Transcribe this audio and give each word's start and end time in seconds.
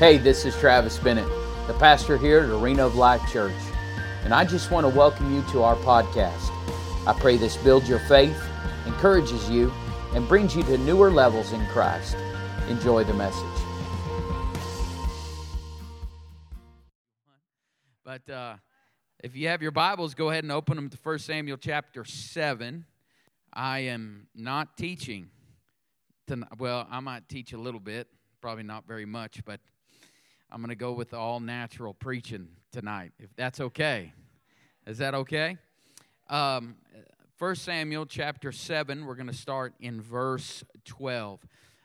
Hey, 0.00 0.18
this 0.18 0.44
is 0.44 0.56
Travis 0.56 0.98
Bennett, 0.98 1.28
the 1.68 1.74
pastor 1.74 2.18
here 2.18 2.40
at 2.40 2.50
Arena 2.50 2.84
of 2.84 2.96
Life 2.96 3.22
Church, 3.30 3.54
and 4.24 4.34
I 4.34 4.44
just 4.44 4.72
want 4.72 4.84
to 4.84 4.88
welcome 4.88 5.32
you 5.32 5.40
to 5.52 5.62
our 5.62 5.76
podcast. 5.76 6.50
I 7.06 7.16
pray 7.16 7.36
this 7.36 7.56
builds 7.58 7.88
your 7.88 8.00
faith, 8.00 8.36
encourages 8.86 9.48
you, 9.48 9.72
and 10.12 10.26
brings 10.26 10.56
you 10.56 10.64
to 10.64 10.78
newer 10.78 11.12
levels 11.12 11.52
in 11.52 11.64
Christ. 11.66 12.16
Enjoy 12.68 13.04
the 13.04 13.14
message. 13.14 13.44
But 18.04 18.28
uh, 18.28 18.56
if 19.22 19.36
you 19.36 19.46
have 19.46 19.62
your 19.62 19.70
Bibles, 19.70 20.14
go 20.14 20.28
ahead 20.28 20.42
and 20.42 20.50
open 20.50 20.74
them 20.74 20.90
to 20.90 20.98
1 21.00 21.20
Samuel 21.20 21.56
chapter 21.56 22.04
7. 22.04 22.84
I 23.52 23.78
am 23.78 24.26
not 24.34 24.76
teaching. 24.76 25.30
Tonight. 26.26 26.48
Well, 26.58 26.88
I 26.90 26.98
might 26.98 27.28
teach 27.28 27.52
a 27.52 27.58
little 27.58 27.78
bit, 27.78 28.08
probably 28.40 28.64
not 28.64 28.88
very 28.88 29.06
much, 29.06 29.44
but 29.44 29.60
I'm 30.54 30.60
going 30.60 30.68
to 30.68 30.76
go 30.76 30.92
with 30.92 31.12
all 31.12 31.40
natural 31.40 31.94
preaching 31.94 32.46
tonight, 32.70 33.10
if 33.18 33.34
that's 33.34 33.58
okay. 33.58 34.12
Is 34.86 34.98
that 34.98 35.12
okay? 35.12 35.56
Um, 36.30 36.76
1 37.40 37.56
Samuel 37.56 38.06
chapter 38.06 38.52
7, 38.52 39.04
we're 39.04 39.16
going 39.16 39.26
to 39.26 39.32
start 39.32 39.74
in 39.80 40.00
verse 40.00 40.62
12. 40.84 41.40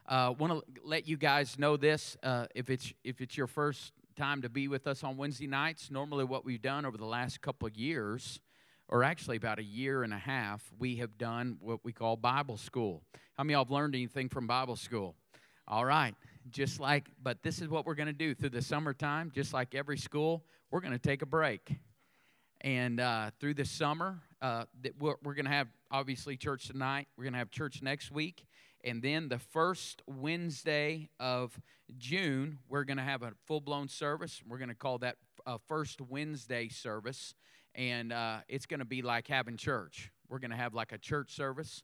Uh, 0.07 0.35
want 0.37 0.53
to 0.53 0.81
let 0.83 1.07
you 1.07 1.17
guys 1.17 1.57
know 1.57 1.77
this. 1.77 2.15
Uh, 2.21 2.45
if, 2.53 2.69
it's, 2.69 2.93
if 3.03 3.21
it's 3.21 3.35
your 3.35 3.47
first 3.47 3.91
time 4.15 4.43
to 4.43 4.49
be 4.49 4.67
with 4.67 4.85
us 4.85 5.03
on 5.03 5.17
Wednesday 5.17 5.47
nights, 5.47 5.89
normally 5.89 6.23
what 6.23 6.45
we've 6.45 6.61
done 6.61 6.85
over 6.85 6.95
the 6.95 7.07
last 7.07 7.41
couple 7.41 7.67
of 7.67 7.75
years, 7.75 8.39
or 8.87 9.03
actually 9.03 9.37
about 9.37 9.57
a 9.57 9.63
year 9.63 10.03
and 10.03 10.13
a 10.13 10.19
half, 10.19 10.61
we 10.77 10.97
have 10.97 11.17
done 11.17 11.57
what 11.59 11.83
we 11.83 11.91
call 11.91 12.17
Bible 12.17 12.57
school. 12.57 13.01
How 13.35 13.43
many 13.43 13.55
of 13.55 13.57
y'all 13.57 13.65
have 13.65 13.71
learned 13.71 13.95
anything 13.95 14.29
from 14.29 14.45
Bible 14.45 14.75
school? 14.75 15.15
All 15.67 15.85
right 15.85 16.13
just 16.51 16.79
like, 16.79 17.07
but 17.21 17.41
this 17.43 17.61
is 17.61 17.67
what 17.67 17.85
we're 17.85 17.95
going 17.95 18.07
to 18.07 18.13
do 18.13 18.33
through 18.33 18.49
the 18.49 18.61
summertime, 18.61 19.31
just 19.33 19.53
like 19.53 19.75
every 19.75 19.97
school, 19.97 20.43
we're 20.71 20.81
going 20.81 20.93
to 20.93 20.99
take 20.99 21.21
a 21.21 21.25
break. 21.25 21.75
And 22.61 22.99
uh, 22.99 23.31
through 23.39 23.53
the 23.53 23.65
summer, 23.65 24.19
uh, 24.41 24.65
we're, 24.99 25.15
we're 25.23 25.33
going 25.33 25.45
to 25.45 25.51
have 25.51 25.67
obviously 25.91 26.35
church 26.35 26.67
tonight. 26.67 27.07
We're 27.17 27.23
going 27.23 27.33
to 27.33 27.39
have 27.39 27.51
church 27.51 27.81
next 27.81 28.11
week. 28.11 28.45
And 28.83 29.01
then 29.01 29.29
the 29.29 29.39
first 29.39 30.01
Wednesday 30.07 31.09
of 31.19 31.59
June, 31.97 32.59
we're 32.67 32.83
going 32.83 32.97
to 32.97 33.03
have 33.03 33.23
a 33.23 33.33
full 33.45 33.61
blown 33.61 33.87
service. 33.87 34.41
We're 34.47 34.57
going 34.57 34.69
to 34.69 34.75
call 34.75 34.99
that 34.99 35.17
a 35.45 35.57
First 35.67 36.01
Wednesday 36.01 36.69
service. 36.69 37.33
And 37.75 38.11
uh, 38.11 38.39
it's 38.47 38.65
going 38.65 38.79
to 38.79 38.85
be 38.85 39.01
like 39.01 39.27
having 39.27 39.57
church. 39.57 40.11
We're 40.27 40.39
going 40.39 40.51
to 40.51 40.57
have 40.57 40.73
like 40.73 40.91
a 40.91 40.97
church 40.97 41.31
service 41.31 41.83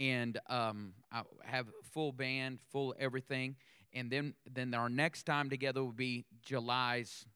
and 0.00 0.38
um, 0.48 0.94
have 1.44 1.66
full 1.92 2.12
band, 2.12 2.58
full 2.72 2.94
everything 2.98 3.56
and 3.94 4.10
then 4.10 4.34
then 4.52 4.74
our 4.74 4.88
next 4.88 5.24
time 5.24 5.48
together 5.48 5.82
will 5.82 5.92
be 5.92 6.24
July's 6.42 7.26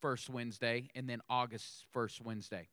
first 0.00 0.28
Wednesday, 0.28 0.88
and 0.94 1.08
then 1.08 1.20
August's 1.28 1.84
first 1.92 2.20
Wednesday. 2.20 2.68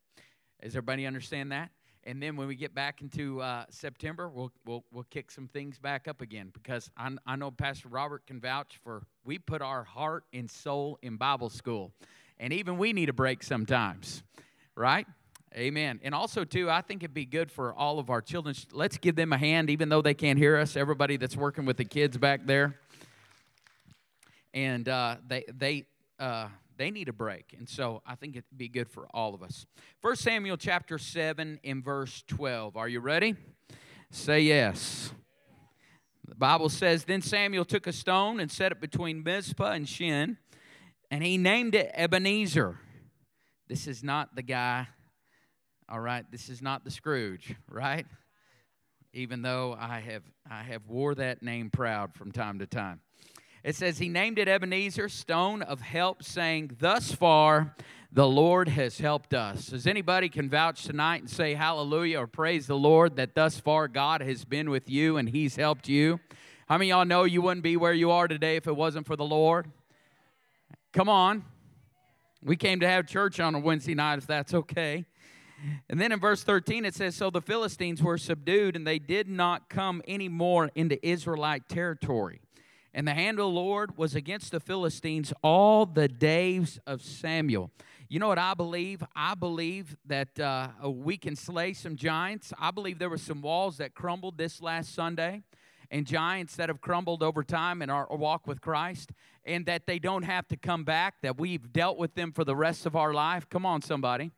Does 0.62 0.74
everybody 0.74 1.06
understand 1.06 1.52
that? 1.52 1.70
And 2.06 2.22
then 2.22 2.36
when 2.36 2.48
we 2.48 2.54
get 2.54 2.74
back 2.74 3.00
into 3.00 3.40
uh, 3.40 3.64
September, 3.70 4.28
we'll, 4.28 4.52
we'll 4.66 4.84
we'll 4.92 5.06
kick 5.10 5.30
some 5.30 5.48
things 5.48 5.78
back 5.78 6.06
up 6.06 6.20
again 6.20 6.50
because 6.52 6.90
I, 6.96 7.10
I 7.26 7.36
know 7.36 7.50
Pastor 7.50 7.88
Robert 7.88 8.26
can 8.26 8.40
vouch 8.40 8.78
for 8.82 9.02
we 9.24 9.38
put 9.38 9.62
our 9.62 9.84
heart 9.84 10.24
and 10.32 10.50
soul 10.50 10.98
in 11.02 11.16
Bible 11.16 11.50
school, 11.50 11.92
and 12.38 12.52
even 12.52 12.78
we 12.78 12.92
need 12.92 13.08
a 13.08 13.14
break 13.14 13.42
sometimes, 13.42 14.22
right? 14.74 15.06
Amen. 15.56 16.00
And 16.02 16.16
also, 16.16 16.44
too, 16.44 16.68
I 16.68 16.80
think 16.80 17.04
it'd 17.04 17.14
be 17.14 17.24
good 17.24 17.48
for 17.48 17.72
all 17.72 18.00
of 18.00 18.10
our 18.10 18.20
children. 18.20 18.56
Let's 18.72 18.98
give 18.98 19.14
them 19.14 19.32
a 19.32 19.38
hand, 19.38 19.70
even 19.70 19.88
though 19.88 20.02
they 20.02 20.14
can't 20.14 20.36
hear 20.36 20.56
us. 20.56 20.76
Everybody 20.76 21.16
that's 21.16 21.36
working 21.36 21.64
with 21.64 21.76
the 21.76 21.84
kids 21.84 22.18
back 22.18 22.44
there 22.44 22.74
and 24.54 24.88
uh, 24.88 25.16
they 25.26 25.44
they 25.52 25.84
uh, 26.18 26.48
they 26.78 26.90
need 26.90 27.10
a 27.10 27.12
break, 27.12 27.54
and 27.58 27.68
so 27.68 28.00
I 28.06 28.14
think 28.14 28.36
it'd 28.36 28.44
be 28.56 28.68
good 28.68 28.88
for 28.88 29.06
all 29.12 29.34
of 29.34 29.42
us. 29.42 29.66
First 30.00 30.22
Samuel 30.22 30.56
chapter 30.56 30.96
seven 30.96 31.60
in 31.62 31.82
verse 31.82 32.24
twelve. 32.26 32.76
Are 32.76 32.88
you 32.88 33.00
ready? 33.00 33.34
Say 34.10 34.40
yes. 34.40 35.12
The 36.26 36.34
Bible 36.34 36.68
says, 36.68 37.04
Then 37.04 37.20
Samuel 37.20 37.64
took 37.64 37.86
a 37.86 37.92
stone 37.92 38.40
and 38.40 38.50
set 38.50 38.72
it 38.72 38.80
between 38.80 39.22
Mizpah 39.22 39.72
and 39.72 39.88
Shen, 39.88 40.38
and 41.10 41.22
he 41.22 41.36
named 41.36 41.74
it 41.74 41.90
Ebenezer. 41.94 42.78
This 43.68 43.86
is 43.86 44.02
not 44.02 44.34
the 44.34 44.42
guy, 44.42 44.88
all 45.88 46.00
right? 46.00 46.24
This 46.30 46.48
is 46.48 46.62
not 46.62 46.84
the 46.84 46.90
Scrooge, 46.90 47.54
right? 47.68 48.06
Even 49.12 49.42
though 49.42 49.76
I 49.78 50.00
have 50.00 50.22
I 50.50 50.62
have 50.62 50.86
wore 50.86 51.14
that 51.14 51.42
name 51.42 51.70
proud 51.70 52.14
from 52.14 52.32
time 52.32 52.58
to 52.60 52.66
time. 52.66 53.00
It 53.64 53.74
says, 53.74 53.98
He 53.98 54.10
named 54.10 54.38
it 54.38 54.46
Ebenezer, 54.46 55.08
stone 55.08 55.62
of 55.62 55.80
help, 55.80 56.22
saying, 56.22 56.76
Thus 56.78 57.12
far 57.12 57.74
the 58.12 58.28
Lord 58.28 58.68
has 58.68 58.98
helped 58.98 59.32
us. 59.32 59.68
Does 59.68 59.86
anybody 59.86 60.28
can 60.28 60.48
vouch 60.48 60.84
tonight 60.84 61.22
and 61.22 61.30
say 61.30 61.54
hallelujah 61.54 62.20
or 62.20 62.26
praise 62.26 62.66
the 62.66 62.76
Lord 62.76 63.16
that 63.16 63.34
thus 63.34 63.58
far 63.58 63.88
God 63.88 64.20
has 64.20 64.44
been 64.44 64.70
with 64.70 64.88
you 64.88 65.16
and 65.16 65.30
He's 65.30 65.56
helped 65.56 65.88
you? 65.88 66.20
How 66.68 66.78
many 66.78 66.90
y'all 66.90 67.06
know 67.06 67.24
you 67.24 67.42
wouldn't 67.42 67.64
be 67.64 67.76
where 67.76 67.94
you 67.94 68.10
are 68.10 68.28
today 68.28 68.56
if 68.56 68.66
it 68.66 68.76
wasn't 68.76 69.06
for 69.06 69.16
the 69.16 69.24
Lord? 69.24 69.70
Come 70.92 71.08
on. 71.08 71.44
We 72.42 72.56
came 72.56 72.80
to 72.80 72.88
have 72.88 73.06
church 73.06 73.40
on 73.40 73.54
a 73.54 73.58
Wednesday 73.58 73.94
night, 73.94 74.18
if 74.18 74.26
that's 74.26 74.52
okay. 74.52 75.06
And 75.88 75.98
then 75.98 76.12
in 76.12 76.20
verse 76.20 76.44
13 76.44 76.84
it 76.84 76.94
says, 76.94 77.16
So 77.16 77.30
the 77.30 77.40
Philistines 77.40 78.02
were 78.02 78.18
subdued, 78.18 78.76
and 78.76 78.86
they 78.86 78.98
did 78.98 79.28
not 79.28 79.70
come 79.70 80.02
any 80.06 80.28
more 80.28 80.70
into 80.74 81.04
Israelite 81.06 81.68
territory. 81.68 82.43
And 82.96 83.08
the 83.08 83.12
hand 83.12 83.40
of 83.40 83.44
the 83.44 83.48
Lord 83.48 83.98
was 83.98 84.14
against 84.14 84.52
the 84.52 84.60
Philistines 84.60 85.32
all 85.42 85.84
the 85.84 86.06
days 86.06 86.78
of 86.86 87.02
Samuel. 87.02 87.72
You 88.08 88.20
know 88.20 88.28
what 88.28 88.38
I 88.38 88.54
believe? 88.54 89.02
I 89.16 89.34
believe 89.34 89.96
that 90.06 90.38
uh, 90.38 90.68
we 90.88 91.16
can 91.16 91.34
slay 91.34 91.72
some 91.72 91.96
giants. 91.96 92.52
I 92.56 92.70
believe 92.70 93.00
there 93.00 93.10
were 93.10 93.18
some 93.18 93.42
walls 93.42 93.78
that 93.78 93.94
crumbled 93.94 94.38
this 94.38 94.62
last 94.62 94.94
Sunday 94.94 95.42
and 95.90 96.06
giants 96.06 96.54
that 96.56 96.68
have 96.68 96.80
crumbled 96.80 97.22
over 97.22 97.42
time 97.42 97.82
in 97.82 97.90
our 97.90 98.06
walk 98.10 98.46
with 98.46 98.60
Christ, 98.60 99.10
and 99.44 99.66
that 99.66 99.86
they 99.86 99.98
don't 99.98 100.22
have 100.22 100.48
to 100.48 100.56
come 100.56 100.84
back, 100.84 101.16
that 101.22 101.38
we've 101.38 101.72
dealt 101.72 101.98
with 101.98 102.14
them 102.14 102.32
for 102.32 102.44
the 102.44 102.56
rest 102.56 102.86
of 102.86 102.96
our 102.96 103.12
life. 103.12 103.48
Come 103.48 103.66
on, 103.66 103.82
somebody. 103.82 104.30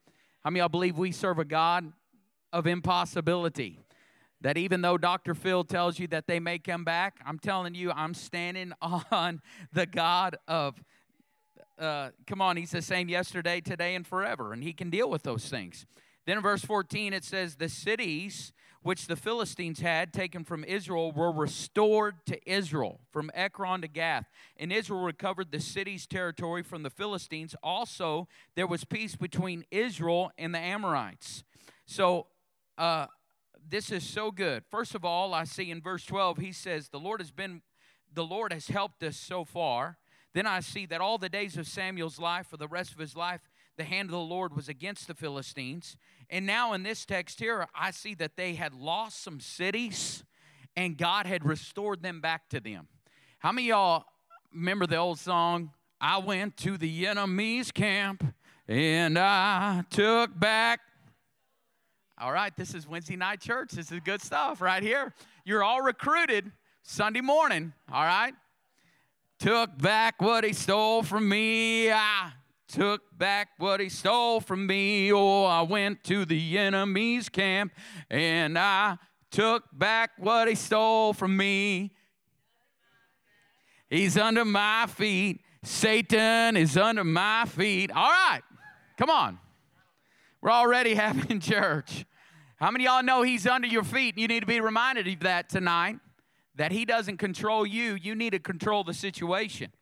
How 0.43 0.51
many 0.51 0.61
of 0.61 0.65
y'all 0.65 0.69
believe 0.71 0.99
we 0.99 1.13
serve 1.13 1.39
a 1.39 1.45
God 1.45 1.93
of 2.53 2.67
impossibility? 2.67 3.86
That 4.41 4.59
even 4.59 4.83
though 4.83 4.99
Dr. 4.99 5.35
Phil 5.35 5.65
tells 5.65 5.99
you 5.99 6.07
that 6.09 6.27
they 6.27 6.41
may 6.41 6.59
come 6.59 6.85
back, 6.85 7.21
I'm 7.25 7.39
telling 7.39 7.75
you, 7.75 7.91
I'm 7.91 8.15
standing 8.15 8.73
on 8.83 9.41
the 9.73 9.87
God 9.87 10.37
of, 10.47 10.83
uh, 11.79 12.11
come 12.27 12.41
on, 12.41 12.57
he's 12.57 12.71
the 12.71 12.83
same 12.83 13.09
yesterday, 13.09 13.61
today, 13.61 13.95
and 13.95 14.07
forever, 14.07 14.53
and 14.53 14.63
he 14.63 14.73
can 14.73 14.91
deal 14.91 15.09
with 15.09 15.23
those 15.23 15.49
things. 15.49 15.87
Then 16.27 16.39
in 16.39 16.43
verse 16.43 16.65
14, 16.65 17.13
it 17.13 17.25
says, 17.25 17.57
The 17.57 17.69
cities 17.69 18.53
which 18.87 19.09
the 19.09 19.17
Philistines 19.17 19.81
had 19.81 20.13
taken 20.13 20.45
from 20.45 20.63
Israel 20.63 21.11
were 21.11 21.33
restored 21.33 22.25
to 22.27 22.39
Israel, 22.49 23.01
from 23.11 23.33
Ekron 23.35 23.83
to 23.83 23.89
Gath. 23.89 24.29
And 24.57 24.73
Israel 24.73 25.01
recovered 25.01 25.51
the 25.51 25.59
city's 25.59 26.07
territory 26.07 26.63
from 26.63 26.85
the 26.85 26.91
Philistines. 26.91 27.57
Also, 27.65 28.29
there 28.55 28.67
was 28.69 28.85
peace 28.85 29.17
between 29.17 29.65
Israel 29.73 30.31
and 30.39 30.55
the 30.55 30.61
Amorites. 30.61 31.43
So, 31.87 32.29
uh, 32.79 33.07
this 33.69 33.91
is 33.91 34.05
so 34.05 34.31
good. 34.31 34.65
First 34.71 34.95
of 34.95 35.05
all, 35.05 35.35
I 35.35 35.45
see 35.45 35.71
in 35.71 35.81
verse 35.81 36.05
12, 36.05 36.39
he 36.39 36.53
says, 36.53 36.89
The 36.89 37.01
Lord 37.01 37.21
has 37.21 37.31
been, 37.31 37.63
the 38.13 38.25
Lord 38.25 38.53
has 38.53 38.69
helped 38.69 39.03
us 39.03 39.17
so 39.17 39.45
far. 39.45 39.99
Then 40.35 40.47
I 40.47 40.61
see 40.61 40.87
that 40.87 41.01
all 41.01 41.19
the 41.19 41.29
days 41.29 41.57
of 41.57 41.67
Samuel's 41.67 42.19
life, 42.19 42.49
for 42.49 42.57
the 42.57 42.69
rest 42.69 42.93
of 42.93 42.99
his 42.99 43.17
life, 43.17 43.41
the 43.77 43.85
hand 43.85 44.09
of 44.09 44.13
the 44.13 44.19
Lord 44.19 44.55
was 44.55 44.69
against 44.69 45.07
the 45.07 45.15
Philistines. 45.15 45.97
And 46.31 46.47
now 46.47 46.73
in 46.73 46.83
this 46.83 47.05
text 47.05 47.41
here, 47.41 47.67
I 47.75 47.91
see 47.91 48.15
that 48.15 48.37
they 48.37 48.55
had 48.55 48.75
lost 48.75 49.23
some 49.23 49.41
cities 49.41 50.25
and 50.77 50.99
God 50.99 51.27
had 51.27 51.45
restored 51.45 52.03
them 52.03 52.21
back 52.21 52.49
to 52.51 52.61
them. 52.61 52.89
How 53.39 53.53
many 53.53 53.69
y'all 53.69 54.05
remember 54.53 54.87
the 54.87 54.97
old 54.97 55.19
song, 55.19 55.73
I 56.01 56.19
went 56.19 56.57
to 56.59 56.77
the 56.77 57.07
enemy's 57.07 57.71
camp 57.71 58.35
and 58.69 59.19
I 59.19 59.85
took 59.91 60.39
back 60.39 60.81
all 62.19 62.33
right, 62.33 62.57
this 62.57 62.75
is 62.75 62.89
Wednesday 62.89 63.17
night 63.17 63.41
church. 63.41 63.73
This 63.73 63.93
is 63.93 64.01
good 64.01 64.23
stuff 64.23 64.63
right 64.63 64.83
here. 64.83 65.13
You're 65.45 65.63
all 65.63 65.83
recruited 65.83 66.51
Sunday 66.83 67.21
morning, 67.21 67.75
all 67.93 68.05
right? 68.05 68.33
Took 69.39 69.77
back 69.77 70.23
what 70.23 70.43
he 70.43 70.55
stole 70.55 71.03
from 71.03 71.29
me. 71.29 71.93
I 71.93 72.33
took 72.69 73.03
back 73.19 73.49
what 73.59 73.81
he 73.81 73.91
stole 73.91 74.41
from 74.41 74.67
me. 74.67 75.13
Oh, 75.13 75.45
I 75.45 75.61
went 75.61 76.05
to 76.05 76.25
the 76.25 76.57
enemy's 76.57 77.29
camp 77.29 77.73
and 78.09 78.59
I 78.59 78.97
took 79.31 79.65
back 79.73 80.13
what 80.17 80.49
he 80.49 80.55
stole 80.55 81.13
from 81.13 81.37
me. 81.37 81.93
He's 83.91 84.17
under 84.17 84.47
my 84.47 84.87
feet. 84.89 85.43
Satan 85.63 86.57
is 86.57 86.79
under 86.79 87.05
my 87.05 87.45
feet. 87.45 87.91
All 87.91 88.11
right, 88.11 88.41
come 88.97 89.11
on. 89.11 89.39
We're 90.41 90.51
already 90.51 90.95
having 90.97 91.41
church. 91.41 92.05
How 92.57 92.71
many 92.71 92.85
y'all 92.85 93.03
know 93.03 93.23
He's 93.23 93.47
under 93.47 93.67
your 93.67 93.85
feet? 93.85 94.17
You 94.17 94.29
need 94.29 94.41
to 94.41 94.47
be 94.47 94.61
reminded 94.61 95.07
of 95.07 95.21
that 95.21 95.49
tonight. 95.49 95.99
That 96.55 96.73
He 96.73 96.85
doesn't 96.85 97.19
control 97.19 97.67
you, 97.67 97.95
you 97.95 98.15
need 98.15 98.31
to 98.31 98.39
control 98.39 98.85
the 98.85 98.95
situation. 98.95 99.73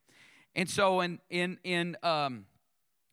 And 0.54 0.68
so, 0.68 1.00
in 1.00 1.20
in 1.30 1.58
in 1.64 1.96
um, 2.02 2.46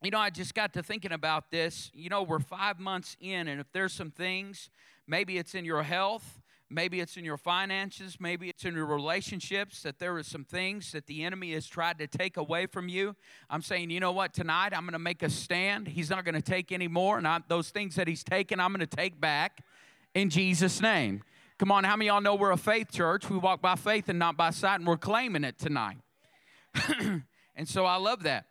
you 0.02 0.10
know, 0.10 0.18
I 0.18 0.32
just 0.32 0.56
got 0.56 0.74
to 0.74 0.84
thinking 0.84 1.12
about 1.12 1.52
this. 1.52 1.92
You 1.94 2.10
know, 2.10 2.24
we're 2.24 2.40
five 2.40 2.80
months 2.80 3.16
in, 3.20 3.48
and 3.48 3.62
if 3.62 3.72
there's 3.72 3.94
some 3.94 4.10
things, 4.10 4.70
maybe 5.08 5.38
it's 5.38 5.54
in 5.54 5.64
your 5.64 5.84
health, 5.84 6.41
Maybe 6.72 7.02
it's 7.02 7.18
in 7.18 7.26
your 7.26 7.36
finances, 7.36 8.18
maybe 8.18 8.48
it's 8.48 8.64
in 8.64 8.76
your 8.76 8.86
relationships 8.86 9.84
that 9.84 10.00
there 10.00 10.16
are 10.16 10.24
some 10.24 10.46
things 10.46 10.94
that 10.94 11.06
the 11.06 11.24
enemy 11.24 11.52
has 11.52 11.68
tried 11.68 11.98
to 12.00 12.08
take 12.08 12.38
away 12.38 12.66
from 12.66 12.88
you. 12.88 13.16
I'm 13.50 13.62
saying, 13.62 13.90
you 13.90 14.00
know 14.00 14.14
what, 14.14 14.34
tonight 14.34 14.72
I'm 14.74 14.84
going 14.84 14.94
to 14.94 15.00
make 15.00 15.22
a 15.22 15.30
stand. 15.30 15.90
He's 15.90 16.10
not 16.10 16.24
going 16.24 16.36
to 16.36 16.42
take 16.42 16.72
any 16.72 16.88
more. 16.88 17.20
Not 17.20 17.50
those 17.50 17.72
things 17.72 17.96
that 17.96 18.08
he's 18.08 18.24
taken, 18.24 18.62
I'm 18.62 18.72
going 18.72 18.88
to 18.88 18.96
take 18.96 19.20
back 19.20 19.66
in 20.16 20.30
Jesus' 20.30 20.82
name. 20.82 21.24
Come 21.60 21.74
on, 21.74 21.84
how 21.84 21.98
many 21.98 22.08
y'all 22.08 22.22
know 22.22 22.36
we're 22.36 22.52
a 22.52 22.58
faith 22.58 22.92
church? 22.92 23.30
We 23.30 23.38
walk 23.38 23.62
by 23.62 23.76
faith 23.76 24.08
and 24.08 24.18
not 24.18 24.38
by 24.38 24.52
sight, 24.52 24.76
and 24.76 24.88
we're 24.88 24.96
claiming 24.98 25.44
it 25.44 25.60
tonight. 25.60 25.98
and 27.56 27.68
so 27.68 27.86
I 27.86 27.98
love 27.98 28.24
that. 28.24 28.46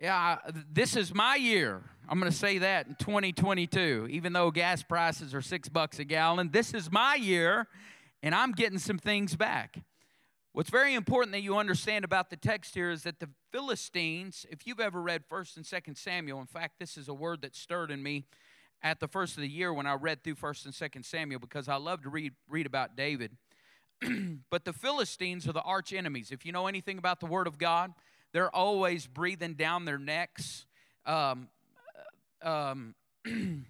Yeah, 0.00 0.36
this 0.70 0.96
is 0.96 1.14
my 1.14 1.36
year. 1.36 1.82
I'm 2.06 2.20
going 2.20 2.30
to 2.30 2.36
say 2.36 2.58
that 2.58 2.86
in 2.86 2.96
2022, 2.96 4.08
even 4.10 4.34
though 4.34 4.50
gas 4.50 4.82
prices 4.82 5.34
are 5.34 5.40
six 5.40 5.70
bucks 5.70 5.98
a 5.98 6.04
gallon. 6.04 6.50
This 6.50 6.74
is 6.74 6.92
my 6.92 7.14
year, 7.14 7.66
and 8.22 8.34
I'm 8.34 8.52
getting 8.52 8.78
some 8.78 8.98
things 8.98 9.36
back. 9.36 9.78
What's 10.52 10.68
very 10.68 10.94
important 10.94 11.32
that 11.32 11.40
you 11.40 11.56
understand 11.56 12.04
about 12.04 12.28
the 12.28 12.36
text 12.36 12.74
here 12.74 12.90
is 12.90 13.04
that 13.04 13.20
the 13.20 13.30
Philistines, 13.52 14.44
if 14.50 14.66
you've 14.66 14.80
ever 14.80 15.00
read 15.00 15.22
1st 15.28 15.56
and 15.56 15.64
2nd 15.64 15.96
Samuel, 15.96 16.40
in 16.40 16.46
fact, 16.46 16.78
this 16.78 16.98
is 16.98 17.08
a 17.08 17.14
word 17.14 17.40
that 17.40 17.56
stirred 17.56 17.90
in 17.90 18.02
me 18.02 18.26
at 18.82 19.00
the 19.00 19.08
first 19.08 19.36
of 19.36 19.40
the 19.40 19.48
year 19.48 19.72
when 19.72 19.86
I 19.86 19.94
read 19.94 20.22
through 20.22 20.34
1st 20.34 20.66
and 20.66 20.74
2nd 20.74 21.06
Samuel 21.06 21.40
because 21.40 21.68
I 21.68 21.76
love 21.76 22.02
to 22.02 22.10
read, 22.10 22.34
read 22.48 22.66
about 22.66 22.96
David. 22.96 23.32
but 24.50 24.66
the 24.66 24.74
Philistines 24.74 25.48
are 25.48 25.52
the 25.52 25.62
arch 25.62 25.94
enemies. 25.94 26.30
If 26.30 26.44
you 26.44 26.52
know 26.52 26.66
anything 26.66 26.98
about 26.98 27.20
the 27.20 27.26
Word 27.26 27.46
of 27.46 27.56
God, 27.56 27.94
they're 28.34 28.54
always 28.54 29.06
breathing 29.06 29.54
down 29.54 29.86
their 29.86 29.98
necks. 29.98 30.66
Um, 31.06 31.48
um, 32.44 32.94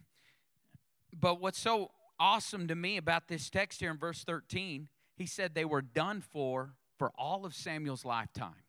but 1.19 1.41
what's 1.41 1.61
so 1.61 1.91
awesome 2.19 2.69
to 2.69 2.75
me 2.75 2.97
about 2.97 3.29
this 3.29 3.51
text 3.51 3.81
here 3.81 3.91
in 3.91 3.99
verse 3.99 4.25
13, 4.25 4.89
he 5.17 5.27
said 5.27 5.55
they 5.55 5.65
were 5.65 5.83
done 5.83 6.21
for 6.21 6.75
for 6.99 7.11
all 7.19 7.45
of 7.45 7.55
Samuel's 7.55 8.05
lifetime. 8.05 8.63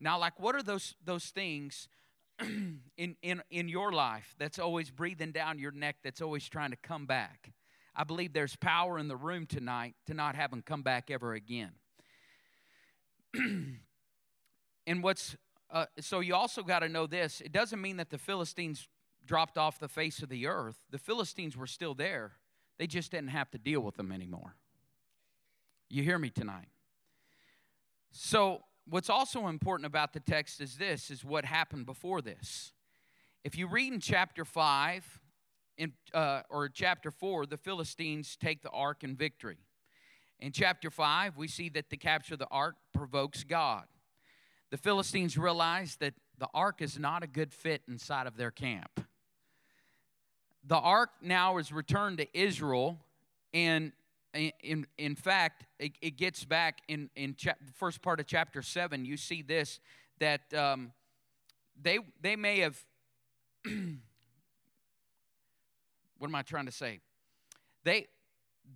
Now, 0.00 0.18
like, 0.18 0.38
what 0.40 0.54
are 0.54 0.62
those 0.62 0.94
those 1.04 1.26
things 1.26 1.88
in 2.40 3.16
in 3.22 3.42
in 3.50 3.68
your 3.68 3.92
life 3.92 4.34
that's 4.38 4.58
always 4.58 4.90
breathing 4.90 5.32
down 5.32 5.58
your 5.58 5.72
neck, 5.72 5.96
that's 6.02 6.20
always 6.20 6.48
trying 6.48 6.70
to 6.70 6.76
come 6.76 7.06
back? 7.06 7.52
I 7.96 8.04
believe 8.04 8.32
there's 8.32 8.56
power 8.56 8.98
in 8.98 9.06
the 9.08 9.16
room 9.16 9.46
tonight 9.46 9.94
to 10.06 10.14
not 10.14 10.34
have 10.34 10.50
them 10.50 10.62
come 10.62 10.82
back 10.82 11.10
ever 11.10 11.34
again. 11.34 11.70
and 13.34 15.02
what's 15.02 15.36
uh, 15.70 15.86
so 16.00 16.20
you 16.20 16.34
also 16.34 16.62
got 16.62 16.80
to 16.80 16.88
know 16.88 17.06
this 17.06 17.40
it 17.40 17.52
doesn't 17.52 17.80
mean 17.80 17.96
that 17.96 18.10
the 18.10 18.18
philistines 18.18 18.88
dropped 19.26 19.58
off 19.58 19.78
the 19.78 19.88
face 19.88 20.22
of 20.22 20.28
the 20.28 20.46
earth, 20.46 20.76
the 20.90 20.98
Philistines 20.98 21.56
were 21.56 21.66
still 21.66 21.94
there. 21.94 22.32
They 22.78 22.86
just 22.86 23.10
didn't 23.10 23.28
have 23.28 23.50
to 23.52 23.58
deal 23.58 23.80
with 23.80 23.96
them 23.96 24.12
anymore. 24.12 24.56
You 25.88 26.02
hear 26.02 26.18
me 26.18 26.30
tonight? 26.30 26.68
So, 28.10 28.62
what's 28.88 29.10
also 29.10 29.48
important 29.48 29.86
about 29.86 30.12
the 30.12 30.20
text 30.20 30.60
is 30.60 30.76
this 30.76 31.10
is 31.10 31.24
what 31.24 31.44
happened 31.44 31.86
before 31.86 32.20
this. 32.20 32.72
If 33.44 33.56
you 33.56 33.66
read 33.66 33.92
in 33.92 34.00
chapter 34.00 34.44
5 34.44 35.20
in, 35.76 35.92
uh, 36.12 36.42
or 36.48 36.68
chapter 36.68 37.10
4, 37.10 37.46
the 37.46 37.56
Philistines 37.56 38.36
take 38.40 38.62
the 38.62 38.70
ark 38.70 39.04
in 39.04 39.16
victory. 39.16 39.58
In 40.40 40.52
chapter 40.52 40.90
5, 40.90 41.36
we 41.36 41.48
see 41.48 41.68
that 41.70 41.90
the 41.90 41.96
capture 41.96 42.34
of 42.34 42.40
the 42.40 42.48
ark 42.50 42.76
provokes 42.92 43.44
God. 43.44 43.84
The 44.70 44.76
Philistines 44.78 45.38
realize 45.38 45.96
that 45.96 46.14
the 46.38 46.48
ark 46.52 46.82
is 46.82 46.98
not 46.98 47.22
a 47.22 47.28
good 47.28 47.52
fit 47.52 47.82
inside 47.86 48.26
of 48.26 48.36
their 48.36 48.50
camp 48.50 49.00
the 50.66 50.76
ark 50.76 51.10
now 51.20 51.58
is 51.58 51.72
returned 51.72 52.18
to 52.18 52.38
Israel, 52.38 52.98
and 53.52 53.92
in, 54.34 54.86
in 54.98 55.14
fact, 55.14 55.64
it, 55.78 55.92
it 56.00 56.16
gets 56.16 56.44
back 56.44 56.80
in, 56.88 57.10
in 57.14 57.36
the 57.40 57.72
first 57.74 58.02
part 58.02 58.18
of 58.18 58.26
chapter 58.26 58.62
7. 58.62 59.04
You 59.04 59.16
see 59.16 59.42
this 59.42 59.80
that 60.20 60.52
um, 60.54 60.92
they, 61.80 61.98
they 62.20 62.36
may 62.36 62.60
have, 62.60 62.78
what 66.18 66.28
am 66.28 66.34
I 66.34 66.42
trying 66.42 66.66
to 66.66 66.72
say? 66.72 67.00
They, 67.84 68.06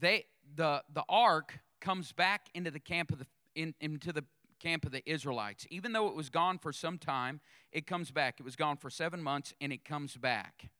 they, 0.00 0.26
the, 0.54 0.82
the 0.92 1.04
ark 1.08 1.58
comes 1.80 2.12
back 2.12 2.48
into 2.54 2.70
the 2.70 2.80
camp 2.80 3.12
of 3.12 3.20
the, 3.20 3.26
in, 3.54 3.74
into 3.80 4.12
the 4.12 4.24
camp 4.60 4.84
of 4.84 4.92
the 4.92 5.08
Israelites. 5.10 5.66
Even 5.70 5.92
though 5.92 6.08
it 6.08 6.14
was 6.14 6.28
gone 6.28 6.58
for 6.58 6.72
some 6.72 6.98
time, 6.98 7.40
it 7.72 7.86
comes 7.86 8.10
back. 8.10 8.40
It 8.40 8.44
was 8.44 8.56
gone 8.56 8.76
for 8.76 8.90
seven 8.90 9.22
months, 9.22 9.54
and 9.60 9.72
it 9.72 9.84
comes 9.84 10.16
back 10.16 10.70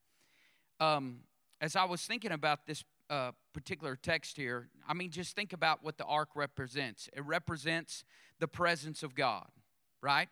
um, 0.80 1.20
as 1.60 1.76
I 1.76 1.84
was 1.84 2.02
thinking 2.02 2.32
about 2.32 2.66
this 2.66 2.84
uh, 3.10 3.32
particular 3.52 3.96
text 3.96 4.36
here, 4.36 4.69
I 4.86 4.94
mean, 4.94 5.10
just 5.10 5.34
think 5.34 5.52
about 5.52 5.82
what 5.82 5.98
the 5.98 6.04
ark 6.04 6.30
represents. 6.34 7.08
It 7.16 7.25
represents 7.25 8.04
the 8.38 8.48
presence 8.48 9.02
of 9.02 9.14
God, 9.14 9.48
right? 10.02 10.28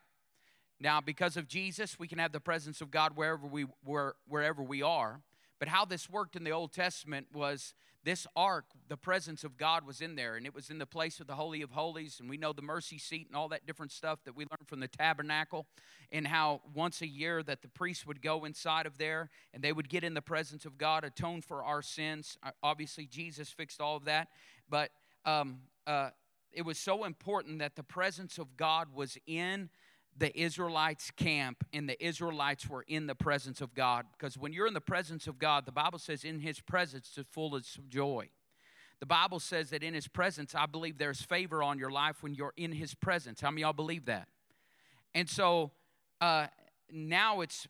Now, 0.79 1.01
because 1.01 1.37
of 1.37 1.49
Jesus, 1.49 1.99
we 1.99 2.07
can 2.07 2.19
have 2.19 2.33
the 2.33 2.41
presence 2.41 2.81
of 2.81 2.91
God 2.91 3.17
wherever 3.17 3.47
we 3.47 3.67
where, 3.85 4.15
wherever 4.29 4.63
we 4.63 4.83
are. 4.83 5.21
But 5.59 5.69
how 5.69 5.87
this 5.87 6.11
worked 6.11 6.37
in 6.37 6.45
the 6.45 6.51
Old 6.51 6.73
Testament 6.73 7.29
was 7.33 7.75
this 8.07 8.25
ark, 8.37 8.67
the 8.89 8.97
presence 8.97 9.43
of 9.43 9.57
God 9.57 9.85
was 9.85 10.01
in 10.01 10.15
there, 10.15 10.37
and 10.37 10.47
it 10.47 10.55
was 10.55 10.71
in 10.71 10.79
the 10.79 10.87
place 10.87 11.19
of 11.19 11.27
the 11.27 11.35
Holy 11.35 11.61
of 11.61 11.73
Holies. 11.73 12.21
And 12.21 12.31
we 12.31 12.37
know 12.37 12.53
the 12.53 12.63
mercy 12.63 12.99
seat 12.99 13.27
and 13.27 13.37
all 13.37 13.49
that 13.49 13.67
different 13.67 13.91
stuff 13.91 14.21
that 14.25 14.37
we 14.37 14.45
learned 14.45 14.69
from 14.69 14.79
the 14.79 14.87
tabernacle, 14.87 15.67
and 16.13 16.25
how 16.25 16.61
once 16.73 17.03
a 17.03 17.07
year 17.09 17.43
that 17.43 17.63
the 17.63 17.69
priests 17.69 18.07
would 18.07 18.23
go 18.23 18.45
inside 18.45 18.87
of 18.87 18.97
there 18.97 19.29
and 19.53 19.61
they 19.61 19.73
would 19.73 19.89
get 19.89 20.05
in 20.05 20.15
the 20.15 20.23
presence 20.23 20.65
of 20.65 20.79
God, 20.79 21.03
atone 21.03 21.43
for 21.43 21.65
our 21.65 21.83
sins. 21.83 22.39
Uh, 22.45 22.53
obviously, 22.63 23.07
Jesus 23.07 23.51
fixed 23.51 23.81
all 23.81 23.97
of 23.97 24.05
that, 24.05 24.29
but 24.71 24.91
um, 25.25 25.59
uh, 25.89 26.11
it 26.53 26.63
was 26.63 26.79
so 26.79 27.05
important 27.05 27.59
that 27.59 27.75
the 27.75 27.83
presence 27.83 28.39
of 28.39 28.57
God 28.57 28.95
was 28.95 29.19
in 29.27 29.69
the 30.19 30.39
Israelites' 30.39 31.11
camp 31.11 31.65
and 31.73 31.89
the 31.89 32.03
Israelites 32.05 32.69
were 32.69 32.85
in 32.89 33.07
the 33.07 33.15
presence 33.15 33.61
of 33.61 33.75
God. 33.75 34.07
Because 34.13 34.39
when 34.39 34.53
you're 34.53 34.67
in 34.67 34.75
the 34.75 34.81
presence 34.81 35.27
of 35.27 35.39
God, 35.39 35.67
the 35.67 35.73
Bible 35.73 35.99
says, 35.99 36.25
in 36.25 36.41
his 36.41 36.61
presence 36.61 37.17
is 37.17 37.27
fullness 37.31 37.77
of 37.77 37.89
joy. 37.89 38.29
The 38.99 39.07
Bible 39.07 39.41
says 39.41 39.71
that 39.71 39.83
in 39.83 39.93
his 39.93 40.09
presence, 40.09 40.55
I 40.55 40.65
believe 40.65 40.97
there's 40.97 41.21
favor 41.21 41.63
on 41.63 41.79
your 41.79 41.91
life 41.91 42.23
when 42.23 42.35
you're 42.35 42.55
in 42.57 42.73
his 42.73 42.95
presence. 42.95 43.43
How 43.43 43.51
many 43.51 43.61
y'all 43.61 43.75
believe 43.75 44.07
that? 44.07 44.29
And 45.15 45.29
so 45.29 45.73
uh, 46.21 46.47
now 46.91 47.43
it's 47.43 47.69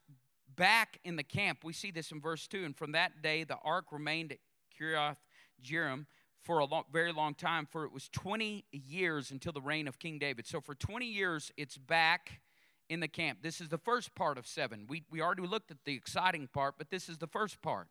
back 0.55 0.99
in 1.03 1.17
the 1.17 1.23
camp. 1.23 1.59
We 1.65 1.73
see 1.73 1.91
this 1.91 2.11
in 2.11 2.21
verse 2.21 2.47
2. 2.47 2.63
And 2.63 2.75
from 2.75 2.93
that 2.93 3.21
day, 3.21 3.43
the 3.43 3.57
ark 3.63 3.85
remained 3.91 4.31
at 4.31 4.37
Kiriath 4.79 5.17
Jearim 5.61 6.05
for 6.43 6.59
a 6.59 6.65
long, 6.65 6.83
very 6.91 7.11
long 7.11 7.33
time, 7.33 7.67
for 7.69 7.85
it 7.85 7.91
was 7.91 8.09
20 8.09 8.65
years 8.71 9.31
until 9.31 9.51
the 9.51 9.61
reign 9.61 9.87
of 9.87 9.99
King 9.99 10.19
David. 10.19 10.47
So 10.47 10.61
for 10.61 10.75
20 10.75 11.05
years, 11.05 11.51
it's 11.57 11.77
back 11.77 12.41
in 12.89 12.99
the 12.99 13.07
camp. 13.07 13.39
This 13.41 13.59
is 13.59 13.69
the 13.69 13.77
first 13.77 14.15
part 14.15 14.37
of 14.37 14.47
seven. 14.47 14.85
We, 14.87 15.03
we 15.11 15.21
already 15.21 15.43
looked 15.43 15.71
at 15.71 15.77
the 15.85 15.93
exciting 15.93 16.47
part, 16.47 16.75
but 16.77 16.89
this 16.89 17.09
is 17.09 17.17
the 17.17 17.27
first 17.27 17.61
part. 17.61 17.87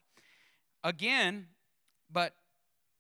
Again, 0.83 1.49
but, 2.11 2.35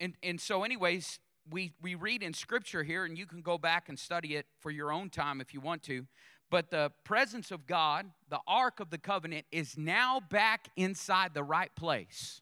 and, 0.00 0.14
and 0.22 0.40
so, 0.40 0.62
anyways, 0.62 1.18
we, 1.50 1.72
we 1.80 1.94
read 1.94 2.22
in 2.22 2.34
scripture 2.34 2.82
here, 2.82 3.04
and 3.04 3.16
you 3.16 3.26
can 3.26 3.40
go 3.40 3.56
back 3.56 3.88
and 3.88 3.98
study 3.98 4.34
it 4.34 4.46
for 4.60 4.70
your 4.70 4.92
own 4.92 5.10
time 5.10 5.40
if 5.40 5.54
you 5.54 5.60
want 5.60 5.82
to. 5.84 6.06
But 6.50 6.70
the 6.70 6.92
presence 7.04 7.50
of 7.50 7.66
God, 7.66 8.06
the 8.28 8.40
Ark 8.46 8.78
of 8.78 8.90
the 8.90 8.98
Covenant, 8.98 9.46
is 9.50 9.76
now 9.76 10.20
back 10.20 10.68
inside 10.76 11.34
the 11.34 11.42
right 11.42 11.74
place 11.74 12.40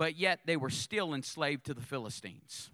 but 0.00 0.16
yet 0.16 0.40
they 0.46 0.56
were 0.56 0.70
still 0.70 1.12
enslaved 1.12 1.66
to 1.66 1.74
the 1.74 1.82
Philistines. 1.82 2.70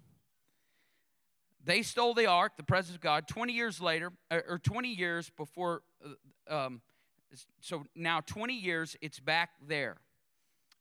They 1.65 1.83
stole 1.83 2.15
the 2.15 2.27
ark, 2.27 2.53
the 2.57 2.63
presence 2.63 2.95
of 2.95 3.01
God, 3.01 3.27
20 3.27 3.53
years 3.53 3.81
later, 3.81 4.13
or 4.31 4.61
20 4.63 4.89
years 4.95 5.29
before, 5.37 5.83
uh, 6.49 6.57
um, 6.57 6.83
so 7.61 7.85
now 7.97 8.21
20 8.21 8.55
years 8.55 8.95
it's 9.01 9.19
back 9.19 9.51
there 9.61 9.97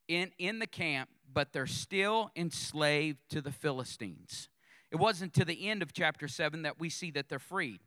in, 0.08 0.30
in 0.38 0.60
the 0.60 0.68
camp, 0.68 1.10
but 1.34 1.52
they're 1.52 1.66
still 1.66 2.30
enslaved 2.36 3.18
to 3.32 3.42
the 3.42 3.52
Philistines. 3.52 4.48
It 4.92 4.98
wasn't 4.98 5.34
to 5.34 5.46
the 5.46 5.68
end 5.68 5.82
of 5.82 5.94
chapter 5.94 6.28
7 6.28 6.62
that 6.62 6.80
we 6.80 6.90
see 6.92 7.10
that 7.10 7.28
they're 7.28 7.40
freed. 7.40 7.80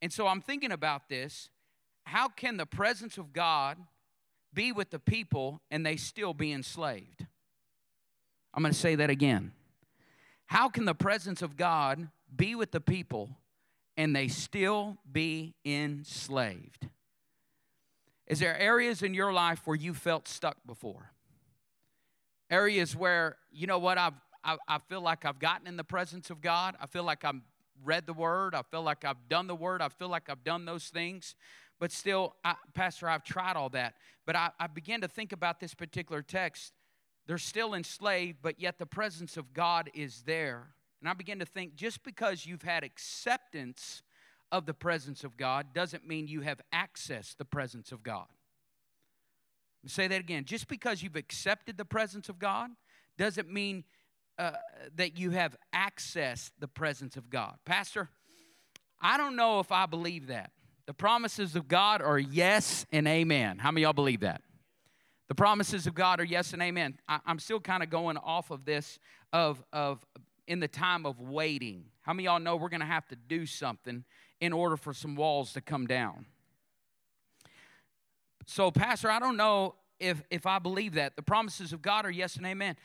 And 0.00 0.12
so 0.12 0.28
I'm 0.28 0.40
thinking 0.40 0.70
about 0.70 1.08
this. 1.08 1.50
How 2.04 2.28
can 2.28 2.58
the 2.58 2.66
presence 2.66 3.18
of 3.18 3.32
God 3.32 3.76
be 4.54 4.70
with 4.70 4.90
the 4.90 5.00
people 5.00 5.60
and 5.68 5.84
they 5.84 5.96
still 5.96 6.32
be 6.32 6.52
enslaved? 6.52 7.26
I'm 8.54 8.62
going 8.62 8.72
to 8.72 8.78
say 8.78 8.94
that 8.96 9.10
again. 9.10 9.52
How 10.46 10.68
can 10.68 10.84
the 10.84 10.94
presence 10.94 11.42
of 11.42 11.56
God 11.56 12.08
be 12.34 12.54
with 12.54 12.70
the 12.70 12.80
people 12.80 13.30
and 13.96 14.14
they 14.14 14.28
still 14.28 14.98
be 15.10 15.54
enslaved? 15.64 16.88
Is 18.26 18.38
there 18.40 18.58
areas 18.58 19.02
in 19.02 19.14
your 19.14 19.32
life 19.32 19.60
where 19.64 19.76
you 19.76 19.94
felt 19.94 20.28
stuck 20.28 20.56
before? 20.66 21.10
Areas 22.50 22.94
where, 22.94 23.36
you 23.50 23.66
know 23.66 23.78
what, 23.78 23.98
I've, 23.98 24.14
I, 24.44 24.56
I 24.68 24.78
feel 24.78 25.00
like 25.00 25.24
I've 25.24 25.38
gotten 25.38 25.66
in 25.66 25.76
the 25.76 25.84
presence 25.84 26.30
of 26.30 26.40
God. 26.40 26.76
I 26.80 26.86
feel 26.86 27.04
like 27.04 27.24
I've 27.24 27.40
read 27.84 28.06
the 28.06 28.12
word. 28.12 28.54
I 28.54 28.62
feel 28.62 28.82
like 28.82 29.04
I've 29.04 29.28
done 29.28 29.46
the 29.46 29.54
word. 29.54 29.80
I 29.80 29.88
feel 29.88 30.08
like 30.08 30.28
I've 30.28 30.44
done 30.44 30.64
those 30.64 30.88
things. 30.88 31.34
But 31.78 31.92
still, 31.92 32.36
I, 32.44 32.54
Pastor, 32.74 33.08
I've 33.08 33.24
tried 33.24 33.56
all 33.56 33.70
that. 33.70 33.94
But 34.24 34.36
I, 34.36 34.50
I 34.60 34.66
began 34.66 35.00
to 35.00 35.08
think 35.08 35.32
about 35.32 35.60
this 35.60 35.74
particular 35.74 36.22
text. 36.22 36.72
They're 37.26 37.38
still 37.38 37.74
enslaved, 37.74 38.38
but 38.42 38.60
yet 38.60 38.78
the 38.78 38.86
presence 38.86 39.36
of 39.36 39.52
God 39.52 39.90
is 39.94 40.22
there. 40.22 40.68
And 41.00 41.08
I 41.08 41.14
begin 41.14 41.38
to 41.38 41.46
think 41.46 41.74
just 41.74 42.02
because 42.02 42.46
you've 42.46 42.62
had 42.62 42.84
acceptance 42.84 44.02
of 44.50 44.66
the 44.66 44.74
presence 44.74 45.24
of 45.24 45.36
God 45.36 45.72
doesn't 45.72 46.06
mean 46.06 46.28
you 46.28 46.42
have 46.42 46.60
accessed 46.74 47.36
the 47.38 47.44
presence 47.44 47.90
of 47.90 48.02
God. 48.02 48.26
Say 49.86 50.06
that 50.06 50.20
again. 50.20 50.44
Just 50.44 50.68
because 50.68 51.02
you've 51.02 51.16
accepted 51.16 51.76
the 51.76 51.84
presence 51.84 52.28
of 52.28 52.38
God 52.38 52.70
doesn't 53.18 53.52
mean 53.52 53.82
uh, 54.38 54.52
that 54.94 55.18
you 55.18 55.30
have 55.30 55.56
accessed 55.74 56.50
the 56.60 56.68
presence 56.68 57.16
of 57.16 57.28
God. 57.30 57.56
Pastor, 57.64 58.08
I 59.00 59.16
don't 59.16 59.34
know 59.34 59.58
if 59.58 59.72
I 59.72 59.86
believe 59.86 60.28
that. 60.28 60.52
The 60.86 60.94
promises 60.94 61.56
of 61.56 61.66
God 61.66 62.00
are 62.00 62.18
yes 62.18 62.86
and 62.92 63.08
amen. 63.08 63.58
How 63.58 63.70
many 63.70 63.82
y'all 63.82 63.92
believe 63.92 64.20
that? 64.20 64.42
The 65.32 65.36
promises 65.36 65.86
of 65.86 65.94
God 65.94 66.20
are 66.20 66.24
yes 66.24 66.52
and 66.52 66.60
amen. 66.60 66.98
I, 67.08 67.18
am 67.26 67.38
still 67.38 67.58
kind 67.58 67.82
of 67.82 67.88
going 67.88 68.18
off 68.18 68.50
of 68.50 68.66
this 68.66 68.98
of, 69.32 69.64
of 69.72 70.04
in 70.46 70.60
the 70.60 70.68
time 70.68 71.06
of 71.06 71.20
waiting. 71.20 71.86
How 72.02 72.12
many 72.12 72.24
y'all 72.24 72.38
know 72.38 72.56
we're 72.56 72.68
going 72.68 72.80
to 72.80 72.86
have 72.86 73.08
to 73.08 73.16
do 73.16 73.46
something 73.46 74.04
in 74.42 74.52
order 74.52 74.76
for 74.76 74.92
some 74.92 75.16
walls 75.16 75.54
to 75.54 75.62
come 75.62 75.86
down? 75.86 76.26
So, 78.44 78.70
Pastor, 78.70 79.10
I 79.10 79.18
don't 79.18 79.38
know 79.38 79.76
if, 79.98 80.22
if 80.30 80.44
I 80.44 80.58
believe 80.58 80.96
that. 80.96 81.16
The 81.16 81.22
promises 81.22 81.72
of 81.72 81.80
God 81.80 82.04
are 82.04 82.10
yes 82.10 82.36
and 82.36 82.44
amen. 82.44 82.76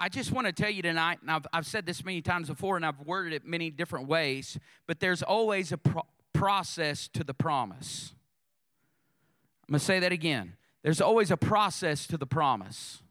I 0.00 0.08
just 0.08 0.32
want 0.32 0.48
to 0.48 0.52
tell 0.52 0.70
you 0.70 0.82
tonight, 0.82 1.18
and 1.22 1.30
I've, 1.30 1.46
I've 1.52 1.64
said 1.64 1.86
this 1.86 2.04
many 2.04 2.22
times 2.22 2.48
before, 2.48 2.74
and 2.74 2.84
I've 2.84 3.02
worded 3.02 3.34
it 3.34 3.46
many 3.46 3.70
different 3.70 4.08
ways, 4.08 4.58
but 4.88 4.98
there's 4.98 5.22
always 5.22 5.70
a 5.70 5.78
pro- 5.78 6.08
process 6.32 7.06
to 7.12 7.22
the 7.22 7.34
promise. 7.34 8.14
I'm 9.68 9.74
going 9.74 9.78
to 9.78 9.84
say 9.84 10.00
that 10.00 10.10
again. 10.10 10.54
There's 10.84 11.00
always 11.00 11.30
a 11.30 11.36
process 11.38 12.06
to 12.08 12.18
the 12.18 12.26
promise. 12.26 13.02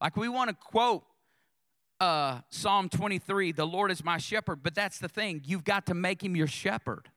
Like 0.00 0.16
we 0.16 0.28
want 0.28 0.48
to 0.48 0.54
quote 0.54 1.02
uh, 1.98 2.40
Psalm 2.50 2.88
23, 2.88 3.52
the 3.52 3.66
Lord 3.66 3.90
is 3.90 4.02
my 4.04 4.16
shepherd, 4.16 4.62
but 4.62 4.76
that's 4.76 4.98
the 4.98 5.08
thing. 5.08 5.42
You've 5.44 5.64
got 5.64 5.86
to 5.86 5.94
make 5.94 6.22
him 6.22 6.36
your 6.36 6.46
shepherd. 6.46 7.10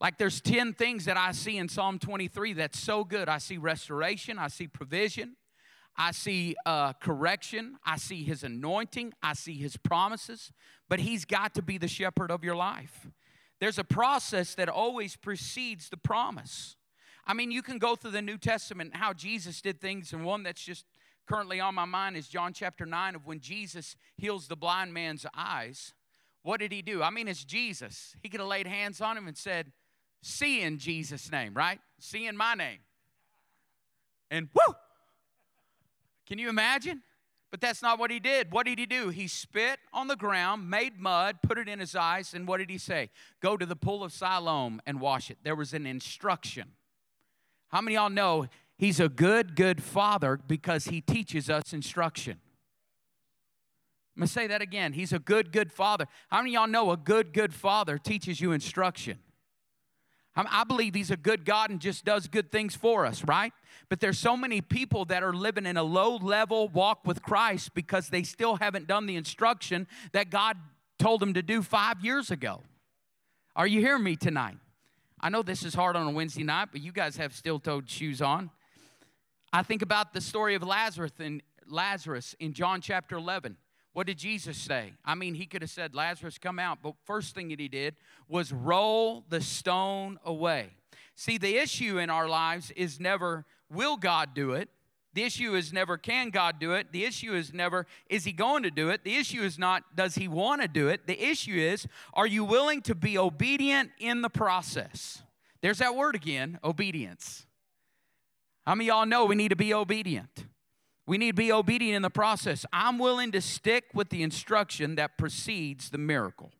Like 0.00 0.18
there's 0.18 0.40
10 0.40 0.74
things 0.74 1.04
that 1.04 1.16
I 1.16 1.30
see 1.30 1.56
in 1.56 1.68
Psalm 1.68 2.00
23 2.00 2.54
that's 2.54 2.78
so 2.78 3.04
good. 3.04 3.28
I 3.28 3.38
see 3.38 3.56
restoration, 3.56 4.38
I 4.38 4.48
see 4.48 4.66
provision, 4.66 5.36
I 5.96 6.10
see 6.10 6.56
uh, 6.66 6.94
correction, 6.94 7.76
I 7.86 7.98
see 7.98 8.24
his 8.24 8.42
anointing, 8.42 9.14
I 9.22 9.34
see 9.34 9.54
his 9.54 9.76
promises, 9.76 10.50
but 10.88 10.98
he's 10.98 11.24
got 11.24 11.54
to 11.54 11.62
be 11.62 11.78
the 11.78 11.88
shepherd 11.88 12.32
of 12.32 12.42
your 12.42 12.56
life. 12.56 13.06
There's 13.60 13.78
a 13.78 13.84
process 13.84 14.56
that 14.56 14.68
always 14.68 15.14
precedes 15.14 15.88
the 15.88 15.96
promise. 15.96 16.76
I 17.26 17.34
mean, 17.34 17.50
you 17.50 17.62
can 17.62 17.78
go 17.78 17.96
through 17.96 18.10
the 18.12 18.22
New 18.22 18.38
Testament 18.38 18.96
how 18.96 19.12
Jesus 19.12 19.60
did 19.60 19.80
things, 19.80 20.12
and 20.12 20.24
one 20.24 20.42
that's 20.42 20.62
just 20.62 20.84
currently 21.26 21.60
on 21.60 21.74
my 21.74 21.84
mind 21.86 22.16
is 22.16 22.28
John 22.28 22.52
chapter 22.52 22.84
9 22.84 23.14
of 23.14 23.26
when 23.26 23.40
Jesus 23.40 23.96
heals 24.16 24.46
the 24.46 24.56
blind 24.56 24.92
man's 24.92 25.24
eyes. 25.34 25.94
What 26.42 26.60
did 26.60 26.72
he 26.72 26.82
do? 26.82 27.02
I 27.02 27.10
mean, 27.10 27.28
it's 27.28 27.44
Jesus. 27.44 28.14
He 28.22 28.28
could 28.28 28.40
have 28.40 28.48
laid 28.48 28.66
hands 28.66 29.00
on 29.00 29.16
him 29.16 29.26
and 29.26 29.36
said, 29.36 29.72
See 30.22 30.62
in 30.62 30.78
Jesus' 30.78 31.30
name, 31.30 31.54
right? 31.54 31.80
See 31.98 32.26
in 32.26 32.36
my 32.36 32.54
name. 32.54 32.78
And 34.30 34.48
whoo! 34.54 34.74
Can 36.26 36.38
you 36.38 36.48
imagine? 36.48 37.02
But 37.50 37.60
that's 37.60 37.82
not 37.82 37.98
what 37.98 38.10
he 38.10 38.18
did. 38.18 38.50
What 38.50 38.66
did 38.66 38.78
he 38.78 38.86
do? 38.86 39.10
He 39.10 39.28
spit 39.28 39.78
on 39.92 40.08
the 40.08 40.16
ground, 40.16 40.68
made 40.68 40.98
mud, 40.98 41.36
put 41.42 41.56
it 41.56 41.68
in 41.68 41.78
his 41.78 41.94
eyes, 41.94 42.34
and 42.34 42.48
what 42.48 42.56
did 42.56 42.68
he 42.68 42.78
say? 42.78 43.10
Go 43.40 43.56
to 43.56 43.64
the 43.64 43.76
pool 43.76 44.02
of 44.02 44.12
Siloam 44.12 44.82
and 44.86 45.00
wash 45.00 45.30
it. 45.30 45.38
There 45.44 45.54
was 45.54 45.72
an 45.72 45.86
instruction. 45.86 46.72
How 47.74 47.80
many 47.80 47.96
y'all 47.96 48.08
know 48.08 48.46
he's 48.78 49.00
a 49.00 49.08
good, 49.08 49.56
good 49.56 49.82
father 49.82 50.38
because 50.46 50.84
he 50.84 51.00
teaches 51.00 51.50
us 51.50 51.72
instruction? 51.72 52.38
I'm 54.14 54.20
going 54.20 54.28
to 54.28 54.32
say 54.32 54.46
that 54.46 54.62
again. 54.62 54.92
He's 54.92 55.12
a 55.12 55.18
good, 55.18 55.50
good 55.50 55.72
father. 55.72 56.06
How 56.30 56.38
many 56.38 56.52
y'all 56.52 56.68
know 56.68 56.92
a 56.92 56.96
good, 56.96 57.32
good 57.32 57.52
father 57.52 57.98
teaches 57.98 58.40
you 58.40 58.52
instruction? 58.52 59.18
I 60.36 60.62
believe 60.62 60.94
he's 60.94 61.10
a 61.10 61.16
good 61.16 61.44
God 61.44 61.70
and 61.70 61.80
just 61.80 62.04
does 62.04 62.28
good 62.28 62.52
things 62.52 62.76
for 62.76 63.04
us, 63.04 63.24
right? 63.24 63.52
But 63.88 63.98
there's 63.98 64.20
so 64.20 64.36
many 64.36 64.60
people 64.60 65.04
that 65.06 65.24
are 65.24 65.34
living 65.34 65.66
in 65.66 65.76
a 65.76 65.82
low 65.82 66.14
level 66.14 66.68
walk 66.68 67.04
with 67.04 67.22
Christ 67.22 67.74
because 67.74 68.08
they 68.08 68.22
still 68.22 68.54
haven't 68.54 68.86
done 68.86 69.06
the 69.06 69.16
instruction 69.16 69.88
that 70.12 70.30
God 70.30 70.56
told 71.00 71.18
them 71.18 71.34
to 71.34 71.42
do 71.42 71.60
five 71.60 72.04
years 72.04 72.30
ago. 72.30 72.62
Are 73.56 73.66
you 73.66 73.80
hearing 73.80 74.04
me 74.04 74.14
tonight? 74.14 74.58
I 75.24 75.30
know 75.30 75.40
this 75.40 75.64
is 75.64 75.72
hard 75.72 75.96
on 75.96 76.06
a 76.06 76.10
Wednesday 76.10 76.42
night, 76.42 76.68
but 76.70 76.82
you 76.82 76.92
guys 76.92 77.16
have 77.16 77.34
steel 77.34 77.58
toed 77.58 77.88
shoes 77.88 78.20
on. 78.20 78.50
I 79.54 79.62
think 79.62 79.80
about 79.80 80.12
the 80.12 80.20
story 80.20 80.54
of 80.54 80.62
Lazarus 80.62 81.12
in, 81.18 81.40
Lazarus 81.66 82.36
in 82.38 82.52
John 82.52 82.82
chapter 82.82 83.16
11. 83.16 83.56
What 83.94 84.06
did 84.06 84.18
Jesus 84.18 84.58
say? 84.58 84.92
I 85.02 85.14
mean, 85.14 85.32
he 85.32 85.46
could 85.46 85.62
have 85.62 85.70
said, 85.70 85.94
Lazarus, 85.94 86.36
come 86.36 86.58
out. 86.58 86.80
But 86.82 86.96
first 87.06 87.34
thing 87.34 87.48
that 87.48 87.58
he 87.58 87.68
did 87.68 87.96
was 88.28 88.52
roll 88.52 89.24
the 89.30 89.40
stone 89.40 90.18
away. 90.26 90.76
See, 91.14 91.38
the 91.38 91.56
issue 91.56 91.96
in 91.96 92.10
our 92.10 92.28
lives 92.28 92.70
is 92.72 93.00
never, 93.00 93.46
will 93.70 93.96
God 93.96 94.34
do 94.34 94.52
it? 94.52 94.68
The 95.14 95.22
issue 95.22 95.54
is 95.54 95.72
never, 95.72 95.96
can 95.96 96.30
God 96.30 96.58
do 96.58 96.72
it? 96.72 96.90
The 96.90 97.04
issue 97.04 97.34
is 97.34 97.54
never, 97.54 97.86
is 98.10 98.24
he 98.24 98.32
going 98.32 98.64
to 98.64 98.70
do 98.70 98.90
it? 98.90 99.04
The 99.04 99.14
issue 99.14 99.42
is 99.42 99.58
not, 99.58 99.94
does 99.94 100.16
he 100.16 100.26
want 100.26 100.62
to 100.62 100.68
do 100.68 100.88
it? 100.88 101.06
The 101.06 101.20
issue 101.22 101.54
is, 101.54 101.86
are 102.14 102.26
you 102.26 102.44
willing 102.44 102.82
to 102.82 102.96
be 102.96 103.16
obedient 103.16 103.90
in 104.00 104.22
the 104.22 104.28
process? 104.28 105.22
There's 105.62 105.78
that 105.78 105.94
word 105.94 106.16
again 106.16 106.58
obedience. 106.64 107.46
How 108.66 108.74
many 108.74 108.88
y'all 108.88 109.06
know 109.06 109.24
we 109.24 109.36
need 109.36 109.50
to 109.50 109.56
be 109.56 109.72
obedient? 109.72 110.46
We 111.06 111.16
need 111.16 111.36
to 111.36 111.42
be 111.42 111.52
obedient 111.52 111.96
in 111.96 112.02
the 112.02 112.10
process. 112.10 112.66
I'm 112.72 112.98
willing 112.98 113.30
to 113.32 113.40
stick 113.40 113.84
with 113.94 114.08
the 114.08 114.22
instruction 114.22 114.96
that 114.96 115.16
precedes 115.16 115.90
the 115.90 115.98
miracle. 115.98 116.50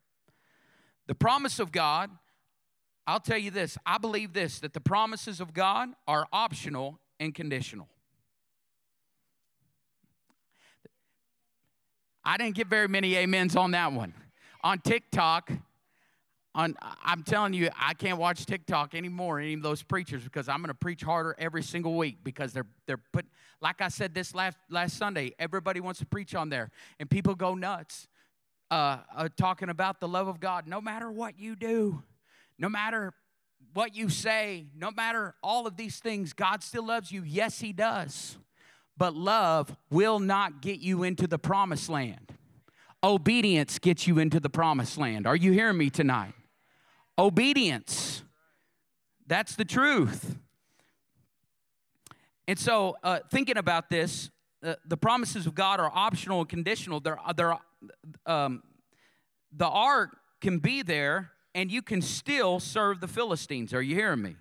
The 1.07 1.15
promise 1.15 1.59
of 1.59 1.73
God, 1.73 2.11
I'll 3.07 3.21
tell 3.21 3.39
you 3.39 3.51
this 3.51 3.77
I 3.85 3.99
believe 3.99 4.33
this 4.33 4.61
that 4.61 4.75
the 4.75 4.81
promises 4.81 5.41
of 5.41 5.53
God 5.55 5.91
are 6.07 6.27
optional 6.33 7.01
and 7.19 7.35
conditional. 7.35 7.89
I 12.25 12.37
didn't 12.37 12.55
get 12.55 12.69
very 12.69 12.89
many 12.89 13.19
amens 13.19 13.55
on 13.57 13.73
that 13.73 13.93
one. 13.93 14.15
On 14.63 14.79
TikTok, 14.79 15.53
on 16.55 16.75
I'm 17.05 17.23
telling 17.23 17.53
you, 17.53 17.69
I 17.79 17.95
can't 17.95 18.19
watch 18.19 18.47
TikTok 18.47 18.95
anymore, 18.95 19.41
any 19.41 19.55
of 19.55 19.63
those 19.63 19.83
preachers, 19.83 20.25
because 20.25 20.49
I'm 20.49 20.59
going 20.59 20.69
to 20.69 20.75
preach 20.75 21.03
harder 21.03 21.35
every 21.39 21.63
single 21.63 21.97
week 21.97 22.19
because 22.25 22.53
they're 22.53 22.67
they're 22.87 23.01
put 23.13 23.27
like 23.61 23.81
I 23.81 23.89
said 23.89 24.15
this 24.15 24.35
last 24.35 24.57
last 24.71 24.97
Sunday. 24.97 25.33
Everybody 25.39 25.81
wants 25.81 26.01
to 26.01 26.07
preach 26.07 26.35
on 26.35 26.49
there, 26.49 26.71
and 26.99 27.11
people 27.11 27.35
go 27.35 27.55
nuts 27.55 28.09
uh, 28.71 28.99
uh, 29.15 29.29
talking 29.37 29.69
about 29.69 30.01
the 30.01 30.09
love 30.09 30.29
of 30.29 30.41
God. 30.41 30.67
No 30.67 30.81
matter 30.81 31.11
what 31.11 31.39
you 31.39 31.57
do, 31.57 32.03
no 32.59 32.69
matter 32.69 33.13
what 33.75 33.95
you 33.95 34.09
say, 34.09 34.67
no 34.77 34.91
matter 34.91 35.35
all 35.43 35.67
of 35.67 35.77
these 35.77 35.99
things, 35.99 36.33
God 36.33 36.63
still 36.63 36.87
loves 36.87 37.11
you. 37.13 37.23
Yes, 37.23 37.61
He 37.61 37.73
does. 37.73 38.39
But 38.97 39.15
love 39.15 39.75
will 39.91 40.21
not 40.21 40.63
get 40.63 40.81
you 40.81 41.03
into 41.03 41.27
the 41.27 41.39
promised 41.39 41.89
land. 41.89 42.33
Obedience 43.03 43.79
gets 43.79 44.07
you 44.07 44.19
into 44.19 44.41
the 44.41 44.49
promised 44.49 44.97
land. 44.97 45.27
Are 45.27 45.37
you 45.37 45.53
hearing 45.53 45.77
me 45.77 45.91
tonight? 45.91 46.35
Obedience. 47.19 48.23
That's 49.27 49.57
the 49.57 49.65
truth. 49.65 50.37
And 52.47 52.59
so, 52.59 52.97
uh, 53.03 53.21
thinking 53.31 53.57
about 53.57 53.91
this, 53.91 54.31
uh, 54.63 54.75
the 54.87 54.97
promises 54.97 55.47
of 55.47 55.55
God 55.55 55.81
are 55.81 55.91
optional 55.95 56.41
and 56.41 56.49
conditional. 56.49 57.01
They're, 57.01 57.19
they're, 57.37 57.59
um, 58.27 58.63
the 59.53 59.69
ark 59.69 60.17
can 60.41 60.59
be 60.59 60.83
there 60.83 61.31
and 61.55 61.71
you 61.71 61.83
can 61.83 62.03
still 62.03 62.61
serve 62.61 63.01
the 63.01 63.09
Philistines. 63.09 63.73
Are 63.73 63.83
you 63.83 63.95
hearing 63.95 64.23
me? 64.23 64.37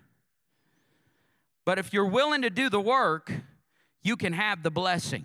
But 1.64 1.78
if 1.78 1.92
you're 1.92 2.08
willing 2.08 2.42
to 2.42 2.50
do 2.50 2.68
the 2.68 2.80
work, 2.80 3.32
you 4.04 4.16
can 4.16 4.32
have 4.34 4.62
the 4.62 4.70
blessing. 4.70 5.24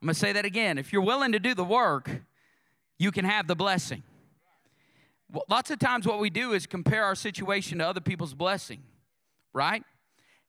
I'm 0.00 0.06
going 0.06 0.14
to 0.14 0.20
say 0.20 0.32
that 0.32 0.44
again. 0.44 0.78
If 0.78 0.92
you're 0.92 1.02
willing 1.02 1.32
to 1.32 1.40
do 1.40 1.54
the 1.54 1.64
work, 1.64 2.10
you 2.98 3.10
can 3.10 3.24
have 3.24 3.48
the 3.48 3.56
blessing. 3.56 4.02
Well, 5.32 5.44
lots 5.48 5.70
of 5.70 5.78
times, 5.78 6.06
what 6.06 6.20
we 6.20 6.28
do 6.28 6.52
is 6.52 6.66
compare 6.66 7.04
our 7.04 7.14
situation 7.14 7.78
to 7.78 7.88
other 7.88 8.00
people's 8.00 8.34
blessing, 8.34 8.82
right? 9.54 9.82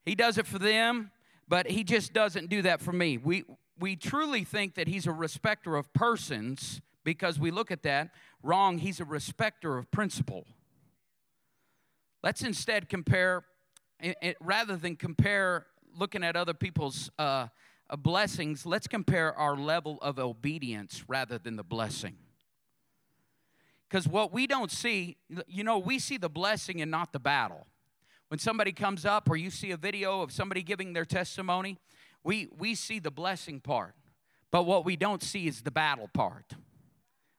He 0.05 0.13
does 0.13 0.37
it 0.37 0.45
for 0.45 0.59
them, 0.59 1.11
but 1.47 1.69
he 1.69 1.83
just 1.85 2.13
doesn't 2.13 2.49
do 2.49 2.61
that 2.63 2.81
for 2.81 2.91
me. 2.91 3.17
We, 3.17 3.45
we 3.79 3.95
truly 3.95 4.43
think 4.43 4.75
that 4.75 4.87
he's 4.87 5.07
a 5.07 5.11
respecter 5.13 5.77
of 5.77 5.91
persons 5.93 6.81
because 7.05 7.39
we 7.39 7.49
look 7.49 7.71
at 7.71 7.83
that 7.83 8.09
wrong. 8.41 8.79
He's 8.79 8.99
a 8.99 9.05
respecter 9.05 9.77
of 9.77 9.89
principle. 9.89 10.45
Let's 12.21 12.41
instead 12.41 12.89
compare, 12.89 13.45
it, 13.99 14.35
rather 14.41 14.75
than 14.75 14.97
compare 14.97 15.67
looking 15.97 16.23
at 16.23 16.35
other 16.35 16.53
people's 16.53 17.09
uh, 17.17 17.47
blessings, 17.97 18.65
let's 18.65 18.87
compare 18.87 19.33
our 19.33 19.55
level 19.55 19.99
of 20.01 20.19
obedience 20.19 21.03
rather 21.07 21.37
than 21.37 21.55
the 21.55 21.63
blessing. 21.63 22.15
Because 23.89 24.07
what 24.07 24.33
we 24.33 24.47
don't 24.47 24.71
see, 24.71 25.17
you 25.47 25.63
know, 25.63 25.77
we 25.77 25.99
see 25.99 26.17
the 26.17 26.29
blessing 26.29 26.81
and 26.81 26.89
not 26.89 27.13
the 27.13 27.19
battle. 27.19 27.67
When 28.29 28.39
somebody 28.39 28.71
comes 28.71 29.05
up 29.05 29.29
or 29.29 29.35
you 29.35 29.51
see 29.51 29.69
a 29.71 29.77
video 29.77 30.21
of 30.21 30.31
somebody 30.31 30.63
giving 30.63 30.93
their 30.93 31.05
testimony, 31.05 31.77
we, 32.23 32.47
we 32.57 32.73
see 32.73 32.97
the 32.97 33.11
blessing 33.11 33.59
part. 33.59 33.93
But 34.49 34.63
what 34.63 34.85
we 34.85 34.95
don't 34.95 35.21
see 35.21 35.47
is 35.47 35.61
the 35.61 35.71
battle 35.71 36.09
part. 36.13 36.53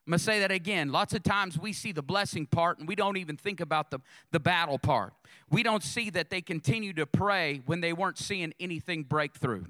I'm 0.06 0.11
going 0.11 0.18
to 0.18 0.25
say 0.25 0.40
that 0.40 0.52
again. 0.52 0.92
Lots 0.92 1.14
of 1.14 1.23
times 1.23 1.58
we 1.58 1.73
see 1.73 1.90
the 1.90 2.02
blessing 2.02 2.46
part 2.46 2.78
and 2.78 2.87
we 2.87 2.94
don't 2.94 3.16
even 3.16 3.38
think 3.38 3.61
about 3.61 3.90
the, 3.90 4.00
the 4.32 4.40
battle 4.40 4.78
part. 4.78 5.14
We 5.50 5.62
don't 5.62 5.82
see 5.82 6.11
that 6.11 6.28
they 6.28 6.42
continue 6.42 6.92
to 6.94 7.06
pray 7.06 7.62
when 7.64 7.80
they 7.80 7.94
weren't 7.94 8.18
seeing 8.18 8.52
anything 8.61 9.04
breakthrough. 9.04 9.64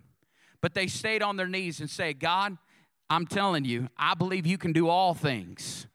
But 0.61 0.75
they 0.75 0.89
stayed 0.89 1.23
on 1.23 1.37
their 1.37 1.47
knees 1.47 1.79
and 1.79 1.89
say, 1.89 2.15
God, 2.15 2.59
I'm 3.09 3.27
telling 3.27 3.65
you, 3.65 3.89
I 3.97 4.15
believe 4.15 4.45
you 4.45 4.59
can 4.59 4.73
do 4.73 4.89
all 4.89 5.15
things. 5.15 5.87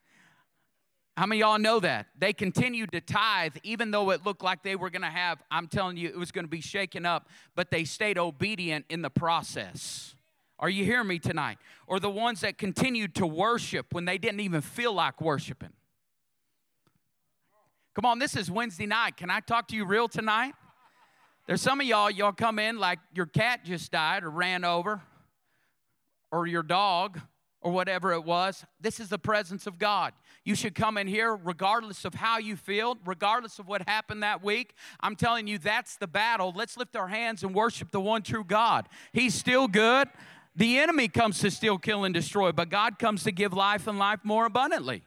How 1.17 1.25
many 1.25 1.41
y'all 1.41 1.59
know 1.59 1.81
that? 1.81 2.07
They 2.17 2.31
continued 2.31 2.93
to 2.93 3.01
tithe 3.01 3.57
even 3.63 3.91
though 3.91 4.11
it 4.11 4.25
looked 4.25 4.41
like 4.41 4.63
they 4.63 4.77
were 4.77 4.89
going 4.89 5.01
to 5.01 5.09
have, 5.09 5.43
I'm 5.51 5.67
telling 5.67 5.97
you, 5.97 6.07
it 6.07 6.17
was 6.17 6.31
going 6.31 6.45
to 6.45 6.49
be 6.49 6.61
shaken 6.61 7.05
up, 7.05 7.27
but 7.55 7.71
they 7.71 7.83
stayed 7.83 8.17
obedient 8.17 8.85
in 8.89 9.01
the 9.01 9.09
process. 9.09 10.15
Are 10.59 10.69
you 10.69 10.83
hearing 10.83 11.07
me 11.07 11.19
tonight? 11.19 11.57
Or 11.87 11.99
the 11.99 12.09
ones 12.09 12.41
that 12.41 12.57
continued 12.57 13.15
to 13.15 13.25
worship 13.25 13.93
when 13.93 14.05
they 14.05 14.17
didn't 14.17 14.41
even 14.41 14.61
feel 14.61 14.93
like 14.93 15.21
worshiping. 15.21 15.71
Come 17.95 18.05
on, 18.05 18.19
this 18.19 18.35
is 18.35 18.51
Wednesday 18.51 18.85
night. 18.85 19.17
Can 19.17 19.29
I 19.29 19.39
talk 19.39 19.67
to 19.69 19.75
you 19.75 19.85
real 19.85 20.07
tonight? 20.07 20.53
There's 21.47 21.61
some 21.61 21.81
of 21.81 21.87
y'all, 21.87 22.11
y'all 22.11 22.31
come 22.31 22.59
in 22.59 22.77
like 22.77 22.99
your 23.13 23.25
cat 23.25 23.65
just 23.65 23.91
died 23.91 24.23
or 24.23 24.29
ran 24.29 24.63
over, 24.63 25.01
or 26.31 26.45
your 26.45 26.61
dog, 26.61 27.19
or 27.61 27.71
whatever 27.71 28.13
it 28.13 28.23
was. 28.23 28.63
This 28.79 28.99
is 28.99 29.09
the 29.09 29.17
presence 29.17 29.65
of 29.65 29.79
God. 29.79 30.13
You 30.45 30.55
should 30.55 30.75
come 30.75 30.97
in 30.97 31.07
here 31.07 31.35
regardless 31.35 32.05
of 32.05 32.13
how 32.13 32.37
you 32.37 32.55
feel, 32.55 32.97
regardless 33.05 33.59
of 33.59 33.67
what 33.67 33.87
happened 33.87 34.23
that 34.23 34.43
week. 34.43 34.73
I'm 35.01 35.15
telling 35.15 35.47
you, 35.47 35.57
that's 35.57 35.97
the 35.97 36.07
battle. 36.07 36.53
Let's 36.55 36.77
lift 36.77 36.95
our 36.95 37.07
hands 37.07 37.43
and 37.43 37.53
worship 37.53 37.91
the 37.91 37.99
one 37.99 38.21
true 38.21 38.43
God. 38.43 38.87
He's 39.11 39.33
still 39.33 39.67
good. 39.67 40.07
The 40.59 40.77
enemy 40.77 41.07
comes 41.07 41.39
to 41.39 41.51
steal, 41.51 41.77
kill, 41.77 42.03
and 42.03 42.13
destroy, 42.13 42.51
but 42.51 42.67
God 42.67 42.99
comes 42.99 43.23
to 43.23 43.31
give 43.31 43.53
life 43.53 43.87
and 43.87 43.97
life 43.97 44.19
more 44.25 44.45
abundantly. 44.45 45.03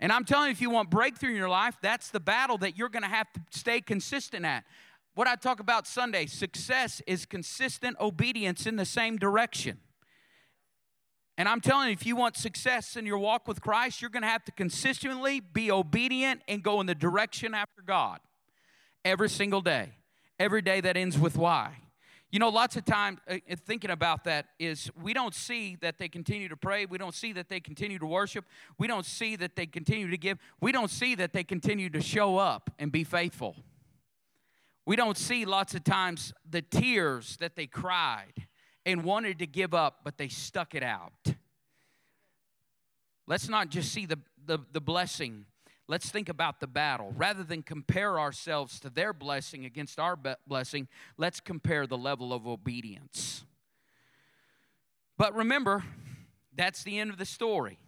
And 0.00 0.10
I'm 0.10 0.24
telling 0.24 0.46
you, 0.46 0.50
if 0.50 0.60
you 0.60 0.68
want 0.68 0.90
breakthrough 0.90 1.30
in 1.30 1.36
your 1.36 1.48
life, 1.48 1.76
that's 1.80 2.10
the 2.10 2.18
battle 2.18 2.58
that 2.58 2.76
you're 2.76 2.88
going 2.88 3.04
to 3.04 3.08
have 3.08 3.32
to 3.34 3.40
stay 3.56 3.80
consistent 3.80 4.44
at. 4.44 4.64
What 5.14 5.28
I 5.28 5.36
talk 5.36 5.60
about 5.60 5.86
Sunday, 5.86 6.26
success 6.26 7.00
is 7.06 7.24
consistent 7.24 7.96
obedience 8.00 8.66
in 8.66 8.74
the 8.74 8.84
same 8.84 9.16
direction. 9.16 9.78
And 11.38 11.48
I'm 11.48 11.60
telling 11.60 11.86
you, 11.86 11.92
if 11.92 12.04
you 12.04 12.16
want 12.16 12.36
success 12.36 12.96
in 12.96 13.06
your 13.06 13.18
walk 13.18 13.46
with 13.46 13.60
Christ, 13.60 14.02
you're 14.02 14.10
going 14.10 14.24
to 14.24 14.28
have 14.28 14.44
to 14.46 14.52
consistently 14.52 15.38
be 15.38 15.70
obedient 15.70 16.42
and 16.48 16.64
go 16.64 16.80
in 16.80 16.86
the 16.86 16.96
direction 16.96 17.54
after 17.54 17.80
God 17.80 18.18
every 19.04 19.30
single 19.30 19.60
day. 19.60 19.90
Every 20.40 20.62
day 20.62 20.80
that 20.80 20.96
ends 20.96 21.16
with 21.16 21.36
Y. 21.36 21.81
You 22.32 22.38
know, 22.38 22.48
lots 22.48 22.76
of 22.76 22.86
times 22.86 23.18
uh, 23.28 23.34
uh, 23.48 23.56
thinking 23.66 23.90
about 23.90 24.24
that 24.24 24.46
is 24.58 24.90
we 25.00 25.12
don't 25.12 25.34
see 25.34 25.76
that 25.82 25.98
they 25.98 26.08
continue 26.08 26.48
to 26.48 26.56
pray. 26.56 26.86
We 26.86 26.96
don't 26.96 27.14
see 27.14 27.34
that 27.34 27.50
they 27.50 27.60
continue 27.60 27.98
to 27.98 28.06
worship. 28.06 28.46
We 28.78 28.86
don't 28.86 29.04
see 29.04 29.36
that 29.36 29.54
they 29.54 29.66
continue 29.66 30.10
to 30.10 30.16
give. 30.16 30.38
We 30.58 30.72
don't 30.72 30.90
see 30.90 31.14
that 31.16 31.34
they 31.34 31.44
continue 31.44 31.90
to 31.90 32.00
show 32.00 32.38
up 32.38 32.70
and 32.78 32.90
be 32.90 33.04
faithful. 33.04 33.56
We 34.86 34.96
don't 34.96 35.18
see 35.18 35.44
lots 35.44 35.74
of 35.74 35.84
times 35.84 36.32
the 36.48 36.62
tears 36.62 37.36
that 37.36 37.54
they 37.54 37.66
cried 37.66 38.46
and 38.86 39.04
wanted 39.04 39.38
to 39.40 39.46
give 39.46 39.74
up, 39.74 40.00
but 40.02 40.16
they 40.16 40.28
stuck 40.28 40.74
it 40.74 40.82
out. 40.82 41.34
Let's 43.26 43.48
not 43.48 43.68
just 43.68 43.92
see 43.92 44.06
the, 44.06 44.18
the, 44.44 44.58
the 44.72 44.80
blessing 44.80 45.44
Let's 45.88 46.10
think 46.10 46.28
about 46.28 46.60
the 46.60 46.66
battle. 46.66 47.12
Rather 47.16 47.42
than 47.42 47.62
compare 47.62 48.18
ourselves 48.18 48.78
to 48.80 48.90
their 48.90 49.12
blessing 49.12 49.64
against 49.64 49.98
our 49.98 50.16
blessing, 50.46 50.88
let's 51.16 51.40
compare 51.40 51.86
the 51.86 51.98
level 51.98 52.32
of 52.32 52.46
obedience. 52.46 53.44
But 55.18 55.34
remember, 55.34 55.84
that's 56.54 56.82
the 56.84 56.98
end 56.98 57.10
of 57.10 57.18
the 57.18 57.26
story. 57.26 57.78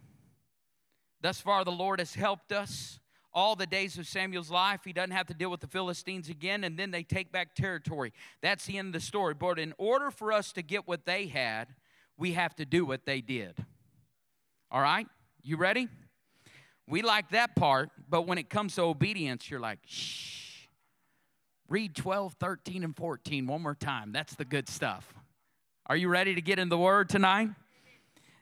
Thus 1.21 1.39
far, 1.39 1.63
the 1.63 1.71
Lord 1.71 1.99
has 1.99 2.13
helped 2.13 2.51
us 2.51 2.99
all 3.33 3.55
the 3.55 3.65
days 3.65 3.97
of 3.97 4.07
Samuel's 4.07 4.51
life. 4.51 4.81
He 4.85 4.93
doesn't 4.93 5.11
have 5.11 5.27
to 5.27 5.33
deal 5.33 5.49
with 5.49 5.59
the 5.59 5.67
Philistines 5.67 6.29
again, 6.29 6.63
and 6.63 6.77
then 6.77 6.91
they 6.91 7.03
take 7.03 7.31
back 7.31 7.55
territory. 7.55 8.13
That's 8.41 8.65
the 8.65 8.77
end 8.77 8.87
of 8.87 8.93
the 8.93 9.05
story. 9.05 9.33
But 9.33 9.59
in 9.59 9.73
order 9.77 10.11
for 10.11 10.31
us 10.31 10.53
to 10.53 10.61
get 10.61 10.87
what 10.87 11.05
they 11.05 11.27
had, 11.27 11.69
we 12.17 12.33
have 12.33 12.55
to 12.55 12.65
do 12.65 12.85
what 12.85 13.05
they 13.05 13.21
did. 13.21 13.65
All 14.71 14.81
right? 14.81 15.07
You 15.41 15.57
ready? 15.57 15.89
We 16.87 17.01
like 17.01 17.29
that 17.31 17.55
part, 17.55 17.89
but 18.09 18.27
when 18.27 18.37
it 18.37 18.49
comes 18.49 18.75
to 18.75 18.83
obedience, 18.83 19.49
you're 19.49 19.59
like, 19.59 19.79
shh. 19.85 20.67
Read 21.67 21.95
12, 21.95 22.35
13, 22.39 22.83
and 22.83 22.95
14 22.95 23.47
one 23.47 23.61
more 23.63 23.73
time. 23.73 24.11
That's 24.11 24.35
the 24.35 24.45
good 24.45 24.69
stuff. 24.69 25.13
Are 25.87 25.97
you 25.97 26.09
ready 26.09 26.35
to 26.35 26.41
get 26.41 26.59
in 26.59 26.69
the 26.69 26.77
word 26.77 27.09
tonight? 27.09 27.49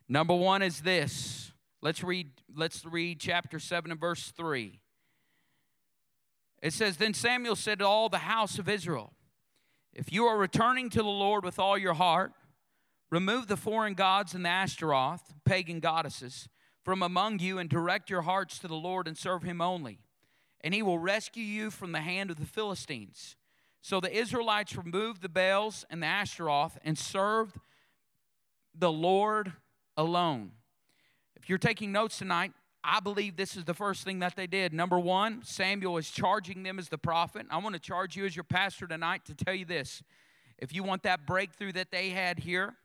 Number 0.10 0.36
one 0.36 0.62
is 0.62 0.82
this. 0.82 1.53
Let's 1.82 2.03
read, 2.03 2.32
let's 2.53 2.86
read 2.86 3.19
chapter 3.19 3.60
7 3.60 3.91
and 3.91 3.99
verse 3.99 4.32
3. 4.36 4.79
It 6.62 6.73
says, 6.73 6.97
Then 6.97 7.13
Samuel 7.13 7.56
said 7.56 7.79
to 7.79 7.88
all 7.88 8.10
the 8.10 8.19
house 8.19 8.60
of 8.60 8.67
Israel, 8.67 9.13
If 9.93 10.12
you 10.12 10.25
are 10.25 10.38
returning 10.38 10.89
to 10.91 10.99
the 10.99 11.03
Lord 11.03 11.45
with 11.45 11.60
all 11.60 11.77
your 11.77 11.93
heart, 11.93 12.34
remove 13.10 13.47
the 13.47 13.58
foreign 13.58 13.93
gods 13.93 14.34
and 14.34 14.43
the 14.43 14.49
Ashtaroth, 14.49 15.34
pagan 15.45 15.79
goddesses 15.79 16.49
from 16.84 17.02
among 17.02 17.39
you 17.39 17.58
and 17.58 17.69
direct 17.69 18.10
your 18.10 18.24
hearts 18.24 18.60
to 18.60 18.67
the 18.67 18.76
Lord 18.76 19.08
and 19.08 19.17
serve 19.17 19.43
him 19.43 19.62
only. 19.62 20.00
And 20.62 20.74
he 20.74 20.82
will 20.82 21.00
rescue 21.00 21.43
you 21.43 21.72
from 21.72 21.91
the 21.91 22.02
hand 22.02 22.30
of 22.30 22.39
the 22.39 22.46
Philistines. 22.46 23.36
So 23.82 24.00
the 24.00 24.15
Israelites 24.15 24.78
removed 24.78 25.22
the 25.22 25.30
Baals 25.30 25.86
and 25.89 26.02
the 26.02 26.08
Ashtaroth 26.08 26.78
and 26.84 26.98
served 26.98 27.58
the 28.74 28.91
Lord 28.91 29.54
alone. 29.98 30.52
If 31.36 31.50
you're 31.50 31.58
taking 31.58 31.91
notes 31.91 32.17
tonight, 32.17 32.54
I 32.84 33.00
believe 33.00 33.36
this 33.38 33.56
is 33.56 33.63
the 33.63 33.74
first 33.74 34.04
thing 34.04 34.19
that 34.19 34.36
they 34.36 34.48
did. 34.48 34.74
Number 34.74 35.00
one, 35.00 35.41
Samuel 35.43 35.98
is 35.98 36.10
charging 36.10 36.63
them 36.63 36.80
as 36.80 36.89
the 36.89 36.98
prophet. 36.98 37.46
I 37.50 37.58
want 37.58 37.74
to 37.76 37.80
charge 37.80 38.15
you 38.15 38.26
as 38.26 38.36
your 38.36 38.43
pastor 38.43 38.88
tonight 38.88 39.26
to 39.26 39.36
tell 39.36 39.54
you 39.54 39.65
this. 39.65 40.04
If 40.58 40.74
you 40.74 40.84
want 40.84 41.04
that 41.04 41.26
breakthrough 41.26 41.74
that 41.74 41.91
they 41.91 42.10
had 42.10 42.39
here, 42.39 42.76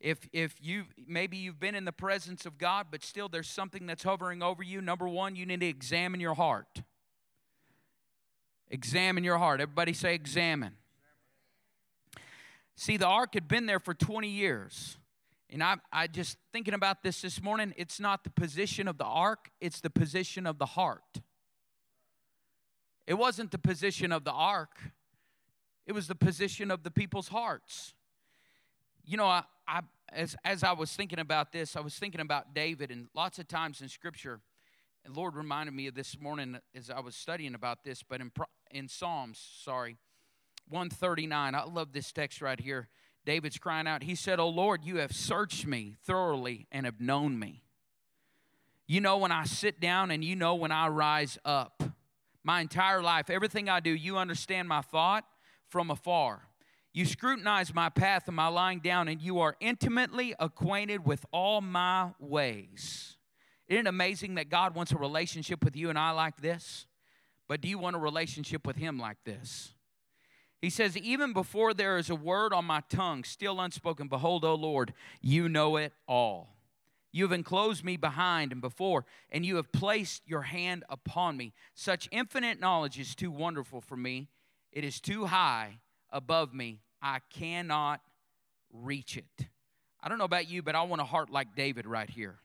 if 0.00 0.28
if 0.32 0.54
you 0.60 0.84
maybe 1.06 1.36
you've 1.36 1.58
been 1.58 1.74
in 1.74 1.84
the 1.84 1.92
presence 1.92 2.46
of 2.46 2.58
God 2.58 2.86
but 2.90 3.02
still 3.02 3.28
there's 3.28 3.48
something 3.48 3.86
that's 3.86 4.02
hovering 4.02 4.42
over 4.42 4.62
you. 4.62 4.80
Number 4.80 5.08
1 5.08 5.36
you 5.36 5.46
need 5.46 5.60
to 5.60 5.66
examine 5.66 6.20
your 6.20 6.34
heart. 6.34 6.82
Examine 8.70 9.24
your 9.24 9.38
heart. 9.38 9.60
Everybody 9.60 9.92
say 9.92 10.14
examine. 10.14 10.74
See 12.76 12.96
the 12.96 13.06
ark 13.06 13.34
had 13.34 13.48
been 13.48 13.66
there 13.66 13.80
for 13.80 13.94
20 13.94 14.28
years. 14.28 14.98
And 15.50 15.62
I, 15.62 15.76
I 15.90 16.06
just 16.06 16.36
thinking 16.52 16.74
about 16.74 17.02
this 17.02 17.22
this 17.22 17.42
morning 17.42 17.74
it's 17.76 17.98
not 17.98 18.22
the 18.22 18.30
position 18.30 18.86
of 18.86 18.98
the 18.98 19.04
ark 19.04 19.50
it's 19.60 19.80
the 19.80 19.90
position 19.90 20.46
of 20.46 20.58
the 20.58 20.66
heart. 20.66 21.20
It 23.06 23.14
wasn't 23.14 23.50
the 23.50 23.58
position 23.58 24.12
of 24.12 24.24
the 24.24 24.32
ark. 24.32 24.92
It 25.86 25.92
was 25.92 26.06
the 26.06 26.14
position 26.14 26.70
of 26.70 26.82
the 26.82 26.90
people's 26.90 27.28
hearts. 27.28 27.94
You 29.06 29.16
know, 29.16 29.24
I, 29.24 29.44
I, 29.68 29.80
as, 30.10 30.34
as 30.44 30.64
I 30.64 30.72
was 30.72 30.92
thinking 30.92 31.18
about 31.18 31.52
this, 31.52 31.76
I 31.76 31.80
was 31.80 31.94
thinking 31.94 32.22
about 32.22 32.54
David, 32.54 32.90
and 32.90 33.08
lots 33.14 33.38
of 33.38 33.46
times 33.46 33.82
in 33.82 33.88
Scripture, 33.88 34.40
and 35.04 35.14
Lord 35.14 35.36
reminded 35.36 35.74
me 35.74 35.86
of 35.86 35.94
this 35.94 36.18
morning 36.18 36.58
as 36.74 36.90
I 36.90 37.00
was 37.00 37.14
studying 37.14 37.54
about 37.54 37.84
this, 37.84 38.02
but 38.02 38.20
in, 38.20 38.32
in 38.70 38.88
Psalms, 38.88 39.38
sorry, 39.62 39.98
139, 40.70 41.54
I 41.54 41.64
love 41.64 41.92
this 41.92 42.12
text 42.12 42.40
right 42.40 42.58
here. 42.58 42.88
David's 43.24 43.58
crying 43.58 43.86
out, 43.86 44.02
He 44.02 44.14
said, 44.14 44.40
Oh 44.40 44.48
Lord, 44.48 44.84
you 44.84 44.96
have 44.96 45.12
searched 45.12 45.66
me 45.66 45.96
thoroughly 46.02 46.66
and 46.72 46.86
have 46.86 47.00
known 47.00 47.38
me. 47.38 47.62
You 48.86 49.02
know 49.02 49.18
when 49.18 49.32
I 49.32 49.44
sit 49.44 49.80
down 49.80 50.10
and 50.10 50.24
you 50.24 50.34
know 50.34 50.54
when 50.54 50.72
I 50.72 50.88
rise 50.88 51.38
up. 51.44 51.82
My 52.42 52.62
entire 52.62 53.02
life, 53.02 53.28
everything 53.28 53.68
I 53.68 53.80
do, 53.80 53.90
you 53.90 54.16
understand 54.16 54.66
my 54.66 54.80
thought 54.80 55.24
from 55.68 55.90
afar. 55.90 56.47
You 56.98 57.04
scrutinize 57.04 57.72
my 57.72 57.90
path 57.90 58.26
and 58.26 58.34
my 58.34 58.48
lying 58.48 58.80
down, 58.80 59.06
and 59.06 59.22
you 59.22 59.38
are 59.38 59.54
intimately 59.60 60.34
acquainted 60.40 61.06
with 61.06 61.24
all 61.32 61.60
my 61.60 62.10
ways. 62.18 63.18
Isn't 63.68 63.86
it 63.86 63.88
amazing 63.88 64.34
that 64.34 64.48
God 64.48 64.74
wants 64.74 64.90
a 64.90 64.96
relationship 64.96 65.64
with 65.64 65.76
you 65.76 65.90
and 65.90 65.96
I 65.96 66.10
like 66.10 66.40
this? 66.40 66.88
But 67.46 67.60
do 67.60 67.68
you 67.68 67.78
want 67.78 67.94
a 67.94 68.00
relationship 68.00 68.66
with 68.66 68.74
Him 68.74 68.98
like 68.98 69.18
this? 69.24 69.74
He 70.60 70.70
says, 70.70 70.96
Even 70.96 71.32
before 71.32 71.72
there 71.72 71.98
is 71.98 72.10
a 72.10 72.16
word 72.16 72.52
on 72.52 72.64
my 72.64 72.82
tongue, 72.88 73.22
still 73.22 73.60
unspoken, 73.60 74.08
behold, 74.08 74.44
O 74.44 74.56
Lord, 74.56 74.92
you 75.22 75.48
know 75.48 75.76
it 75.76 75.92
all. 76.08 76.56
You 77.12 77.22
have 77.22 77.30
enclosed 77.30 77.84
me 77.84 77.96
behind 77.96 78.50
and 78.50 78.60
before, 78.60 79.04
and 79.30 79.46
you 79.46 79.54
have 79.54 79.70
placed 79.70 80.22
your 80.26 80.42
hand 80.42 80.82
upon 80.88 81.36
me. 81.36 81.52
Such 81.74 82.08
infinite 82.10 82.58
knowledge 82.58 82.98
is 82.98 83.14
too 83.14 83.30
wonderful 83.30 83.80
for 83.80 83.96
me. 83.96 84.30
It 84.72 84.82
is 84.82 85.00
too 85.00 85.26
high 85.26 85.78
above 86.10 86.52
me. 86.52 86.80
I 87.00 87.20
cannot 87.30 88.00
reach 88.72 89.16
it. 89.16 89.46
I 90.00 90.08
don't 90.08 90.18
know 90.18 90.24
about 90.24 90.48
you, 90.48 90.62
but 90.62 90.74
I 90.74 90.82
want 90.82 91.00
a 91.00 91.04
heart 91.04 91.30
like 91.30 91.54
David 91.56 91.86
right 91.86 92.08
here. 92.10 92.38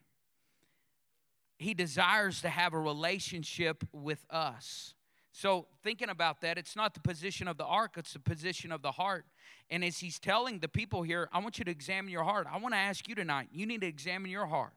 he 1.58 1.74
desires 1.74 2.42
to 2.42 2.50
have 2.50 2.74
a 2.74 2.80
relationship 2.80 3.84
with 3.94 4.26
us. 4.30 4.96
So, 5.32 5.68
thinking 5.84 6.10
about 6.10 6.42
that, 6.42 6.58
it's 6.58 6.76
not 6.76 6.94
the 6.94 7.00
position 7.00 7.48
of 7.48 7.58
the 7.58 7.66
ark, 7.66 7.94
it's 7.98 8.14
the 8.14 8.20
position 8.20 8.72
of 8.72 8.82
the 8.82 8.92
heart. 8.92 9.26
And 9.70 9.84
as 9.84 9.98
he's 10.00 10.20
telling 10.20 10.60
the 10.60 10.68
people 10.68 11.02
here, 11.02 11.28
I 11.32 11.40
want 11.40 11.58
you 11.58 11.66
to 11.66 11.72
examine 11.72 12.12
your 12.12 12.24
heart. 12.24 12.48
I 12.52 12.58
want 12.60 12.74
to 12.74 12.80
ask 12.80 13.08
you 13.08 13.16
tonight, 13.16 13.48
you 13.52 13.66
need 13.66 13.82
to 13.82 13.88
examine 13.88 14.30
your 14.30 14.46
heart. 14.46 14.74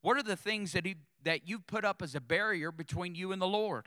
What 0.00 0.16
are 0.16 0.22
the 0.22 0.36
things 0.36 0.72
that, 0.72 0.86
he, 0.86 0.96
that 1.24 1.48
you've 1.48 1.66
put 1.66 1.84
up 1.84 2.00
as 2.02 2.14
a 2.14 2.20
barrier 2.20 2.70
between 2.70 3.16
you 3.16 3.32
and 3.32 3.42
the 3.42 3.48
Lord? 3.48 3.86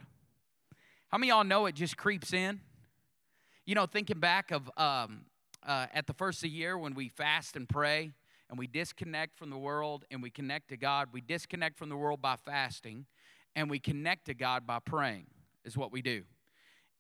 How 1.08 1.18
many 1.18 1.30
y'all 1.30 1.46
know 1.46 1.66
it 1.66 1.76
just 1.76 1.96
creeps 1.96 2.34
in? 2.34 2.60
You 3.68 3.76
know, 3.76 3.86
thinking 3.86 4.20
back 4.20 4.50
of 4.50 4.72
um, 4.76 5.26
uh, 5.64 5.86
at 5.94 6.08
the 6.08 6.14
first 6.14 6.40
of 6.40 6.44
the 6.44 6.50
year 6.50 6.80
when 6.80 6.96
we 6.96 7.10
fast 7.10 7.56
and 7.56 7.70
pray 7.70 8.12
and 8.50 8.58
we 8.58 8.66
disconnect 8.66 9.38
from 9.38 9.52
the 9.52 9.58
world 9.58 10.04
and 10.10 10.24
we 10.24 10.32
connect 10.32 10.70
to 10.70 10.78
God, 10.78 11.10
we 11.14 11.22
disconnect 11.22 11.78
from 11.78 11.90
the 11.90 11.96
world 11.96 12.24
by 12.24 12.38
fasting 12.38 13.06
and 13.56 13.70
we 13.70 13.78
connect 13.78 14.26
to 14.26 14.34
God 14.34 14.66
by 14.66 14.80
praying 14.80 15.28
is 15.64 15.78
what 15.78 15.92
we 15.92 16.02
do. 16.02 16.24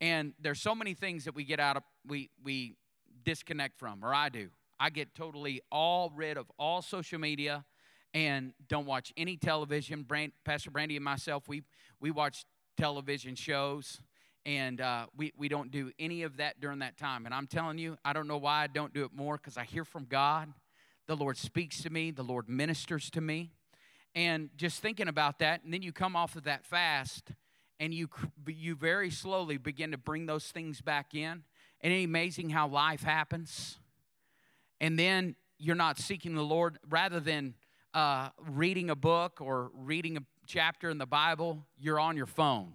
And 0.01 0.33
there's 0.39 0.61
so 0.61 0.75
many 0.75 0.93
things 0.93 1.25
that 1.25 1.33
we 1.33 1.45
get 1.45 1.59
out 1.59 1.77
of 1.77 1.83
we 2.07 2.29
we 2.43 2.75
disconnect 3.25 3.79
from, 3.79 4.05
or 4.05 4.13
I 4.13 4.29
do. 4.29 4.49
I 4.79 4.91
get 4.91 5.15
totally 5.15 5.61
all 5.71 6.11
rid 6.15 6.37
of 6.37 6.51
all 6.59 6.83
social 6.83 7.17
media 7.17 7.65
and 8.13 8.53
don't 8.67 8.85
watch 8.85 9.11
any 9.17 9.35
television. 9.35 10.03
Brand, 10.03 10.33
Pastor 10.45 10.69
Brandy 10.69 10.95
and 10.95 11.05
myself, 11.05 11.47
we 11.47 11.63
we 11.99 12.11
watch 12.11 12.45
television 12.77 13.33
shows 13.33 13.99
and 14.45 14.81
uh, 14.81 15.05
we, 15.15 15.33
we 15.37 15.47
don't 15.47 15.71
do 15.71 15.91
any 15.99 16.23
of 16.23 16.37
that 16.37 16.59
during 16.59 16.79
that 16.79 16.97
time. 16.97 17.25
And 17.25 17.35
I'm 17.35 17.47
telling 17.47 17.77
you, 17.77 17.97
I 18.03 18.13
don't 18.13 18.27
know 18.27 18.37
why 18.37 18.63
I 18.63 18.67
don't 18.67 18.93
do 18.93 19.03
it 19.03 19.11
more 19.13 19.37
because 19.37 19.57
I 19.57 19.63
hear 19.63 19.85
from 19.85 20.05
God. 20.05 20.51
The 21.07 21.15
Lord 21.15 21.37
speaks 21.37 21.81
to 21.83 21.89
me, 21.89 22.11
the 22.11 22.23
Lord 22.23 22.49
ministers 22.49 23.09
to 23.11 23.21
me. 23.21 23.51
And 24.15 24.49
just 24.57 24.81
thinking 24.81 25.07
about 25.07 25.39
that, 25.39 25.63
and 25.63 25.73
then 25.73 25.81
you 25.81 25.91
come 25.91 26.15
off 26.15 26.35
of 26.35 26.43
that 26.43 26.65
fast 26.65 27.31
and 27.79 27.93
you 27.93 28.09
you 28.45 28.75
very 28.75 29.09
slowly 29.09 29.57
begin 29.57 29.91
to 29.91 29.97
bring 29.97 30.25
those 30.25 30.45
things 30.45 30.81
back 30.81 31.15
in. 31.15 31.43
And 31.81 31.93
it's 31.93 32.05
amazing 32.05 32.49
how 32.49 32.67
life 32.67 33.01
happens. 33.01 33.79
And 34.79 34.99
then 34.99 35.35
you're 35.57 35.75
not 35.75 35.97
seeking 35.97 36.35
the 36.35 36.43
Lord 36.43 36.77
rather 36.89 37.19
than 37.19 37.55
uh, 37.93 38.29
reading 38.49 38.89
a 38.89 38.95
book 38.95 39.39
or 39.41 39.71
reading 39.73 40.17
a 40.17 40.21
chapter 40.45 40.89
in 40.89 40.97
the 40.97 41.05
Bible, 41.05 41.65
you're 41.79 41.99
on 41.99 42.17
your 42.17 42.25
phone. 42.25 42.73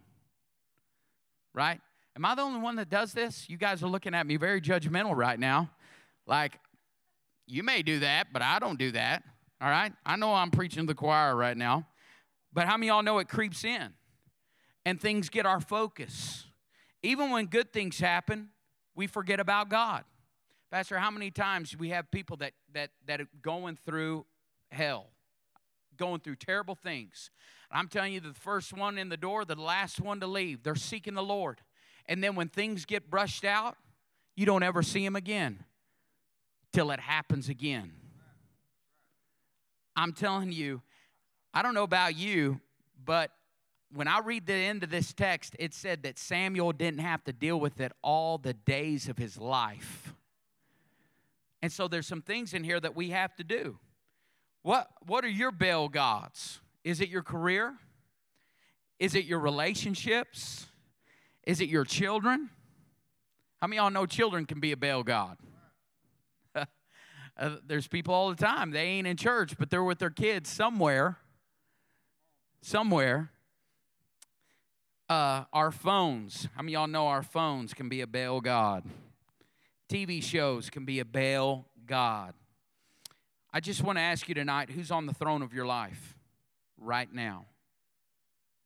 Right? 1.57 1.81
Am 2.15 2.25
I 2.25 2.37
the 2.37 2.43
only 2.43 2.61
one 2.61 2.77
that 2.77 2.89
does 2.89 3.13
this? 3.13 3.49
You 3.49 3.57
guys 3.57 3.83
are 3.83 3.89
looking 3.89 4.15
at 4.15 4.27
me 4.27 4.37
very 4.37 4.61
judgmental 4.61 5.17
right 5.17 5.41
now. 5.41 5.71
Like, 6.27 6.61
you 7.49 7.65
may 7.65 7.83
do 7.83 7.99
that, 8.01 8.29
but 8.33 8.43
I 8.43 8.61
don't 8.61 8.79
do 8.79 8.93
that. 8.93 9.25
All 9.61 9.69
right? 9.69 9.93
I 10.05 10.15
know 10.15 10.33
I'm 10.33 10.53
preaching 10.53 10.83
to 10.83 10.87
the 10.87 10.95
choir 10.95 11.35
right 11.35 11.57
now. 11.57 11.89
But 12.53 12.67
how 12.69 12.77
many 12.77 12.87
y'all 12.89 13.03
know 13.03 13.19
it 13.19 13.29
creeps 13.29 13.65
in? 13.65 13.93
and 14.87 15.01
things 15.01 15.29
get 15.29 15.45
our 15.45 15.61
focus. 15.61 16.45
Even 17.03 17.31
when 17.31 17.47
good 17.47 17.73
things 17.73 17.99
happen, 17.99 18.51
we 18.95 19.09
forget 19.09 19.41
about 19.41 19.69
God. 19.69 20.05
Pastor, 20.71 20.99
how 20.99 21.11
many 21.11 21.31
times 21.31 21.77
we 21.77 21.91
have 21.91 22.11
people 22.11 22.37
that 22.39 22.53
that 22.73 22.91
that 23.07 23.21
are 23.21 23.29
going 23.43 23.77
through 23.85 24.25
hell, 24.71 25.09
going 25.97 26.21
through 26.21 26.37
terrible 26.37 26.75
things? 26.75 27.31
I'm 27.71 27.89
telling 27.89 28.13
you, 28.13 28.21
the 28.21 28.33
first 28.33 28.73
one 28.73 28.99
in 28.99 29.09
the 29.09 29.17
door, 29.17 29.45
the 29.45 29.57
last 29.57 30.01
one 30.01 30.21
to 30.21 30.27
leave. 30.27 30.63
They're 30.63 30.75
seeking 30.75 31.15
the 31.15 31.23
Lord, 31.23 31.61
and 32.07 32.23
then 32.23 32.35
when 32.37 32.49
things 32.49 32.85
get 32.85 33.11
brushed 33.11 33.45
out, 33.45 33.77
you 34.37 34.47
don't 34.47 34.63
ever 34.63 34.83
see 34.83 35.05
them 35.05 35.17
again 35.17 35.65
till 36.73 36.91
it 36.91 37.01
happens 37.01 37.49
again. 37.49 37.93
I'm 39.97 40.13
telling 40.13 40.53
you, 40.53 40.83
I 41.55 41.63
don't 41.63 41.73
know 41.73 41.85
about 41.85 42.15
you, 42.15 42.61
but 43.03 43.31
when 43.95 44.09
I 44.09 44.19
read 44.19 44.47
the 44.47 44.53
end 44.53 44.83
of 44.83 44.91
this 44.91 45.15
text, 45.15 45.57
it 45.59 45.73
said 45.73 46.03
that 46.03 46.19
Samuel 46.19 46.73
didn't 46.73 47.01
have 47.01 47.25
to 47.25 47.33
deal 47.33 47.59
with 47.59 47.81
it 47.81 47.93
all 48.03 48.37
the 48.37 48.53
days 48.53 49.09
of 49.09 49.17
his 49.17 49.39
life. 49.39 50.13
And 51.63 51.73
so 51.73 51.89
there's 51.89 52.07
some 52.07 52.21
things 52.21 52.53
in 52.53 52.63
here 52.63 52.79
that 52.79 52.95
we 52.95 53.11
have 53.11 53.35
to 53.37 53.45
do. 53.45 53.79
What, 54.67 54.89
what 55.07 55.25
are 55.25 55.29
your 55.29 55.53
Baal 55.53 55.89
gods? 55.89 56.59
Is 56.83 57.01
it 57.01 57.09
your 57.09 57.23
career? 57.23 57.77
Is 58.99 59.15
it 59.15 59.25
your 59.25 59.39
relationships? 59.39 60.67
Is 61.45 61.61
it 61.61 61.69
your 61.69 61.85
children? 61.85 62.51
How 63.61 63.69
many 63.69 63.77
y'all 63.77 63.91
know 63.91 64.07
children 64.07 64.45
can 64.45 64.59
be 64.59 64.73
a 64.73 64.77
Baal 64.77 65.05
god? 65.05 65.39
uh, 66.57 66.67
there's 67.65 67.87
people 67.87 68.13
all 68.13 68.29
the 68.29 68.35
time. 68.35 68.73
They 68.73 68.81
ain't 68.81 69.07
in 69.07 69.17
church, 69.17 69.57
but 69.57 69.71
they're 69.71 69.85
with 69.85 70.01
their 70.01 70.11
kids 70.11 70.51
somewhere. 70.51 71.19
Somewhere 72.61 73.31
uh, 75.09 75.45
our 75.53 75.71
phones. 75.71 76.49
How 76.57 76.63
many 76.63 76.73
y'all 76.73 76.89
know 76.89 77.07
our 77.07 77.23
phones 77.23 77.73
can 77.73 77.89
be 77.89 78.01
a 78.01 78.07
Baal 78.09 78.41
God? 78.41 78.83
TV 79.89 80.21
shows 80.21 80.71
can 80.71 80.85
be 80.85 80.99
a 80.99 81.05
Baal 81.05 81.67
God. 81.87 82.35
I 83.57 83.61
just 83.61 83.83
want 83.83 83.97
to 83.97 84.03
ask 84.03 84.29
you 84.29 84.35
tonight 84.35 84.69
who's 84.69 84.91
on 84.91 85.07
the 85.07 85.15
throne 85.15 85.41
of 85.41 85.55
your 85.55 85.65
life 85.65 86.15
right 86.77 87.11
now? 87.11 87.47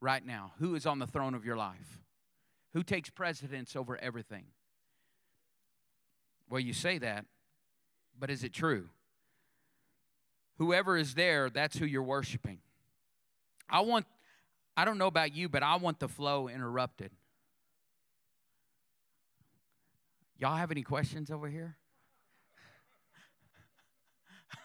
Right 0.00 0.26
now. 0.26 0.50
Who 0.58 0.74
is 0.74 0.84
on 0.84 0.98
the 0.98 1.06
throne 1.06 1.34
of 1.34 1.44
your 1.44 1.56
life? 1.56 2.02
Who 2.72 2.82
takes 2.82 3.08
precedence 3.08 3.76
over 3.76 3.96
everything? 4.02 4.46
Well, 6.48 6.58
you 6.58 6.72
say 6.72 6.98
that, 6.98 7.24
but 8.18 8.30
is 8.30 8.42
it 8.42 8.52
true? 8.52 8.88
Whoever 10.58 10.96
is 10.96 11.14
there, 11.14 11.50
that's 11.50 11.78
who 11.78 11.86
you're 11.86 12.02
worshiping. 12.02 12.58
I 13.68 13.82
want 13.82 14.06
I 14.76 14.84
don't 14.84 14.98
know 14.98 15.06
about 15.06 15.32
you, 15.32 15.48
but 15.48 15.62
I 15.62 15.76
want 15.76 16.00
the 16.00 16.08
flow 16.08 16.48
interrupted. 16.48 17.12
Y'all 20.36 20.56
have 20.56 20.72
any 20.72 20.82
questions 20.82 21.30
over 21.30 21.48
here? 21.48 21.76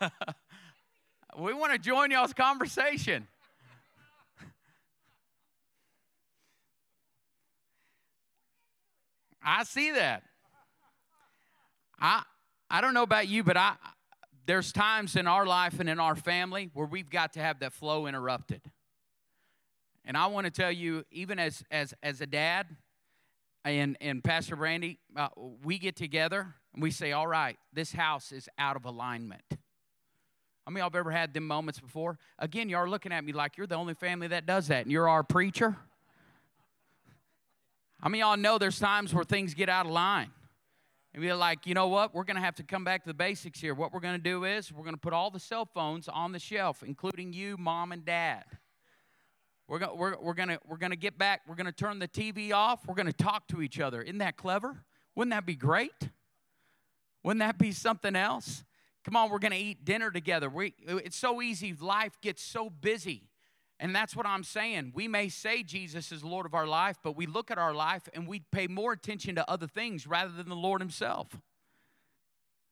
we 1.40 1.54
want 1.54 1.74
to 1.74 1.80
join 1.80 2.12
y'all's 2.12 2.34
conversation. 2.34 3.28
I 9.44 9.64
see 9.64 9.92
that. 9.92 10.24
I 12.00 12.24
I 12.70 12.82
don't 12.82 12.94
know 12.94 13.04
about 13.04 13.28
you, 13.28 13.44
but 13.44 13.58
I 13.58 13.76
there's 14.48 14.72
times 14.72 15.16
in 15.16 15.28
our 15.28 15.46
life 15.46 15.80
and 15.80 15.88
in 15.90 16.00
our 16.00 16.16
family 16.16 16.70
where 16.74 16.88
we've 16.88 17.10
got 17.10 17.34
to 17.34 17.40
have 17.40 17.60
that 17.60 17.74
flow 17.74 18.08
interrupted. 18.08 18.62
And 20.04 20.16
I 20.18 20.28
want 20.28 20.46
to 20.46 20.52
tell 20.52 20.72
you, 20.72 21.04
even 21.12 21.40
as 21.40 21.64
as 21.72 21.94
as 22.04 22.22
a 22.22 22.28
dad, 22.28 22.68
and 23.64 23.98
and 24.02 24.24
Pastor 24.24 24.56
Brandy, 24.56 25.00
uh, 25.16 25.30
we 25.64 25.78
get 25.78 25.96
together 25.96 26.56
and 26.74 26.82
we 26.84 26.92
say, 26.92 27.12
"All 27.12 27.28
right, 27.28 27.58
this 27.74 27.92
house 27.92 28.32
is 28.32 28.50
out 28.58 28.76
of 28.76 28.86
alignment." 28.86 29.44
Of 30.68 30.74
y'all 30.74 30.84
have 30.84 30.96
ever 30.96 31.12
had 31.12 31.34
them 31.34 31.46
moments 31.46 31.80
before? 31.80 32.18
Again, 32.40 32.70
y'all 32.70 32.80
are 32.80 32.90
looking 32.90 33.12
at 33.12 33.24
me 33.24 33.34
like 33.34 33.56
you're 33.56 33.68
the 33.68 33.76
only 33.76 33.94
family 33.94 34.28
that 34.28 34.46
does 34.46 34.68
that, 34.70 34.84
and 34.84 34.92
you're 34.92 35.08
our 35.08 35.24
preacher. 35.24 35.78
Many 38.04 38.22
of 38.22 38.28
y'all 38.28 38.38
know 38.38 38.58
there's 38.58 38.80
times 38.80 39.14
where 39.14 39.24
things 39.24 39.54
get 39.54 39.70
out 39.70 39.86
of 39.86 39.92
line? 39.92 40.30
And 41.14 41.24
we're 41.24 41.36
like, 41.36 41.66
you 41.66 41.74
know 41.74 41.88
what? 41.88 42.14
We're 42.14 42.24
going 42.24 42.36
to 42.36 42.42
have 42.42 42.56
to 42.56 42.64
come 42.64 42.84
back 42.84 43.04
to 43.04 43.08
the 43.08 43.14
basics 43.14 43.60
here. 43.60 43.74
What 43.74 43.94
we're 43.94 44.00
going 44.00 44.18
to 44.18 44.22
do 44.22 44.44
is 44.44 44.72
we're 44.72 44.84
going 44.84 44.96
to 44.96 45.00
put 45.00 45.14
all 45.14 45.32
the 45.32 45.40
cell 45.40 45.66
phones 45.66 46.08
on 46.08 46.32
the 46.32 46.40
shelf, 46.40 46.84
including 46.84 47.32
you, 47.32 47.58
mom, 47.58 47.92
and 47.92 48.04
dad. 48.04 48.44
We're, 49.68 49.80
going 49.80 49.98
we're, 49.98 50.18
we're 50.20 50.34
to 50.34 50.60
we're 50.68 50.78
gonna 50.78 50.96
get 50.96 51.18
back. 51.18 51.42
We're 51.48 51.56
going 51.56 51.66
to 51.68 51.72
turn 51.72 51.98
the 52.00 52.08
TV 52.08 52.52
off. 52.54 52.86
We're 52.86 52.96
going 52.96 53.08
to 53.08 53.14
talk 53.14 53.48
to 53.48 53.62
each 53.62 53.80
other. 53.80 54.02
Isn't 54.02 54.18
that 54.18 54.36
clever? 54.36 54.84
Wouldn't 55.16 55.32
that 55.32 55.46
be 55.46 55.56
great? 55.56 56.10
Wouldn't 57.24 57.40
that 57.40 57.58
be 57.58 57.72
something 57.72 58.16
else? 58.16 58.64
Come 59.06 59.16
on, 59.16 59.30
we're 59.30 59.40
going 59.40 59.52
to 59.52 59.58
eat 59.58 59.86
dinner 59.86 60.10
together. 60.10 60.50
We, 60.50 60.74
it's 60.88 61.16
so 61.16 61.40
easy. 61.40 61.74
Life 61.74 62.20
gets 62.22 62.42
so 62.42 62.72
busy. 62.72 63.30
And 63.80 63.96
that's 63.96 64.16
what 64.16 64.26
I'm 64.26 64.44
saying. 64.44 64.94
We 64.96 65.08
may 65.08 65.30
say 65.30 65.62
Jesus 65.62 66.12
is 66.12 66.24
Lord 66.24 66.48
of 66.48 66.56
our 66.56 66.66
life, 66.66 66.98
but 67.04 67.16
we 67.16 67.28
look 67.28 67.52
at 67.52 67.60
our 67.60 67.74
life 67.74 68.10
and 68.16 68.28
we 68.28 68.40
pay 68.52 68.66
more 68.66 68.94
attention 68.94 69.36
to 69.36 69.50
other 69.50 69.68
things 69.68 70.08
rather 70.08 70.32
than 70.32 70.50
the 70.50 70.56
Lord 70.56 70.82
Himself. 70.82 71.40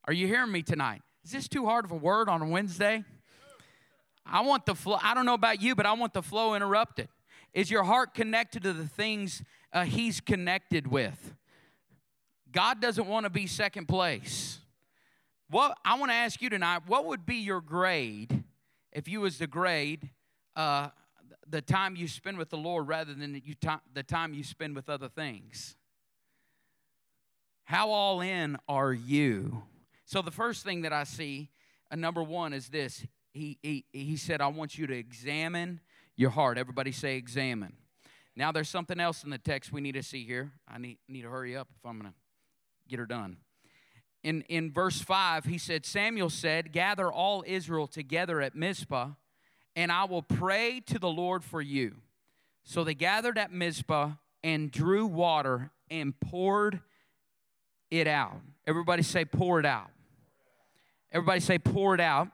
Are 0.06 0.14
you 0.14 0.26
hearing 0.26 0.52
me 0.52 0.64
tonight? 0.64 1.04
Is 1.24 1.32
this 1.32 1.48
too 1.48 1.66
hard 1.66 1.86
of 1.86 1.92
a 1.92 1.96
word 1.96 2.30
on 2.30 2.42
a 2.42 2.48
Wednesday? 2.48 3.04
I 4.26 4.42
want 4.42 4.66
the 4.66 4.74
flow. 4.74 4.98
I 5.04 5.14
don't 5.14 5.28
know 5.28 5.36
about 5.36 5.62
you, 5.62 5.76
but 5.76 5.86
I 5.86 5.94
want 5.94 6.14
the 6.14 6.24
flow 6.24 6.56
interrupted. 6.56 7.10
Is 7.54 7.70
your 7.70 7.84
heart 7.84 8.16
connected 8.16 8.64
to 8.64 8.74
the 8.74 8.88
things 8.88 9.44
uh, 9.72 9.84
He's 9.84 10.20
connected 10.20 10.88
with? 10.88 11.36
God 12.52 12.82
doesn't 12.82 13.06
want 13.06 13.26
to 13.26 13.30
be 13.30 13.46
second 13.46 13.88
place. 13.88 14.60
What 15.54 15.78
I 15.86 16.00
want 16.00 16.10
to 16.10 16.16
ask 16.16 16.42
you 16.42 16.50
tonight: 16.50 16.82
What 16.88 17.06
would 17.06 17.28
be 17.28 17.36
your 17.36 17.62
grade 17.62 18.44
if 18.92 19.08
you 19.08 19.22
was 19.22 19.38
to 19.38 19.46
grade 19.46 20.10
uh, 20.56 20.90
the 21.48 21.62
time 21.62 21.96
you 21.96 22.08
spend 22.08 22.40
with 22.40 22.50
the 22.50 22.58
Lord 22.58 22.88
rather 22.88 23.14
than 23.14 23.40
you 23.46 23.54
the 23.94 24.02
time 24.02 24.34
you 24.34 24.44
spend 24.44 24.76
with 24.76 24.90
other 24.90 25.10
things? 25.10 25.76
How 27.66 27.92
all 27.92 28.20
in 28.20 28.58
are 28.68 28.94
you? 28.94 29.62
So 30.06 30.24
the 30.24 30.32
first 30.32 30.64
thing 30.64 30.82
that 30.82 30.92
I 30.92 31.04
see, 31.04 31.52
uh, 31.92 31.98
number 31.98 32.24
one, 32.24 32.52
is 32.54 32.70
this: 32.70 33.06
he, 33.32 33.60
he, 33.62 33.86
he 33.94 34.18
said, 34.18 34.42
I 34.42 34.48
want 34.48 34.76
you 34.76 34.88
to 34.88 34.98
examine 34.98 35.82
your 36.16 36.32
heart. 36.32 36.58
Everybody 36.58 36.92
say 36.92 37.16
examine. 37.16 37.74
Now 38.36 38.52
there's 38.52 38.70
something 38.70 39.00
else 39.00 39.24
in 39.24 39.30
the 39.30 39.38
text 39.38 39.72
we 39.72 39.82
need 39.82 39.94
to 39.94 40.04
see 40.04 40.26
here. 40.26 40.52
I 40.68 40.80
need, 40.80 40.98
need 41.08 41.22
to 41.22 41.30
hurry 41.30 41.56
up 41.56 41.68
if 41.78 41.86
I'm 41.86 42.00
going 42.00 42.12
to 42.12 42.18
get 42.90 42.98
her 42.98 43.06
done. 43.06 43.38
In, 44.24 44.42
in 44.44 44.72
verse 44.72 45.02
5, 45.02 45.46
he 45.46 45.58
said, 45.58 45.86
Samuel 45.86 46.30
said, 46.30 46.72
Gather 46.72 47.12
all 47.12 47.44
Israel 47.46 47.88
together 47.88 48.42
at 48.42 48.56
Mizpah, 48.56 49.10
and 49.76 49.92
I 49.92 50.06
will 50.06 50.22
pray 50.22 50.80
to 50.88 50.98
the 50.98 51.10
Lord 51.10 51.44
for 51.44 51.62
you. 51.62 51.96
So 52.64 52.84
they 52.86 52.94
gathered 52.94 53.38
at 53.38 53.52
Mizpah 53.52 54.12
and 54.44 54.72
drew 54.72 55.06
water 55.06 55.72
and 55.92 56.18
poured 56.20 56.80
it 57.92 58.08
out. 58.08 58.38
Everybody 58.66 59.04
say, 59.04 59.26
pour 59.26 59.60
it 59.60 59.66
out. 59.66 59.90
Everybody 61.12 61.42
say, 61.42 61.60
pour 61.60 61.94
it 61.94 62.02
out 62.02 62.30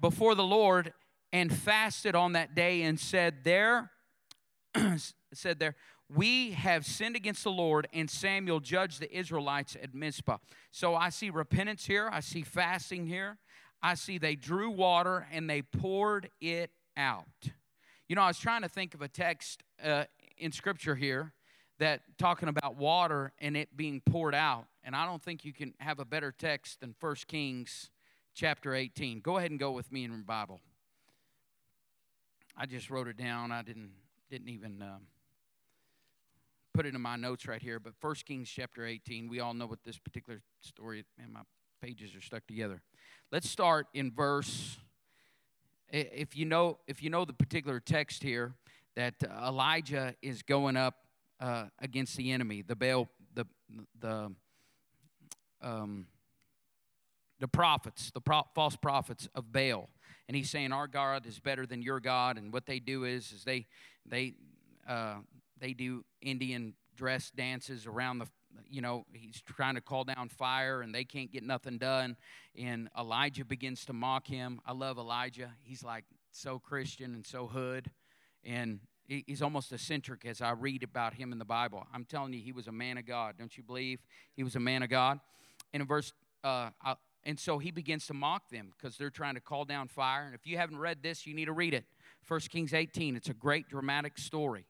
before 0.00 0.34
the 0.34 0.42
Lord 0.42 0.92
and 1.32 1.52
fasted 1.52 2.14
on 2.14 2.32
that 2.32 2.54
day 2.54 2.82
and 2.82 2.98
said, 2.98 3.44
There, 3.44 3.90
said 5.32 5.58
there, 5.58 5.76
we 6.14 6.52
have 6.52 6.84
sinned 6.84 7.16
against 7.16 7.44
the 7.44 7.50
Lord, 7.50 7.86
and 7.92 8.10
Samuel 8.10 8.60
judged 8.60 9.00
the 9.00 9.14
Israelites 9.16 9.76
at 9.80 9.94
Mizpah. 9.94 10.38
So 10.70 10.94
I 10.94 11.08
see 11.08 11.30
repentance 11.30 11.86
here, 11.86 12.08
I 12.10 12.20
see 12.20 12.42
fasting 12.42 13.06
here, 13.06 13.38
I 13.82 13.94
see 13.94 14.18
they 14.18 14.36
drew 14.36 14.70
water 14.70 15.26
and 15.32 15.48
they 15.48 15.62
poured 15.62 16.30
it 16.40 16.70
out. 16.96 17.26
You 18.08 18.16
know, 18.16 18.22
I 18.22 18.28
was 18.28 18.38
trying 18.38 18.62
to 18.62 18.68
think 18.68 18.94
of 18.94 19.02
a 19.02 19.08
text 19.08 19.62
uh, 19.82 20.04
in 20.36 20.52
Scripture 20.52 20.94
here 20.94 21.32
that 21.78 22.02
talking 22.18 22.48
about 22.48 22.76
water 22.76 23.32
and 23.38 23.56
it 23.56 23.76
being 23.76 24.00
poured 24.00 24.34
out, 24.34 24.66
and 24.84 24.94
I 24.94 25.06
don't 25.06 25.22
think 25.22 25.44
you 25.44 25.52
can 25.52 25.74
have 25.78 25.98
a 25.98 26.04
better 26.04 26.30
text 26.30 26.80
than 26.80 26.94
1 27.00 27.14
Kings 27.26 27.90
chapter 28.34 28.74
18. 28.74 29.20
Go 29.20 29.38
ahead 29.38 29.50
and 29.50 29.58
go 29.58 29.72
with 29.72 29.90
me 29.90 30.04
in 30.04 30.10
your 30.10 30.20
Bible. 30.20 30.60
I 32.56 32.66
just 32.66 32.90
wrote 32.90 33.08
it 33.08 33.16
down. 33.16 33.50
I 33.50 33.62
didn't 33.62 33.92
didn't 34.30 34.48
even 34.48 34.80
um, 34.82 35.02
put 36.74 36.86
it 36.86 36.94
in 36.94 37.00
my 37.00 37.16
notes 37.16 37.46
right 37.46 37.62
here. 37.62 37.78
But 37.78 37.94
First 38.00 38.26
Kings 38.26 38.48
chapter 38.48 38.84
18. 38.84 39.28
We 39.28 39.40
all 39.40 39.54
know 39.54 39.66
what 39.66 39.84
this 39.84 39.98
particular 39.98 40.40
story. 40.60 41.04
And 41.22 41.32
my 41.32 41.40
pages 41.80 42.14
are 42.14 42.20
stuck 42.20 42.46
together. 42.46 42.82
Let's 43.30 43.48
start 43.48 43.86
in 43.94 44.12
verse. 44.12 44.78
If 45.88 46.36
you 46.36 46.46
know 46.46 46.78
if 46.86 47.02
you 47.02 47.10
know 47.10 47.24
the 47.24 47.34
particular 47.34 47.80
text 47.80 48.22
here, 48.22 48.54
that 48.96 49.14
uh, 49.22 49.48
Elijah 49.48 50.14
is 50.22 50.42
going 50.42 50.76
up 50.76 50.94
uh, 51.40 51.66
against 51.80 52.16
the 52.16 52.32
enemy, 52.32 52.62
the 52.62 52.76
Baal, 52.76 53.08
the 53.34 53.46
the 54.00 54.32
um, 55.60 56.06
the 57.40 57.48
prophets, 57.48 58.10
the 58.12 58.20
pro- 58.20 58.46
false 58.54 58.76
prophets 58.76 59.28
of 59.34 59.52
Baal 59.52 59.90
and 60.28 60.36
he's 60.36 60.48
saying 60.48 60.72
our 60.72 60.86
God 60.86 61.26
is 61.26 61.38
better 61.38 61.66
than 61.66 61.82
your 61.82 62.00
God. 62.00 62.38
And 62.38 62.52
what 62.52 62.64
they 62.66 62.78
do 62.78 63.04
is, 63.04 63.32
is 63.32 63.44
they 63.44 63.66
they 64.06 64.34
uh, 64.88 65.16
they 65.62 65.72
do 65.72 66.04
Indian 66.20 66.74
dress 66.96 67.30
dances 67.30 67.86
around 67.86 68.18
the. 68.18 68.26
You 68.68 68.82
know, 68.82 69.06
he's 69.14 69.40
trying 69.40 69.76
to 69.76 69.80
call 69.80 70.04
down 70.04 70.28
fire, 70.28 70.82
and 70.82 70.94
they 70.94 71.04
can't 71.04 71.32
get 71.32 71.42
nothing 71.42 71.78
done. 71.78 72.16
And 72.58 72.90
Elijah 72.98 73.46
begins 73.46 73.86
to 73.86 73.94
mock 73.94 74.26
him. 74.26 74.60
I 74.66 74.72
love 74.72 74.98
Elijah. 74.98 75.52
He's 75.62 75.82
like 75.82 76.04
so 76.32 76.58
Christian 76.58 77.14
and 77.14 77.26
so 77.26 77.46
hood, 77.46 77.90
and 78.44 78.80
he's 79.06 79.40
almost 79.40 79.72
eccentric 79.72 80.26
as 80.26 80.42
I 80.42 80.50
read 80.50 80.82
about 80.82 81.14
him 81.14 81.32
in 81.32 81.38
the 81.38 81.46
Bible. 81.46 81.86
I'm 81.94 82.04
telling 82.04 82.34
you, 82.34 82.40
he 82.40 82.52
was 82.52 82.66
a 82.66 82.72
man 82.72 82.98
of 82.98 83.06
God. 83.06 83.36
Don't 83.38 83.56
you 83.56 83.62
believe 83.62 84.00
he 84.34 84.42
was 84.42 84.54
a 84.54 84.60
man 84.60 84.82
of 84.82 84.90
God? 84.90 85.20
And 85.72 85.80
in 85.80 85.86
verse, 85.86 86.12
uh, 86.44 86.70
and 87.24 87.38
so 87.38 87.58
he 87.58 87.70
begins 87.70 88.06
to 88.08 88.14
mock 88.14 88.50
them 88.50 88.72
because 88.76 88.98
they're 88.98 89.10
trying 89.10 89.34
to 89.34 89.40
call 89.40 89.64
down 89.64 89.88
fire. 89.88 90.26
And 90.26 90.34
if 90.34 90.46
you 90.46 90.58
haven't 90.58 90.78
read 90.78 91.02
this, 91.02 91.26
you 91.26 91.34
need 91.34 91.46
to 91.46 91.52
read 91.52 91.72
it. 91.72 91.84
1 92.28 92.40
Kings 92.40 92.74
18. 92.74 93.16
It's 93.16 93.28
a 93.28 93.34
great 93.34 93.68
dramatic 93.68 94.18
story. 94.18 94.66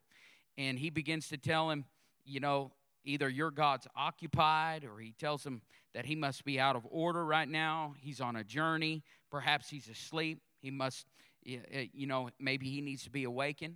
And 0.57 0.77
he 0.77 0.89
begins 0.89 1.27
to 1.29 1.37
tell 1.37 1.69
him, 1.69 1.85
you 2.25 2.39
know, 2.39 2.71
either 3.05 3.27
your 3.27 3.51
God's 3.51 3.87
occupied 3.95 4.85
or 4.85 4.99
he 4.99 5.13
tells 5.19 5.45
him 5.45 5.61
that 5.93 6.05
he 6.05 6.15
must 6.15 6.45
be 6.45 6.59
out 6.59 6.75
of 6.75 6.87
order 6.89 7.25
right 7.25 7.47
now. 7.47 7.95
He's 7.99 8.21
on 8.21 8.35
a 8.35 8.43
journey. 8.43 9.03
Perhaps 9.29 9.69
he's 9.69 9.89
asleep. 9.89 10.39
He 10.61 10.71
must, 10.71 11.07
you 11.43 12.07
know, 12.07 12.29
maybe 12.39 12.69
he 12.69 12.81
needs 12.81 13.03
to 13.03 13.09
be 13.09 13.23
awakened. 13.23 13.75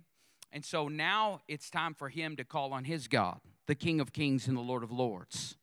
And 0.50 0.64
so 0.64 0.88
now 0.88 1.40
it's 1.46 1.68
time 1.68 1.94
for 1.94 2.08
him 2.08 2.36
to 2.36 2.44
call 2.44 2.72
on 2.72 2.84
his 2.84 3.06
God, 3.06 3.40
the 3.66 3.74
King 3.74 4.00
of 4.00 4.12
Kings 4.12 4.48
and 4.48 4.56
the 4.56 4.62
Lord 4.62 4.82
of 4.82 4.90
Lords. 4.90 5.56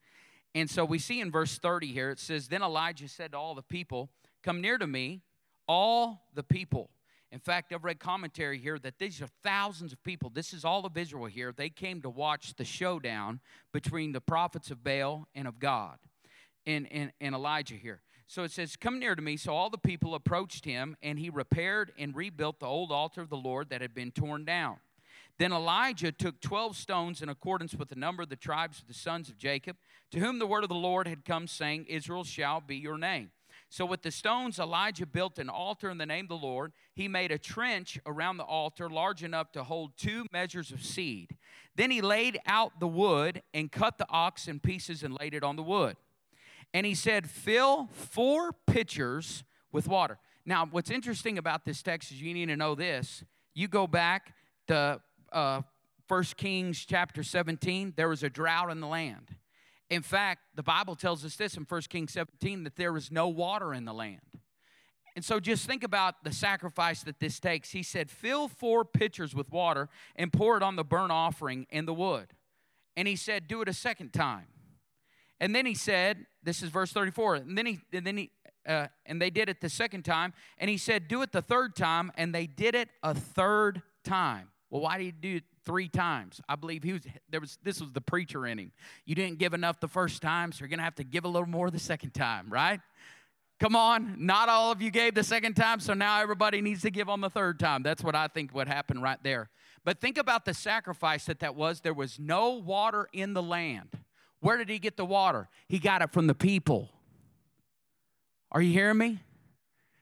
And 0.54 0.70
so 0.70 0.86
we 0.86 1.00
see 1.00 1.20
in 1.20 1.32
verse 1.32 1.58
30 1.58 1.88
here, 1.88 2.12
it 2.12 2.20
says, 2.20 2.48
Then 2.48 2.62
Elijah 2.62 3.08
said 3.08 3.32
to 3.32 3.38
all 3.38 3.56
the 3.56 3.64
people, 3.64 4.10
Come 4.44 4.62
near 4.62 4.78
to 4.78 4.86
me, 4.86 5.24
all 5.68 6.22
the 6.34 6.44
people. 6.44 6.92
In 7.32 7.40
fact, 7.40 7.74
I've 7.74 7.84
read 7.84 8.00
commentary 8.00 8.58
here 8.58 8.80
that 8.80 9.00
these 9.00 9.22
are 9.22 9.28
thousands 9.44 9.92
of 9.92 10.02
people. 10.04 10.30
This 10.30 10.54
is 10.54 10.64
all 10.64 10.86
of 10.86 10.98
Israel 10.98 11.26
here. 11.26 11.52
They 11.52 11.70
came 11.70 12.02
to 12.02 12.10
watch 12.10 12.56
the 12.56 12.64
showdown 12.64 13.42
between 13.74 14.12
the 14.12 14.22
prophets 14.22 14.72
of 14.72 14.84
Baal 14.84 15.28
and 15.36 15.48
of 15.48 15.60
God 15.60 15.98
and, 16.66 16.88
and, 16.92 17.12
and 17.20 17.36
Elijah 17.36 17.76
here. 17.76 18.02
So 18.28 18.44
it 18.44 18.52
says, 18.52 18.76
Come 18.76 19.00
near 19.00 19.16
to 19.16 19.22
me. 19.22 19.38
So 19.38 19.54
all 19.54 19.70
the 19.70 19.78
people 19.78 20.16
approached 20.16 20.66
him, 20.66 20.96
and 21.04 21.20
he 21.20 21.30
repaired 21.30 21.92
and 21.98 22.16
rebuilt 22.16 22.60
the 22.60 22.66
old 22.66 22.92
altar 22.92 23.22
of 23.22 23.30
the 23.30 23.38
Lord 23.38 23.70
that 23.70 23.82
had 23.82 23.94
been 23.94 24.12
torn 24.12 24.46
down. 24.46 24.78
Then 25.38 25.52
Elijah 25.52 26.12
took 26.12 26.40
12 26.40 26.78
stones 26.78 27.22
in 27.22 27.28
accordance 27.28 27.76
with 27.76 27.90
the 27.90 27.96
number 27.96 28.24
of 28.24 28.30
the 28.30 28.38
tribes 28.38 28.80
of 28.80 28.88
the 28.88 28.94
sons 28.94 29.30
of 29.30 29.38
Jacob, 29.38 29.76
to 30.12 30.20
whom 30.20 30.40
the 30.40 30.48
word 30.48 30.64
of 30.64 30.70
the 30.70 30.76
Lord 30.76 31.08
had 31.08 31.26
come, 31.26 31.48
saying, 31.48 31.86
Israel 31.90 32.24
shall 32.24 32.62
be 32.62 32.78
your 32.78 32.98
name. 32.98 33.32
So 33.70 33.86
with 33.86 34.04
the 34.04 34.12
stones, 34.12 34.60
Elijah 34.60 35.06
built 35.06 35.38
an 35.40 35.50
altar 35.50 35.90
in 35.90 35.98
the 35.98 36.06
name 36.06 36.26
of 36.26 36.30
the 36.30 36.46
Lord. 36.46 36.72
He 36.94 37.08
made 37.08 37.32
a 37.32 37.38
trench 37.38 38.00
around 38.06 38.38
the 38.38 38.44
altar 38.44 38.90
large 38.90 39.24
enough 39.24 39.52
to 39.54 39.64
hold 39.64 39.98
two 39.98 40.26
measures 40.32 40.72
of 40.72 40.84
seed. 40.84 41.36
Then 41.76 41.92
he 41.92 42.02
laid 42.02 42.40
out 42.46 42.80
the 42.80 42.88
wood 42.88 43.42
and 43.54 43.72
cut 43.72 43.98
the 43.98 44.08
ox 44.10 44.48
in 44.48 44.60
pieces 44.60 45.04
and 45.04 45.18
laid 45.20 45.34
it 45.34 45.44
on 45.44 45.56
the 45.56 45.64
wood. 45.64 45.98
And 46.74 46.86
he 46.86 46.96
said, 46.96 47.30
Fill 47.30 47.88
four 47.92 48.54
pitchers 48.68 49.44
with 49.72 49.88
water. 49.88 50.20
Now, 50.46 50.68
what's 50.70 50.92
interesting 50.92 51.38
about 51.38 51.66
this 51.66 51.82
text 51.82 52.12
is 52.12 52.22
you 52.22 52.34
need 52.34 52.48
to 52.48 52.56
know 52.56 52.76
this. 52.76 53.24
You 53.54 53.68
go 53.68 53.88
back 53.88 54.34
to 54.68 55.02
uh, 55.32 55.62
1 56.08 56.24
Kings 56.38 56.86
chapter 56.88 57.24
17, 57.24 57.94
there 57.96 58.10
was 58.10 58.22
a 58.22 58.30
drought 58.30 58.70
in 58.70 58.80
the 58.80 58.88
land. 58.88 59.36
In 59.90 60.02
fact, 60.02 60.42
the 60.56 60.64
Bible 60.64 60.96
tells 60.96 61.24
us 61.24 61.36
this 61.36 61.58
in 61.58 61.64
1 61.64 61.82
Kings 61.90 62.14
17 62.14 62.64
that 62.64 62.76
there 62.76 62.92
was 62.92 63.12
no 63.12 63.28
water 63.28 63.74
in 63.74 63.86
the 63.86 63.94
land. 63.94 64.22
And 65.16 65.24
so 65.24 65.40
just 65.40 65.66
think 65.66 65.84
about 65.84 66.24
the 66.24 66.34
sacrifice 66.34 67.04
that 67.04 67.20
this 67.20 67.40
takes. 67.40 67.72
He 67.72 67.84
said, 67.84 68.12
Fill 68.12 68.48
four 68.48 68.84
pitchers 68.84 69.34
with 69.34 69.52
water 69.52 69.88
and 70.16 70.34
pour 70.34 70.58
it 70.58 70.64
on 70.64 70.76
the 70.76 70.84
burnt 70.84 71.12
offering 71.12 71.68
and 71.72 71.88
the 71.88 71.94
wood. 71.94 72.34
And 72.98 73.08
he 73.08 73.16
said, 73.16 73.48
Do 73.48 73.62
it 73.62 73.70
a 73.70 73.74
second 73.74 74.12
time. 74.12 74.48
And 75.40 75.56
then 75.56 75.66
he 75.66 75.74
said, 75.74 76.26
This 76.44 76.62
is 76.62 76.70
verse 76.70 76.92
34. 76.92 77.36
And 77.36 77.58
then 77.58 77.66
he, 77.66 77.80
and 77.94 78.06
then 78.06 78.18
he, 78.18 78.32
uh, 78.68 78.88
and 79.06 79.22
they 79.22 79.30
did 79.30 79.48
it 79.48 79.62
the 79.62 79.70
second 79.70 80.04
time. 80.04 80.34
And 80.58 80.70
he 80.70 80.78
said, 80.78 81.08
Do 81.08 81.22
it 81.22 81.32
the 81.32 81.42
third 81.42 81.78
time. 81.78 82.12
And 82.18 82.36
they 82.36 82.48
did 82.48 82.76
it 82.76 82.90
a 83.02 83.14
third 83.14 83.82
time. 84.04 84.50
Well, 84.70 84.82
why 84.82 84.98
did 84.98 85.04
he 85.06 85.12
do 85.12 85.42
three 85.66 85.90
times? 85.90 86.42
I 86.48 86.56
believe 86.56 86.84
he 86.84 86.94
was 86.94 87.02
there 87.30 87.40
was 87.40 87.58
this 87.64 87.82
was 87.82 87.92
the 87.92 88.02
preacher 88.02 88.46
in 88.46 88.58
him. 88.58 88.72
You 89.06 89.16
didn't 89.16 89.40
give 89.40 89.54
enough 89.54 89.80
the 89.80 89.88
first 89.88 90.22
time, 90.22 90.52
so 90.52 90.60
you're 90.60 90.70
gonna 90.70 90.84
have 90.84 90.96
to 90.96 91.04
give 91.04 91.26
a 91.26 91.28
little 91.28 91.48
more 91.48 91.70
the 91.70 91.80
second 91.80 92.14
time, 92.14 92.48
right? 92.50 92.80
Come 93.60 93.76
on, 93.76 94.26
not 94.26 94.50
all 94.50 94.72
of 94.72 94.82
you 94.82 94.92
gave 94.92 95.16
the 95.16 95.24
second 95.24 95.54
time, 95.54 95.80
so 95.80 95.94
now 95.94 96.22
everybody 96.22 96.62
needs 96.62 96.82
to 96.82 96.92
give 96.92 97.10
on 97.10 97.22
the 97.22 97.30
third 97.30 97.58
time. 97.58 97.84
That's 97.84 98.04
what 98.04 98.16
I 98.16 98.28
think 98.28 98.54
would 98.54 98.68
happen 98.68 99.02
right 99.02 99.20
there. 99.24 99.50
But 99.86 100.02
think 100.02 100.18
about 100.18 100.44
the 100.46 100.54
sacrifice 100.54 101.26
that 101.26 101.40
that 101.40 101.56
was. 101.56 101.80
There 101.80 101.94
was 101.94 102.20
no 102.20 102.56
water 102.56 103.08
in 103.14 103.34
the 103.34 103.44
land. 103.44 103.90
Where 104.42 104.58
did 104.58 104.70
he 104.70 104.78
get 104.78 104.98
the 104.98 105.06
water? 105.06 105.48
He 105.70 105.80
got 105.80 106.02
it 106.02 106.12
from 106.12 106.28
the 106.28 106.36
people. 106.36 106.90
Are 108.52 108.62
you 108.62 108.74
hearing 108.74 108.98
me? 108.98 109.20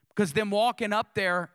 Because 0.10 0.34
them 0.34 0.50
walking 0.50 0.94
up 0.94 1.14
there 1.14 1.52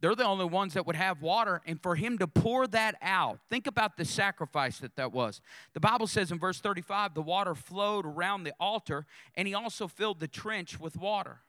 they're 0.00 0.14
the 0.14 0.24
only 0.24 0.44
ones 0.44 0.74
that 0.74 0.86
would 0.86 0.96
have 0.96 1.22
water. 1.22 1.62
And 1.64 1.80
for 1.80 1.94
him 1.94 2.18
to 2.18 2.26
pour 2.26 2.66
that 2.68 2.96
out, 3.00 3.40
think 3.48 3.66
about 3.66 3.96
the 3.96 4.04
sacrifice 4.04 4.78
that 4.80 4.96
that 4.96 5.12
was. 5.12 5.40
The 5.72 5.80
Bible 5.80 6.06
says 6.06 6.30
in 6.30 6.38
verse 6.38 6.60
35 6.60 7.14
the 7.14 7.22
water 7.22 7.54
flowed 7.54 8.04
around 8.04 8.44
the 8.44 8.52
altar, 8.60 9.06
and 9.34 9.48
he 9.48 9.54
also 9.54 9.88
filled 9.88 10.20
the 10.20 10.28
trench 10.28 10.78
with 10.78 10.96
water. 10.96 11.40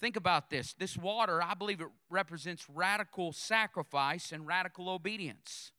Think 0.00 0.16
about 0.16 0.48
this. 0.48 0.74
This 0.74 0.96
water, 0.96 1.42
I 1.42 1.54
believe 1.54 1.80
it 1.80 1.88
represents 2.08 2.66
radical 2.72 3.32
sacrifice 3.32 4.30
and 4.30 4.46
radical 4.46 4.88
obedience. 4.88 5.72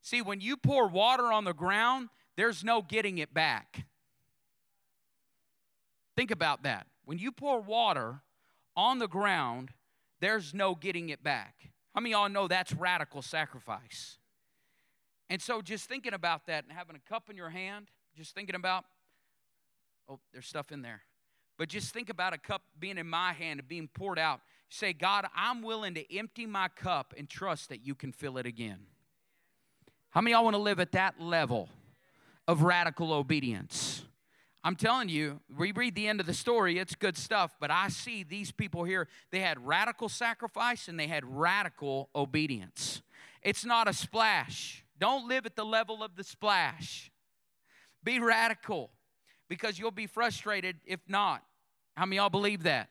See, 0.00 0.22
when 0.22 0.40
you 0.40 0.56
pour 0.56 0.88
water 0.88 1.30
on 1.30 1.44
the 1.44 1.52
ground, 1.52 2.08
there's 2.36 2.64
no 2.64 2.80
getting 2.80 3.18
it 3.18 3.34
back. 3.34 3.84
Think 6.16 6.30
about 6.30 6.62
that. 6.62 6.86
When 7.04 7.18
you 7.18 7.30
pour 7.30 7.60
water 7.60 8.22
on 8.74 8.98
the 8.98 9.08
ground, 9.08 9.70
there's 10.20 10.54
no 10.54 10.74
getting 10.74 11.08
it 11.10 11.22
back. 11.22 11.70
How 11.94 12.00
many 12.00 12.12
y'all 12.12 12.28
know 12.28 12.48
that's 12.48 12.72
radical 12.72 13.22
sacrifice? 13.22 14.18
And 15.28 15.40
so 15.42 15.60
just 15.60 15.88
thinking 15.88 16.14
about 16.14 16.46
that 16.46 16.64
and 16.64 16.72
having 16.72 16.96
a 16.96 17.08
cup 17.08 17.28
in 17.30 17.36
your 17.36 17.50
hand, 17.50 17.88
just 18.16 18.34
thinking 18.34 18.54
about, 18.54 18.84
oh, 20.08 20.20
there's 20.32 20.46
stuff 20.46 20.70
in 20.72 20.82
there. 20.82 21.02
But 21.58 21.68
just 21.68 21.92
think 21.92 22.10
about 22.10 22.34
a 22.34 22.38
cup 22.38 22.62
being 22.78 22.98
in 22.98 23.08
my 23.08 23.32
hand 23.32 23.60
and 23.60 23.68
being 23.68 23.88
poured 23.88 24.18
out. 24.18 24.40
Say, 24.68 24.92
God, 24.92 25.26
I'm 25.34 25.62
willing 25.62 25.94
to 25.94 26.16
empty 26.16 26.44
my 26.46 26.68
cup 26.68 27.14
and 27.16 27.28
trust 27.28 27.70
that 27.70 27.84
you 27.84 27.94
can 27.94 28.12
fill 28.12 28.36
it 28.36 28.46
again. 28.46 28.80
How 30.10 30.20
many 30.20 30.32
y'all 30.32 30.44
want 30.44 30.54
to 30.54 30.62
live 30.62 30.80
at 30.80 30.92
that 30.92 31.20
level 31.20 31.68
of 32.46 32.62
radical 32.62 33.12
obedience? 33.12 34.04
I'm 34.66 34.74
telling 34.74 35.08
you, 35.08 35.38
we 35.56 35.70
read 35.70 35.94
the 35.94 36.08
end 36.08 36.18
of 36.18 36.26
the 36.26 36.34
story, 36.34 36.80
it's 36.80 36.96
good 36.96 37.16
stuff, 37.16 37.54
but 37.60 37.70
I 37.70 37.86
see 37.86 38.24
these 38.24 38.50
people 38.50 38.82
here, 38.82 39.06
they 39.30 39.38
had 39.38 39.64
radical 39.64 40.08
sacrifice 40.08 40.88
and 40.88 40.98
they 40.98 41.06
had 41.06 41.24
radical 41.24 42.10
obedience. 42.16 43.00
It's 43.42 43.64
not 43.64 43.86
a 43.86 43.92
splash. 43.92 44.84
Don't 44.98 45.28
live 45.28 45.46
at 45.46 45.54
the 45.54 45.64
level 45.64 46.02
of 46.02 46.16
the 46.16 46.24
splash. 46.24 47.12
Be 48.02 48.18
radical 48.18 48.90
because 49.48 49.78
you'll 49.78 49.92
be 49.92 50.08
frustrated 50.08 50.78
if 50.84 50.98
not. 51.06 51.44
How 51.96 52.04
many 52.04 52.16
y'all 52.16 52.28
believe 52.28 52.64
that? 52.64 52.88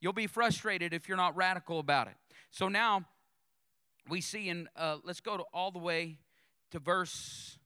You'll 0.00 0.12
be 0.12 0.26
frustrated 0.26 0.92
if 0.92 1.06
you're 1.06 1.16
not 1.16 1.36
radical 1.36 1.78
about 1.78 2.08
it. 2.08 2.14
So 2.50 2.66
now 2.68 3.04
we 4.08 4.20
see 4.20 4.48
in, 4.48 4.68
uh, 4.74 4.96
let's 5.04 5.20
go 5.20 5.36
to 5.36 5.44
all 5.54 5.70
the 5.70 5.78
way 5.78 6.18
to 6.72 6.80
verse 6.80 7.56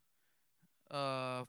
uh, 0.91 1.45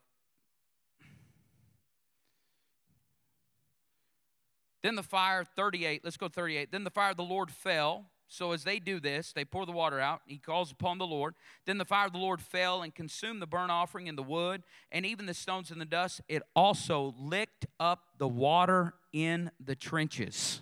Then 4.84 4.96
the 4.96 5.04
fire, 5.04 5.46
38, 5.46 6.02
let's 6.04 6.18
go 6.18 6.28
38. 6.28 6.72
Then 6.72 6.84
the 6.84 6.92
fire 6.92 7.12
of 7.12 7.18
the 7.18 7.24
Lord 7.24 7.50
fell. 7.50 8.06
So 8.28 8.52
as 8.52 8.64
they 8.64 8.80
do 8.80 9.00
this, 9.00 9.32
they 9.32 9.46
pour 9.46 9.66
the 9.66 9.72
water 9.72 10.00
out. 10.00 10.22
He 10.26 10.38
calls 10.38 10.72
upon 10.72 10.98
the 10.98 11.08
Lord. 11.08 11.36
Then 11.66 11.78
the 11.78 11.86
fire 11.86 12.08
of 12.08 12.14
the 12.14 12.20
Lord 12.20 12.42
fell 12.42 12.82
and 12.82 12.94
consumed 12.94 13.42
the 13.42 13.48
burnt 13.48 13.72
offering 13.72 14.10
and 14.10 14.18
the 14.18 14.24
wood 14.24 14.64
and 14.92 15.06
even 15.06 15.26
the 15.26 15.34
stones 15.34 15.72
and 15.72 15.80
the 15.80 15.86
dust. 15.86 16.20
It 16.28 16.44
also 16.56 17.16
licked 17.18 17.66
up 17.80 18.00
the 18.18 18.28
water 18.28 18.96
in 19.14 19.52
the 19.64 19.76
trenches. 19.76 20.62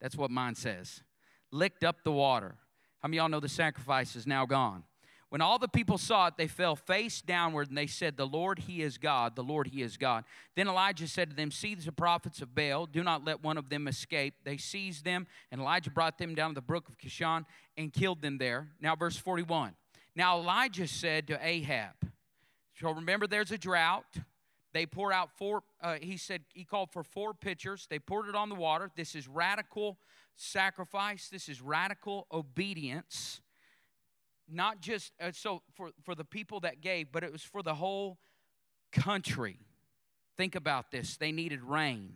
That's 0.00 0.16
what 0.16 0.30
mine 0.30 0.54
says. 0.54 1.02
Licked 1.50 1.84
up 1.84 2.04
the 2.04 2.12
water. 2.12 2.54
How 3.00 3.08
many 3.08 3.18
y'all 3.18 3.28
know 3.28 3.40
the 3.40 3.48
sacrifice 3.48 4.16
is 4.16 4.26
now 4.26 4.46
gone? 4.46 4.84
When 5.30 5.40
all 5.40 5.60
the 5.60 5.68
people 5.68 5.96
saw 5.96 6.26
it, 6.26 6.34
they 6.36 6.48
fell 6.48 6.74
face 6.74 7.22
downward 7.22 7.68
and 7.68 7.78
they 7.78 7.86
said, 7.86 8.16
The 8.16 8.26
Lord, 8.26 8.58
He 8.58 8.82
is 8.82 8.98
God. 8.98 9.36
The 9.36 9.44
Lord, 9.44 9.68
He 9.68 9.80
is 9.80 9.96
God. 9.96 10.24
Then 10.56 10.66
Elijah 10.66 11.06
said 11.06 11.30
to 11.30 11.36
them, 11.36 11.52
Seize 11.52 11.84
the 11.84 11.92
prophets 11.92 12.42
of 12.42 12.52
Baal. 12.52 12.86
Do 12.86 13.04
not 13.04 13.24
let 13.24 13.42
one 13.42 13.56
of 13.56 13.68
them 13.68 13.86
escape. 13.86 14.34
They 14.42 14.56
seized 14.56 15.04
them, 15.04 15.28
and 15.52 15.60
Elijah 15.60 15.90
brought 15.90 16.18
them 16.18 16.34
down 16.34 16.50
to 16.50 16.54
the 16.56 16.60
brook 16.60 16.88
of 16.88 16.98
Kishon 16.98 17.46
and 17.76 17.92
killed 17.92 18.22
them 18.22 18.38
there. 18.38 18.70
Now, 18.80 18.96
verse 18.96 19.16
41. 19.16 19.74
Now, 20.16 20.36
Elijah 20.40 20.88
said 20.88 21.28
to 21.28 21.38
Ahab, 21.40 21.94
So 22.80 22.90
remember, 22.90 23.28
there's 23.28 23.52
a 23.52 23.58
drought. 23.58 24.16
They 24.72 24.84
pour 24.84 25.12
out 25.12 25.30
four, 25.36 25.62
uh, 25.80 25.96
he 26.00 26.16
said, 26.16 26.42
he 26.54 26.64
called 26.64 26.90
for 26.90 27.04
four 27.04 27.34
pitchers. 27.34 27.86
They 27.88 28.00
poured 28.00 28.28
it 28.28 28.34
on 28.34 28.48
the 28.48 28.54
water. 28.56 28.90
This 28.96 29.14
is 29.14 29.28
radical 29.28 29.98
sacrifice, 30.34 31.28
this 31.28 31.48
is 31.48 31.60
radical 31.60 32.26
obedience 32.32 33.40
not 34.50 34.80
just 34.80 35.12
uh, 35.20 35.30
so 35.32 35.62
for, 35.74 35.90
for 36.04 36.14
the 36.14 36.24
people 36.24 36.60
that 36.60 36.80
gave, 36.80 37.12
but 37.12 37.22
it 37.22 37.32
was 37.32 37.42
for 37.42 37.62
the 37.62 37.74
whole 37.74 38.18
country. 38.92 39.58
Think 40.36 40.54
about 40.54 40.90
this 40.90 41.16
they 41.16 41.32
needed 41.32 41.62
rain. 41.62 42.14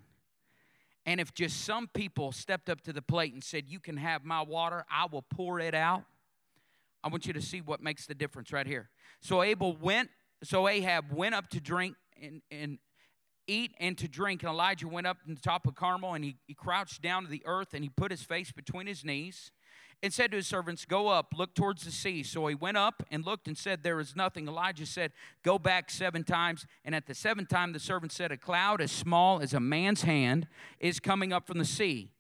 And 1.07 1.21
if 1.21 1.35
just 1.35 1.65
some 1.65 1.89
people 1.89 2.33
stepped 2.33 2.71
up 2.71 2.81
to 2.83 2.93
the 2.93 3.03
plate 3.03 3.35
and 3.35 3.45
said, 3.45 3.65
You 3.69 3.81
can 3.81 3.97
have 3.97 4.25
my 4.25 4.43
water, 4.43 4.85
I 4.91 5.07
will 5.11 5.23
pour 5.23 5.61
it 5.61 5.75
out. 5.75 6.05
I 7.03 7.09
want 7.09 7.27
you 7.27 7.35
to 7.35 7.43
see 7.43 7.61
what 7.61 7.83
makes 7.83 8.07
the 8.07 8.15
difference 8.15 8.51
right 8.53 8.67
here. 8.67 8.89
So 9.21 9.43
Abel 9.43 9.77
went, 9.77 10.09
so 10.43 10.67
Ahab 10.67 11.13
went 11.13 11.35
up 11.35 11.51
to 11.51 11.61
drink 11.61 11.97
and, 12.21 12.41
and 12.51 12.79
eat 13.47 13.73
and 13.79 13.99
to 13.99 14.09
drink. 14.09 14.43
And 14.43 14.51
Elijah 14.51 14.89
went 14.89 15.07
up 15.07 15.19
to 15.27 15.35
the 15.35 15.41
top 15.41 15.67
of 15.67 15.75
Carmel 15.75 16.15
and 16.15 16.25
he, 16.25 16.37
he 16.47 16.55
crouched 16.55 17.03
down 17.03 17.25
to 17.25 17.29
the 17.29 17.43
earth 17.45 17.75
and 17.75 17.85
he 17.85 17.91
put 17.91 18.11
his 18.11 18.23
face 18.23 18.53
between 18.53 18.87
his 18.87 19.05
knees 19.05 19.51
and 20.05 20.13
said 20.13 20.31
to 20.33 20.37
his 20.37 20.47
servants, 20.47 20.85
Go 20.85 21.09
up, 21.09 21.33
look 21.35 21.55
towards 21.55 21.83
the 21.83 21.91
sea. 21.91 22.23
So 22.23 22.47
he 22.47 22.55
went 22.55 22.77
up 22.77 23.03
and 23.11 23.25
looked 23.25 23.49
and 23.49 23.57
said, 23.57 23.83
There 23.83 23.99
is 24.01 24.15
nothing. 24.15 24.47
Elijah 24.47 24.85
said, 24.85 25.13
Go 25.43 25.59
back 25.59 25.91
seven 25.91 26.25
times. 26.25 26.67
And 26.85 26.95
at 26.95 27.07
the 27.07 27.15
seventh 27.15 27.49
time, 27.49 27.73
the 27.73 27.81
servant 27.81 28.13
said, 28.13 28.31
A 28.31 28.37
cloud 28.37 28.83
as 28.83 28.93
small 28.93 29.41
as 29.41 29.55
a 29.55 29.61
man's 29.61 30.03
hand 30.03 30.47
is 30.79 31.01
coming 31.01 31.33
up 31.33 31.47
from 31.47 31.57
the 31.57 31.65
sea. 31.65 32.11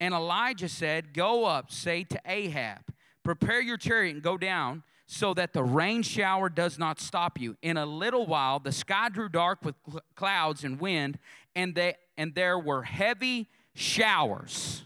And 0.00 0.14
Elijah 0.14 0.70
said, 0.70 1.12
Go 1.12 1.44
up, 1.44 1.70
say 1.70 2.04
to 2.04 2.20
Ahab, 2.24 2.80
Prepare 3.22 3.60
your 3.60 3.76
chariot 3.76 4.14
and 4.14 4.22
go 4.22 4.38
down 4.38 4.82
so 5.04 5.34
that 5.34 5.52
the 5.52 5.62
rain 5.62 6.02
shower 6.02 6.48
does 6.48 6.78
not 6.78 6.98
stop 6.98 7.38
you. 7.38 7.54
In 7.60 7.76
a 7.76 7.84
little 7.84 8.26
while, 8.26 8.60
the 8.60 8.72
sky 8.72 9.10
grew 9.10 9.28
dark 9.28 9.62
with 9.62 9.74
cl- 9.86 10.00
clouds 10.14 10.64
and 10.64 10.80
wind, 10.80 11.18
and, 11.54 11.74
they, 11.74 11.96
and 12.16 12.34
there 12.34 12.58
were 12.58 12.82
heavy 12.82 13.50
showers 13.74 14.85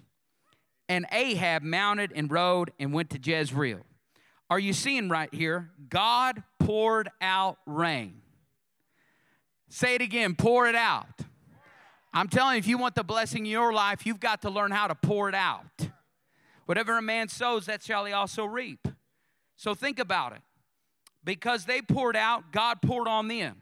and 0.91 1.07
Ahab 1.13 1.63
mounted 1.63 2.13
and 2.17 2.29
rode 2.33 2.73
and 2.81 2.93
went 2.93 3.11
to 3.11 3.19
Jezreel. 3.23 3.79
Are 4.51 4.59
you 4.59 4.73
seeing 4.73 5.09
right 5.09 5.33
here? 5.33 5.71
God 5.89 6.43
poured 6.59 7.09
out 7.21 7.59
rain. 7.65 8.23
Say 9.69 9.95
it 9.95 10.03
again 10.03 10.35
pour 10.35 10.67
it 10.67 10.75
out. 10.75 11.07
I'm 12.13 12.27
telling 12.27 12.55
you, 12.55 12.59
if 12.59 12.67
you 12.67 12.77
want 12.77 12.97
the 12.97 13.05
blessing 13.05 13.47
in 13.47 13.53
your 13.53 13.73
life, 13.73 14.05
you've 14.05 14.19
got 14.19 14.43
to 14.43 14.51
learn 14.51 14.73
how 14.73 14.89
to 14.89 14.97
pour 14.97 15.29
it 15.29 15.35
out. 15.37 15.89
Whatever 16.67 16.99
a 16.99 17.03
man 17.03 17.29
sows, 17.29 17.67
that 17.67 17.85
shall 17.85 18.05
he 18.05 18.13
also 18.13 18.45
reap. 18.45 18.89
So 19.55 19.77
think 19.77 20.01
about 20.01 20.33
it. 20.33 20.43
Because 21.23 21.67
they 21.67 21.83
poured 21.83 22.17
out, 22.17 22.51
God 22.51 22.83
poured 22.83 23.07
on 23.07 23.29
them. 23.29 23.59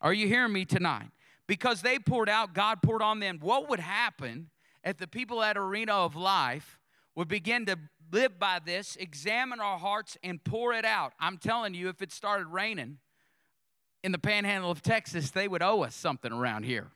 Are 0.00 0.12
you 0.12 0.26
hearing 0.26 0.52
me 0.52 0.64
tonight? 0.64 1.10
Because 1.46 1.82
they 1.82 2.00
poured 2.00 2.28
out, 2.28 2.52
God 2.52 2.82
poured 2.82 3.02
on 3.02 3.20
them. 3.20 3.38
What 3.40 3.70
would 3.70 3.78
happen 3.78 4.50
if 4.86 4.98
the 4.98 5.08
people 5.08 5.42
at 5.42 5.58
Arena 5.58 5.92
of 5.92 6.14
Life 6.14 6.78
would 7.16 7.26
begin 7.26 7.66
to 7.66 7.76
live 8.12 8.38
by 8.38 8.60
this, 8.64 8.96
examine 8.96 9.58
our 9.58 9.78
hearts, 9.78 10.16
and 10.22 10.42
pour 10.42 10.72
it 10.72 10.84
out. 10.84 11.12
I'm 11.18 11.38
telling 11.38 11.74
you, 11.74 11.88
if 11.88 12.00
it 12.00 12.12
started 12.12 12.46
raining 12.46 12.98
in 14.04 14.12
the 14.12 14.18
panhandle 14.18 14.70
of 14.70 14.82
Texas, 14.82 15.32
they 15.32 15.48
would 15.48 15.62
owe 15.62 15.82
us 15.82 15.96
something 15.96 16.32
around 16.32 16.62
here. 16.62 16.86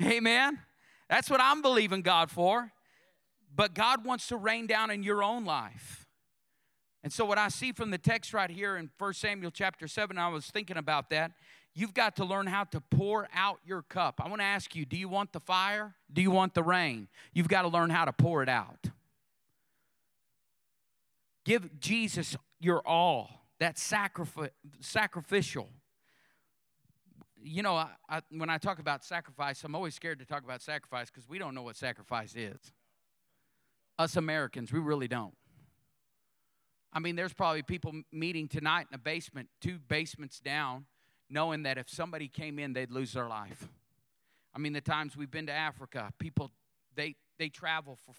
Amen? 0.00 0.60
That's 1.10 1.28
what 1.28 1.40
I'm 1.40 1.62
believing 1.62 2.02
God 2.02 2.30
for. 2.30 2.72
But 3.54 3.74
God 3.74 4.04
wants 4.04 4.28
to 4.28 4.36
rain 4.36 4.68
down 4.68 4.90
in 4.90 5.02
your 5.02 5.24
own 5.24 5.44
life. 5.44 6.06
And 7.02 7.12
so, 7.12 7.24
what 7.24 7.38
I 7.38 7.48
see 7.48 7.72
from 7.72 7.90
the 7.90 7.98
text 7.98 8.34
right 8.34 8.50
here 8.50 8.76
in 8.76 8.90
1 8.98 9.14
Samuel 9.14 9.50
chapter 9.50 9.88
7, 9.88 10.18
I 10.18 10.28
was 10.28 10.46
thinking 10.46 10.76
about 10.76 11.10
that. 11.10 11.32
You've 11.78 11.92
got 11.92 12.16
to 12.16 12.24
learn 12.24 12.46
how 12.46 12.64
to 12.64 12.80
pour 12.80 13.28
out 13.34 13.58
your 13.62 13.82
cup. 13.82 14.18
I 14.24 14.28
want 14.30 14.40
to 14.40 14.46
ask 14.46 14.74
you 14.74 14.86
do 14.86 14.96
you 14.96 15.10
want 15.10 15.34
the 15.34 15.40
fire? 15.40 15.94
Do 16.10 16.22
you 16.22 16.30
want 16.30 16.54
the 16.54 16.62
rain? 16.62 17.08
You've 17.34 17.48
got 17.48 17.62
to 17.62 17.68
learn 17.68 17.90
how 17.90 18.06
to 18.06 18.14
pour 18.14 18.42
it 18.42 18.48
out. 18.48 18.86
Give 21.44 21.78
Jesus 21.78 22.34
your 22.58 22.80
all, 22.88 23.28
that 23.60 23.78
sacrificial. 23.78 25.68
You 27.42 27.62
know, 27.62 27.76
I, 27.76 27.90
I, 28.08 28.22
when 28.30 28.48
I 28.48 28.56
talk 28.56 28.78
about 28.78 29.04
sacrifice, 29.04 29.62
I'm 29.62 29.74
always 29.74 29.94
scared 29.94 30.18
to 30.20 30.24
talk 30.24 30.44
about 30.44 30.62
sacrifice 30.62 31.10
because 31.10 31.28
we 31.28 31.38
don't 31.38 31.54
know 31.54 31.62
what 31.62 31.76
sacrifice 31.76 32.34
is. 32.34 32.72
Us 33.98 34.16
Americans, 34.16 34.72
we 34.72 34.80
really 34.80 35.08
don't. 35.08 35.34
I 36.90 37.00
mean, 37.00 37.16
there's 37.16 37.34
probably 37.34 37.62
people 37.62 37.92
meeting 38.10 38.48
tonight 38.48 38.86
in 38.90 38.94
a 38.94 38.98
basement, 38.98 39.50
two 39.60 39.78
basements 39.78 40.40
down, 40.40 40.86
knowing 41.28 41.64
that 41.64 41.78
if 41.78 41.88
somebody 41.88 42.28
came 42.28 42.58
in, 42.58 42.72
they'd 42.72 42.90
lose 42.90 43.12
their 43.12 43.28
life. 43.28 43.68
I 44.54 44.58
mean, 44.58 44.72
the 44.72 44.80
times 44.80 45.16
we've 45.16 45.30
been 45.30 45.46
to 45.46 45.52
Africa, 45.52 46.12
people 46.18 46.50
they 46.94 47.16
they 47.38 47.48
travel 47.48 47.98
for 48.06 48.14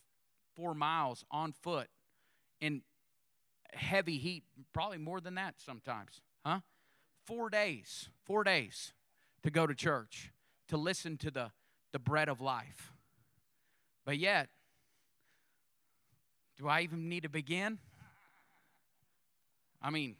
four 0.55 0.73
miles 0.73 1.25
on 1.31 1.51
foot 1.51 1.87
in 2.61 2.81
heavy 3.73 4.17
heat, 4.17 4.43
probably 4.73 4.97
more 4.97 5.21
than 5.21 5.35
that 5.35 5.55
sometimes, 5.57 6.21
huh? 6.45 6.59
Four 7.25 7.49
days, 7.49 8.09
four 8.23 8.43
days 8.43 8.93
to 9.43 9.51
go 9.51 9.67
to 9.67 9.75
church, 9.75 10.31
to 10.67 10.77
listen 10.77 11.17
to 11.17 11.31
the, 11.31 11.51
the 11.91 11.99
bread 11.99 12.29
of 12.29 12.41
life. 12.41 12.93
But 14.05 14.17
yet, 14.17 14.49
do 16.57 16.67
I 16.67 16.81
even 16.81 17.09
need 17.09 17.23
to 17.23 17.29
begin? 17.29 17.79
I 19.81 19.89
mean, 19.89 20.15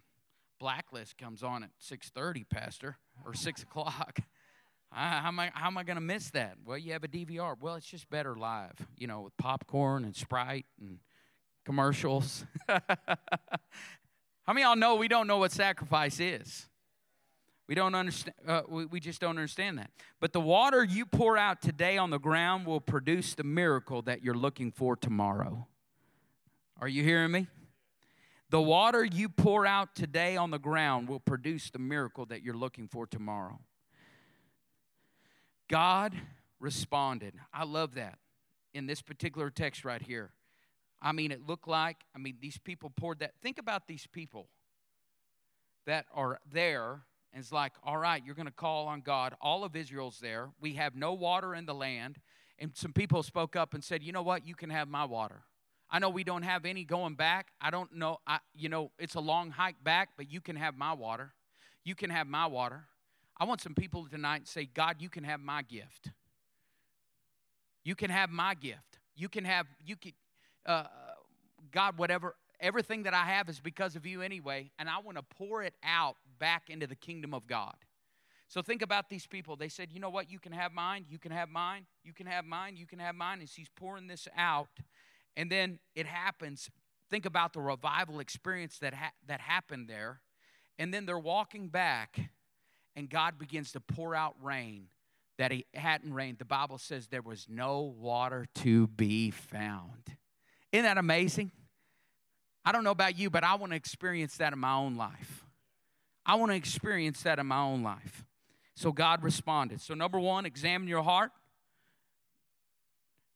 Blacklist 0.60 1.18
comes 1.18 1.44
on 1.44 1.64
at 1.64 1.70
6.30, 1.82 2.50
Pastor, 2.50 2.98
or 3.26 3.34
6 3.34 3.64
o'clock. 3.64 4.20
how 4.92 5.28
am 5.28 5.40
I, 5.40 5.52
how 5.54 5.68
am 5.68 5.78
I 5.78 5.84
going 5.84 5.96
to 5.96 6.02
miss 6.02 6.30
that? 6.32 6.56
Well, 6.66 6.78
you 6.78 6.94
have 6.94 7.04
a 7.04 7.08
DVR. 7.08 7.56
Well, 7.60 7.76
it's 7.76 7.86
just 7.86 8.10
better 8.10 8.36
live, 8.36 8.74
you 8.98 9.08
know, 9.08 9.22
with 9.22 9.38
popcorn 9.38 10.04
and 10.04 10.16
Sprite 10.16 10.66
and 10.80 11.00
commercials. 11.66 12.46
how 12.68 12.80
many 14.48 14.62
y'all 14.62 14.76
know 14.76 14.96
we 14.96 15.08
don't 15.08 15.28
know 15.28 15.38
what 15.38 15.52
sacrifice 15.52 16.20
is? 16.20 16.68
We 17.68 17.76
don't 17.76 17.96
understand. 17.96 18.36
Uh, 18.48 18.62
we, 18.68 18.86
we 18.86 19.00
just 19.00 19.20
don't 19.20 19.32
understand 19.32 19.78
that. 19.78 19.92
But 20.22 20.32
the 20.32 20.40
water 20.40 20.84
you 20.84 21.06
pour 21.06 21.38
out 21.38 21.62
today 21.62 21.98
on 21.98 22.10
the 22.10 22.18
ground 22.18 22.66
will 22.66 22.80
produce 22.80 23.36
the 23.36 23.44
miracle 23.44 24.02
that 24.04 24.24
you're 24.24 24.34
looking 24.34 24.72
for 24.72 24.96
tomorrow. 24.96 25.68
Are 26.80 26.88
you 26.88 27.04
hearing 27.04 27.32
me? 27.32 27.48
The 28.50 28.62
water 28.62 29.04
you 29.04 29.28
pour 29.30 29.66
out 29.66 29.94
today 29.96 30.38
on 30.38 30.52
the 30.52 30.60
ground 30.60 31.10
will 31.10 31.20
produce 31.20 31.70
the 31.70 31.80
miracle 31.80 32.26
that 32.28 32.42
you're 32.44 32.56
looking 32.56 32.88
for 32.88 33.06
tomorrow. 33.06 33.60
God 35.70 36.16
responded. 36.60 37.34
I 37.54 37.66
love 37.66 37.96
that. 37.96 38.20
in 38.74 38.86
this 38.86 39.02
particular 39.02 39.50
text 39.50 39.84
right 39.84 40.02
here. 40.02 40.32
I 41.02 41.12
mean, 41.12 41.32
it 41.32 41.46
looked 41.46 41.68
like, 41.68 41.98
I 42.16 42.20
mean, 42.20 42.38
these 42.40 42.58
people 42.58 42.92
poured 42.96 43.20
that. 43.20 43.34
Think 43.42 43.58
about 43.58 43.88
these 43.88 44.08
people 44.08 44.50
that 45.86 46.06
are 46.14 46.40
there 46.52 47.02
and 47.34 47.44
it's 47.44 47.52
like, 47.52 47.74
all 47.84 47.98
right, 47.98 48.24
you're 48.26 48.36
going 48.36 48.48
to 48.48 48.52
call 48.52 48.88
on 48.88 49.02
God. 49.02 49.36
All 49.42 49.64
of 49.64 49.76
Israel's 49.76 50.20
there. 50.20 50.50
We 50.60 50.74
have 50.74 50.96
no 50.96 51.14
water 51.14 51.54
in 51.54 51.66
the 51.66 51.76
land. 51.76 52.20
And 52.58 52.72
some 52.74 52.94
people 52.94 53.22
spoke 53.22 53.56
up 53.56 53.74
and 53.74 53.84
said, 53.84 54.02
you 54.02 54.12
know 54.12 54.24
what? 54.24 54.48
You 54.48 54.56
can 54.56 54.70
have 54.70 54.88
my 54.88 55.06
water. 55.06 55.44
I 55.90 56.00
know 56.00 56.10
we 56.10 56.24
don't 56.24 56.44
have 56.44 56.66
any 56.66 56.84
going 56.84 57.16
back. 57.16 57.48
I 57.62 57.70
don't 57.70 57.94
know. 57.96 58.20
I, 58.28 58.40
you 58.54 58.70
know, 58.70 58.92
it's 59.00 59.16
a 59.16 59.20
long 59.20 59.52
hike 59.52 59.82
back, 59.84 60.10
but 60.18 60.30
you 60.32 60.42
can 60.42 60.56
have 60.56 60.78
my 60.78 60.94
water. 60.94 61.34
You 61.84 61.96
can 61.96 62.10
have 62.10 62.28
my 62.28 62.46
water. 62.46 62.84
I 63.38 63.46
want 63.46 63.62
some 63.62 63.74
people 63.74 64.06
tonight 64.06 64.46
to 64.46 64.52
say, 64.52 64.66
God, 64.66 64.98
you 65.00 65.10
can 65.10 65.24
have 65.24 65.40
my 65.40 65.62
gift. 65.62 66.12
You 67.84 67.96
can 67.96 68.10
have 68.10 68.30
my 68.30 68.54
gift. 68.54 69.00
You 69.16 69.30
can 69.30 69.46
have, 69.46 69.66
you 69.86 69.96
can, 69.96 70.12
uh, 70.66 70.84
God, 71.72 71.98
whatever, 71.98 72.36
everything 72.60 73.04
that 73.04 73.14
I 73.14 73.24
have 73.24 73.48
is 73.48 73.60
because 73.60 73.96
of 73.96 74.06
you 74.06 74.22
anyway, 74.22 74.72
and 74.78 74.90
I 74.90 75.00
want 75.00 75.18
to 75.18 75.24
pour 75.24 75.64
it 75.64 75.74
out 75.84 76.18
back 76.40 76.70
into 76.70 76.88
the 76.88 76.96
kingdom 76.96 77.34
of 77.34 77.48
God. 77.48 77.76
So 78.50 78.62
think 78.62 78.82
about 78.82 79.10
these 79.10 79.28
people. 79.28 79.56
They 79.56 79.68
said, 79.70 79.90
you 79.92 80.00
know 80.00 80.10
what? 80.10 80.32
You 80.32 80.40
can 80.40 80.54
have 80.54 80.72
mine. 80.72 81.06
You 81.10 81.20
can 81.20 81.32
have 81.32 81.50
mine. 81.50 81.86
You 82.04 82.14
can 82.14 82.28
have 82.28 82.46
mine. 82.46 82.78
You 82.78 82.86
can 82.86 83.00
have 83.00 83.14
mine. 83.14 83.42
As 83.42 83.54
he's 83.54 83.70
pouring 83.70 84.08
this 84.08 84.28
out, 84.38 84.70
and 85.38 85.50
then 85.50 85.80
it 85.96 86.06
happens. 86.06 86.70
Think 87.10 87.26
about 87.26 87.54
the 87.54 87.62
revival 87.62 88.20
experience 88.20 88.80
that 88.80 88.94
ha- 88.94 89.14
that 89.28 89.40
happened 89.40 89.88
there, 89.88 90.20
and 90.78 90.94
then 90.94 91.06
they're 91.06 91.18
walking 91.18 91.70
back, 91.70 92.20
and 92.98 93.10
God 93.10 93.40
begins 93.40 93.72
to 93.72 93.80
pour 93.80 94.14
out 94.14 94.36
rain 94.42 94.88
that 95.38 95.52
he 95.52 95.66
hadn't 95.74 96.14
rained. 96.14 96.40
The 96.40 96.46
Bible 96.46 96.80
says 96.80 97.08
there 97.08 97.22
was 97.22 97.48
no 97.48 97.82
water 97.82 98.48
to 98.56 98.88
be 98.88 99.32
found. 99.32 100.18
Isn't 100.72 100.84
that 100.84 100.98
amazing? 100.98 101.52
I 102.66 102.74
don't 102.74 102.84
know 102.84 102.92
about 102.92 103.18
you, 103.18 103.30
but 103.30 103.46
I 103.46 103.56
want 103.56 103.72
to 103.72 103.78
experience 103.78 104.36
that 104.38 104.52
in 104.52 104.60
my 104.60 104.74
own 104.74 104.98
life. 104.98 105.46
I 106.26 106.36
want 106.36 106.52
to 106.52 106.58
experience 106.58 107.22
that 107.22 107.40
in 107.40 107.46
my 107.46 107.62
own 107.62 107.84
life. 107.84 108.26
So 108.76 108.92
God 108.92 109.24
responded. 109.24 109.80
So, 109.80 109.94
number 109.94 110.20
one, 110.20 110.46
examine 110.46 110.88
your 110.88 111.04
heart. 111.04 111.32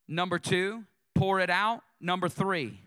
Number 0.08 0.38
two, 0.38 0.84
pour 1.16 1.40
it 1.40 1.50
out. 1.50 1.84
Number 2.02 2.28
three, 2.28 2.80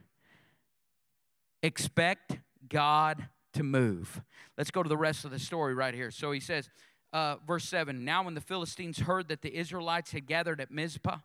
expect 1.63 2.39
God 2.69 3.29
to 3.53 3.63
move. 3.63 4.21
Let's 4.59 4.73
go 4.73 4.83
to 4.83 4.89
the 4.89 4.97
rest 4.97 5.25
of 5.25 5.31
the 5.31 5.39
story 5.39 5.73
right 5.73 5.95
here. 5.95 6.11
So 6.11 6.33
he 6.33 6.41
says, 6.41 6.69
uh, 7.13 7.37
verse 7.47 7.65
7 7.69 8.05
Now, 8.05 8.25
when 8.25 8.35
the 8.35 8.41
Philistines 8.41 8.99
heard 8.99 9.29
that 9.29 9.41
the 9.41 9.57
Israelites 9.57 10.11
had 10.11 10.27
gathered 10.27 10.61
at 10.61 10.73
Mizpah, 10.73 11.19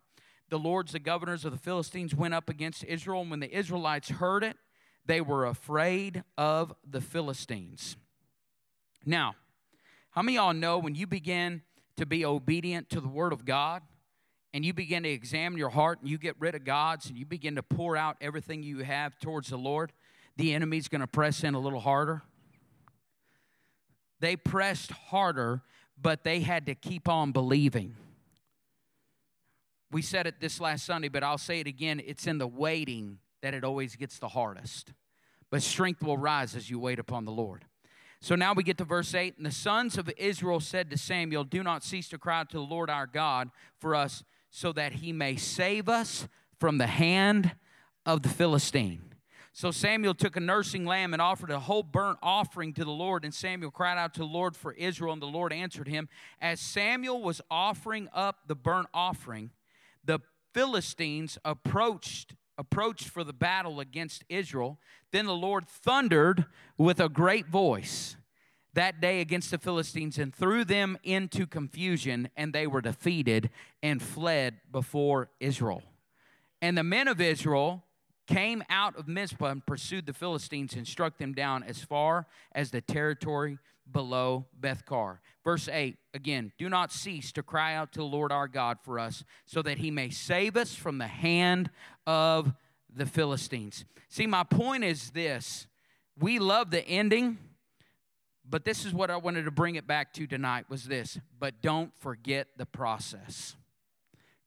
the 0.49 0.59
lords, 0.59 0.91
the 0.91 0.99
governors 0.99 1.45
of 1.45 1.51
the 1.51 1.57
Philistines, 1.57 2.13
went 2.13 2.35
up 2.35 2.47
against 2.47 2.83
Israel. 2.83 3.21
And 3.21 3.31
when 3.31 3.39
the 3.39 3.55
Israelites 3.55 4.09
heard 4.09 4.43
it, 4.43 4.55
they 5.05 5.21
were 5.21 5.45
afraid 5.45 6.23
of 6.37 6.73
the 6.87 7.01
Philistines. 7.01 7.97
Now, 9.05 9.35
how 10.11 10.21
many 10.21 10.35
y'all 10.35 10.53
know 10.53 10.77
when 10.77 10.93
you 10.93 11.07
begin 11.07 11.63
to 11.97 12.05
be 12.05 12.23
obedient 12.23 12.89
to 12.91 13.01
the 13.01 13.07
Word 13.07 13.33
of 13.33 13.45
God 13.45 13.81
and 14.53 14.65
you 14.65 14.73
begin 14.73 15.03
to 15.03 15.09
examine 15.09 15.57
your 15.57 15.69
heart 15.69 15.99
and 16.01 16.09
you 16.09 16.17
get 16.17 16.35
rid 16.39 16.55
of 16.55 16.63
gods 16.63 17.07
and 17.07 17.17
you 17.17 17.25
begin 17.25 17.55
to 17.55 17.63
pour 17.63 17.95
out 17.95 18.17
everything 18.21 18.63
you 18.63 18.79
have 18.79 19.17
towards 19.19 19.49
the 19.49 19.57
Lord, 19.57 19.91
the 20.37 20.53
enemy's 20.53 20.87
going 20.87 21.01
to 21.01 21.07
press 21.07 21.43
in 21.43 21.53
a 21.53 21.59
little 21.59 21.79
harder? 21.79 22.23
They 24.19 24.35
pressed 24.35 24.91
harder, 24.91 25.61
but 26.01 26.23
they 26.23 26.41
had 26.41 26.65
to 26.65 26.75
keep 26.75 27.07
on 27.07 27.31
believing. 27.31 27.95
We 29.91 30.01
said 30.01 30.27
it 30.27 30.39
this 30.39 30.59
last 30.59 30.85
Sunday, 30.85 31.07
but 31.07 31.23
I'll 31.23 31.37
say 31.37 31.59
it 31.59 31.67
again. 31.67 32.01
It's 32.05 32.27
in 32.27 32.37
the 32.37 32.47
waiting 32.47 33.19
that 33.41 33.53
it 33.53 33.63
always 33.63 33.95
gets 33.95 34.19
the 34.19 34.27
hardest. 34.29 34.93
But 35.49 35.63
strength 35.63 36.03
will 36.03 36.17
rise 36.17 36.55
as 36.55 36.69
you 36.69 36.79
wait 36.79 36.99
upon 36.99 37.25
the 37.25 37.31
Lord. 37.31 37.65
So 38.21 38.35
now 38.35 38.53
we 38.53 38.63
get 38.63 38.77
to 38.79 38.83
verse 38.83 39.15
8. 39.15 39.37
And 39.37 39.45
the 39.45 39.51
sons 39.51 39.97
of 39.97 40.11
Israel 40.17 40.59
said 40.59 40.91
to 40.91 40.97
Samuel, 40.97 41.43
Do 41.43 41.63
not 41.63 41.83
cease 41.83 42.09
to 42.09 42.17
cry 42.17 42.43
to 42.43 42.57
the 42.57 42.63
Lord 42.63 42.89
our 42.89 43.07
God 43.07 43.49
for 43.79 43.95
us, 43.95 44.23
so 44.49 44.71
that 44.73 44.93
he 44.93 45.11
may 45.11 45.35
save 45.35 45.87
us 45.89 46.27
from 46.59 46.77
the 46.77 46.87
hand 46.87 47.55
of 48.05 48.23
the 48.23 48.29
Philistine. 48.29 49.09
So 49.51 49.71
Samuel 49.71 50.13
took 50.13 50.35
a 50.35 50.39
nursing 50.39 50.85
lamb 50.85 51.13
and 51.13 51.21
offered 51.21 51.51
a 51.51 51.59
whole 51.59 51.83
burnt 51.83 52.19
offering 52.21 52.73
to 52.73 52.85
the 52.85 52.91
Lord. 52.91 53.25
And 53.25 53.33
Samuel 53.33 53.71
cried 53.71 53.97
out 53.97 54.13
to 54.13 54.19
the 54.19 54.25
Lord 54.25 54.55
for 54.55 54.73
Israel, 54.73 55.11
and 55.11 55.21
the 55.21 55.27
Lord 55.27 55.51
answered 55.51 55.87
him. 55.87 56.07
As 56.39 56.59
Samuel 56.59 57.21
was 57.21 57.41
offering 57.51 58.07
up 58.13 58.47
the 58.47 58.55
burnt 58.55 58.87
offering, 58.93 59.51
the 60.03 60.19
Philistines 60.53 61.37
approached 61.43 62.35
approached 62.57 63.07
for 63.07 63.23
the 63.23 63.31
battle 63.31 63.79
against 63.79 64.25
Israel. 64.27 64.79
Then 65.11 65.25
the 65.25 65.33
Lord 65.33 65.65
thundered 65.65 66.45
with 66.77 66.99
a 66.99 67.07
great 67.07 67.47
voice 67.47 68.17
that 68.79 69.01
day 69.01 69.19
against 69.19 69.51
the 69.51 69.57
Philistines 69.57 70.17
and 70.17 70.33
threw 70.33 70.63
them 70.63 70.97
into 71.03 71.45
confusion, 71.45 72.29
and 72.37 72.53
they 72.53 72.65
were 72.65 72.79
defeated 72.79 73.49
and 73.83 74.01
fled 74.01 74.55
before 74.71 75.29
Israel. 75.41 75.83
And 76.61 76.77
the 76.77 76.83
men 76.83 77.09
of 77.09 77.19
Israel 77.19 77.83
came 78.25 78.63
out 78.69 78.95
of 78.95 79.05
Mizpah 79.05 79.47
and 79.47 79.65
pursued 79.65 80.05
the 80.05 80.13
Philistines 80.13 80.75
and 80.77 80.87
struck 80.87 81.17
them 81.17 81.33
down 81.33 81.61
as 81.63 81.83
far 81.83 82.25
as 82.53 82.71
the 82.71 82.79
territory 82.79 83.57
below 83.91 84.45
Bethkar. 84.57 85.17
Verse 85.43 85.67
8 85.67 85.97
again, 86.13 86.53
do 86.57 86.69
not 86.69 86.93
cease 86.93 87.33
to 87.33 87.43
cry 87.43 87.75
out 87.75 87.91
to 87.91 87.99
the 87.99 88.05
Lord 88.05 88.31
our 88.31 88.47
God 88.47 88.77
for 88.81 88.97
us, 88.97 89.25
so 89.45 89.61
that 89.61 89.79
he 89.79 89.91
may 89.91 90.09
save 90.09 90.55
us 90.55 90.73
from 90.73 90.99
the 90.99 91.07
hand 91.07 91.69
of 92.07 92.53
the 92.89 93.05
Philistines. 93.05 93.83
See, 94.07 94.25
my 94.25 94.45
point 94.45 94.85
is 94.85 95.09
this 95.09 95.67
we 96.17 96.39
love 96.39 96.71
the 96.71 96.87
ending. 96.87 97.39
But 98.49 98.65
this 98.65 98.83
is 98.83 98.93
what 98.93 99.11
I 99.11 99.17
wanted 99.17 99.45
to 99.45 99.51
bring 99.51 99.75
it 99.75 99.85
back 99.85 100.11
to 100.13 100.25
tonight 100.25 100.65
was 100.69 100.85
this. 100.85 101.19
But 101.37 101.61
don't 101.61 101.93
forget 101.99 102.47
the 102.57 102.65
process. 102.65 103.55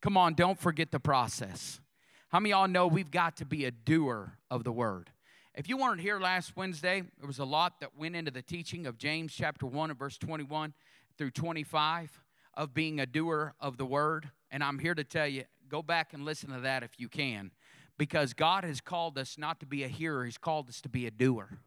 Come 0.00 0.16
on, 0.16 0.34
don't 0.34 0.58
forget 0.58 0.90
the 0.90 0.98
process. 0.98 1.80
How 2.28 2.40
many 2.40 2.50
y'all 2.50 2.66
know 2.66 2.88
we've 2.88 3.10
got 3.10 3.36
to 3.36 3.44
be 3.44 3.64
a 3.64 3.70
doer 3.70 4.38
of 4.50 4.64
the 4.64 4.72
word? 4.72 5.10
If 5.54 5.68
you 5.68 5.76
weren't 5.76 6.00
here 6.00 6.18
last 6.18 6.56
Wednesday, 6.56 7.02
there 7.18 7.26
was 7.26 7.38
a 7.38 7.44
lot 7.44 7.78
that 7.80 7.96
went 7.96 8.16
into 8.16 8.30
the 8.30 8.42
teaching 8.42 8.86
of 8.86 8.98
James 8.98 9.32
chapter 9.32 9.66
1 9.66 9.90
and 9.90 9.98
verse 9.98 10.18
21 10.18 10.72
through 11.16 11.30
25 11.30 12.22
of 12.54 12.74
being 12.74 12.98
a 12.98 13.06
doer 13.06 13.54
of 13.60 13.76
the 13.76 13.84
word. 13.86 14.30
And 14.50 14.64
I'm 14.64 14.78
here 14.78 14.94
to 14.94 15.04
tell 15.04 15.28
you, 15.28 15.44
go 15.68 15.82
back 15.82 16.12
and 16.12 16.24
listen 16.24 16.50
to 16.50 16.60
that 16.60 16.82
if 16.82 16.98
you 16.98 17.08
can. 17.08 17.52
Because 17.98 18.32
God 18.32 18.64
has 18.64 18.80
called 18.80 19.18
us 19.18 19.36
not 19.38 19.60
to 19.60 19.66
be 19.66 19.84
a 19.84 19.88
hearer, 19.88 20.24
He's 20.24 20.38
called 20.38 20.68
us 20.68 20.80
to 20.80 20.88
be 20.88 21.06
a 21.06 21.10
doer. 21.10 21.58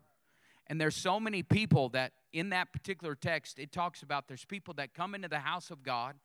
And 0.67 0.81
there's 0.81 0.95
so 0.95 1.19
many 1.19 1.43
people 1.43 1.89
that 1.89 2.11
in 2.35 2.49
that 2.49 2.73
particular 2.73 3.15
text, 3.15 3.59
it 3.59 3.71
talks 3.71 4.03
about 4.03 4.27
there's 4.27 4.43
people 4.43 4.73
that 4.73 4.93
come 4.93 5.15
into 5.15 5.29
the 5.29 5.39
house 5.39 5.71
of 5.71 5.81
God 5.83 6.15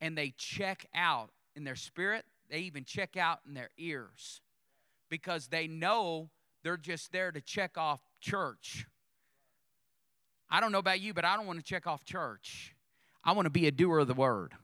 and 0.00 0.18
they 0.18 0.34
check 0.36 0.84
out 0.96 1.30
in 1.54 1.62
their 1.62 1.76
spirit, 1.76 2.24
they 2.50 2.58
even 2.58 2.84
check 2.84 3.16
out 3.16 3.38
in 3.46 3.54
their 3.54 3.70
ears 3.78 4.40
because 5.08 5.46
they 5.46 5.68
know 5.68 6.28
they're 6.64 6.76
just 6.76 7.12
there 7.12 7.30
to 7.30 7.40
check 7.40 7.78
off 7.78 8.00
church. 8.20 8.84
I 10.50 10.60
don't 10.60 10.72
know 10.72 10.78
about 10.80 11.00
you, 11.00 11.14
but 11.14 11.24
I 11.24 11.36
don't 11.36 11.46
want 11.46 11.60
to 11.60 11.64
check 11.64 11.86
off 11.86 12.04
church. 12.04 12.74
I 13.22 13.30
want 13.30 13.46
to 13.46 13.50
be 13.50 13.68
a 13.68 13.70
doer 13.70 14.00
of 14.00 14.08
the 14.08 14.14
word. 14.14 14.54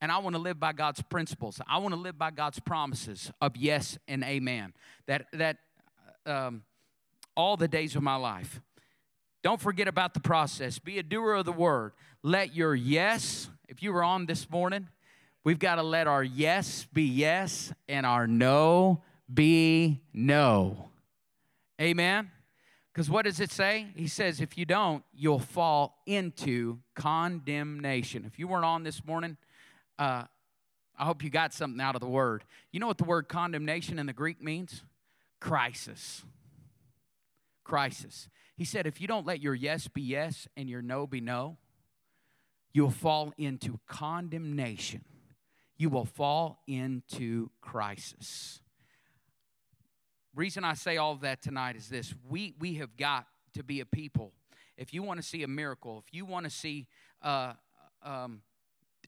And 0.00 0.12
I 0.12 0.18
want 0.18 0.36
to 0.36 0.40
live 0.40 0.60
by 0.60 0.72
God's 0.72 1.02
principles. 1.02 1.60
I 1.66 1.78
want 1.78 1.92
to 1.92 2.00
live 2.00 2.16
by 2.16 2.30
God's 2.30 2.60
promises 2.60 3.32
of 3.40 3.56
yes 3.56 3.98
and 4.06 4.22
amen. 4.22 4.74
That, 5.08 5.26
that 5.32 5.56
um, 6.24 6.62
all 7.36 7.56
the 7.56 7.68
days 7.68 7.96
of 7.96 8.02
my 8.04 8.14
life. 8.14 8.60
Don't 9.42 9.60
forget 9.60 9.88
about 9.88 10.14
the 10.14 10.20
process. 10.20 10.78
Be 10.78 10.98
a 10.98 11.02
doer 11.02 11.34
of 11.34 11.46
the 11.46 11.52
word. 11.52 11.92
Let 12.22 12.54
your 12.54 12.74
yes, 12.74 13.48
if 13.68 13.82
you 13.82 13.92
were 13.92 14.04
on 14.04 14.26
this 14.26 14.50
morning, 14.50 14.88
We've 15.42 15.58
got 15.58 15.76
to 15.76 15.82
let 15.82 16.06
our 16.06 16.22
yes 16.22 16.86
be 16.92 17.04
yes 17.04 17.72
and 17.88 18.04
our 18.04 18.26
no 18.26 19.02
be 19.32 20.02
no. 20.12 20.90
Amen? 21.80 22.30
Because 22.92 23.08
what 23.08 23.24
does 23.24 23.40
it 23.40 23.50
say? 23.50 23.86
He 23.96 24.06
says, 24.06 24.40
if 24.40 24.58
you 24.58 24.66
don't, 24.66 25.02
you'll 25.14 25.38
fall 25.38 26.02
into 26.04 26.80
condemnation. 26.94 28.24
If 28.26 28.38
you 28.38 28.48
weren't 28.48 28.66
on 28.66 28.82
this 28.82 29.02
morning, 29.04 29.38
uh, 29.98 30.24
I 30.98 31.04
hope 31.04 31.24
you 31.24 31.30
got 31.30 31.54
something 31.54 31.80
out 31.80 31.94
of 31.94 32.02
the 32.02 32.08
word. 32.08 32.44
You 32.70 32.80
know 32.80 32.86
what 32.86 32.98
the 32.98 33.04
word 33.04 33.28
condemnation 33.28 33.98
in 33.98 34.04
the 34.04 34.12
Greek 34.12 34.42
means? 34.42 34.82
Crisis. 35.40 36.22
Crisis. 37.64 38.28
He 38.56 38.64
said, 38.64 38.86
if 38.86 39.00
you 39.00 39.06
don't 39.06 39.26
let 39.26 39.40
your 39.40 39.54
yes 39.54 39.88
be 39.88 40.02
yes 40.02 40.48
and 40.56 40.68
your 40.68 40.82
no 40.82 41.06
be 41.06 41.20
no, 41.20 41.58
you'll 42.72 42.90
fall 42.90 43.32
into 43.38 43.80
condemnation 43.86 45.04
you 45.80 45.88
will 45.88 46.04
fall 46.04 46.62
into 46.66 47.48
crisis. 47.62 48.60
Reason 50.34 50.62
I 50.62 50.74
say 50.74 50.98
all 50.98 51.12
of 51.12 51.22
that 51.22 51.40
tonight 51.40 51.74
is 51.74 51.88
this 51.88 52.12
we, 52.28 52.52
we 52.58 52.74
have 52.74 52.98
got 52.98 53.26
to 53.54 53.64
be 53.64 53.80
a 53.80 53.86
people. 53.86 54.34
If 54.76 54.92
you 54.92 55.02
want 55.02 55.22
to 55.22 55.26
see 55.26 55.42
a 55.42 55.48
miracle, 55.48 56.04
if 56.06 56.12
you 56.12 56.26
want 56.26 56.44
to 56.44 56.50
see, 56.50 56.86
uh, 57.22 57.54
um, 58.02 58.42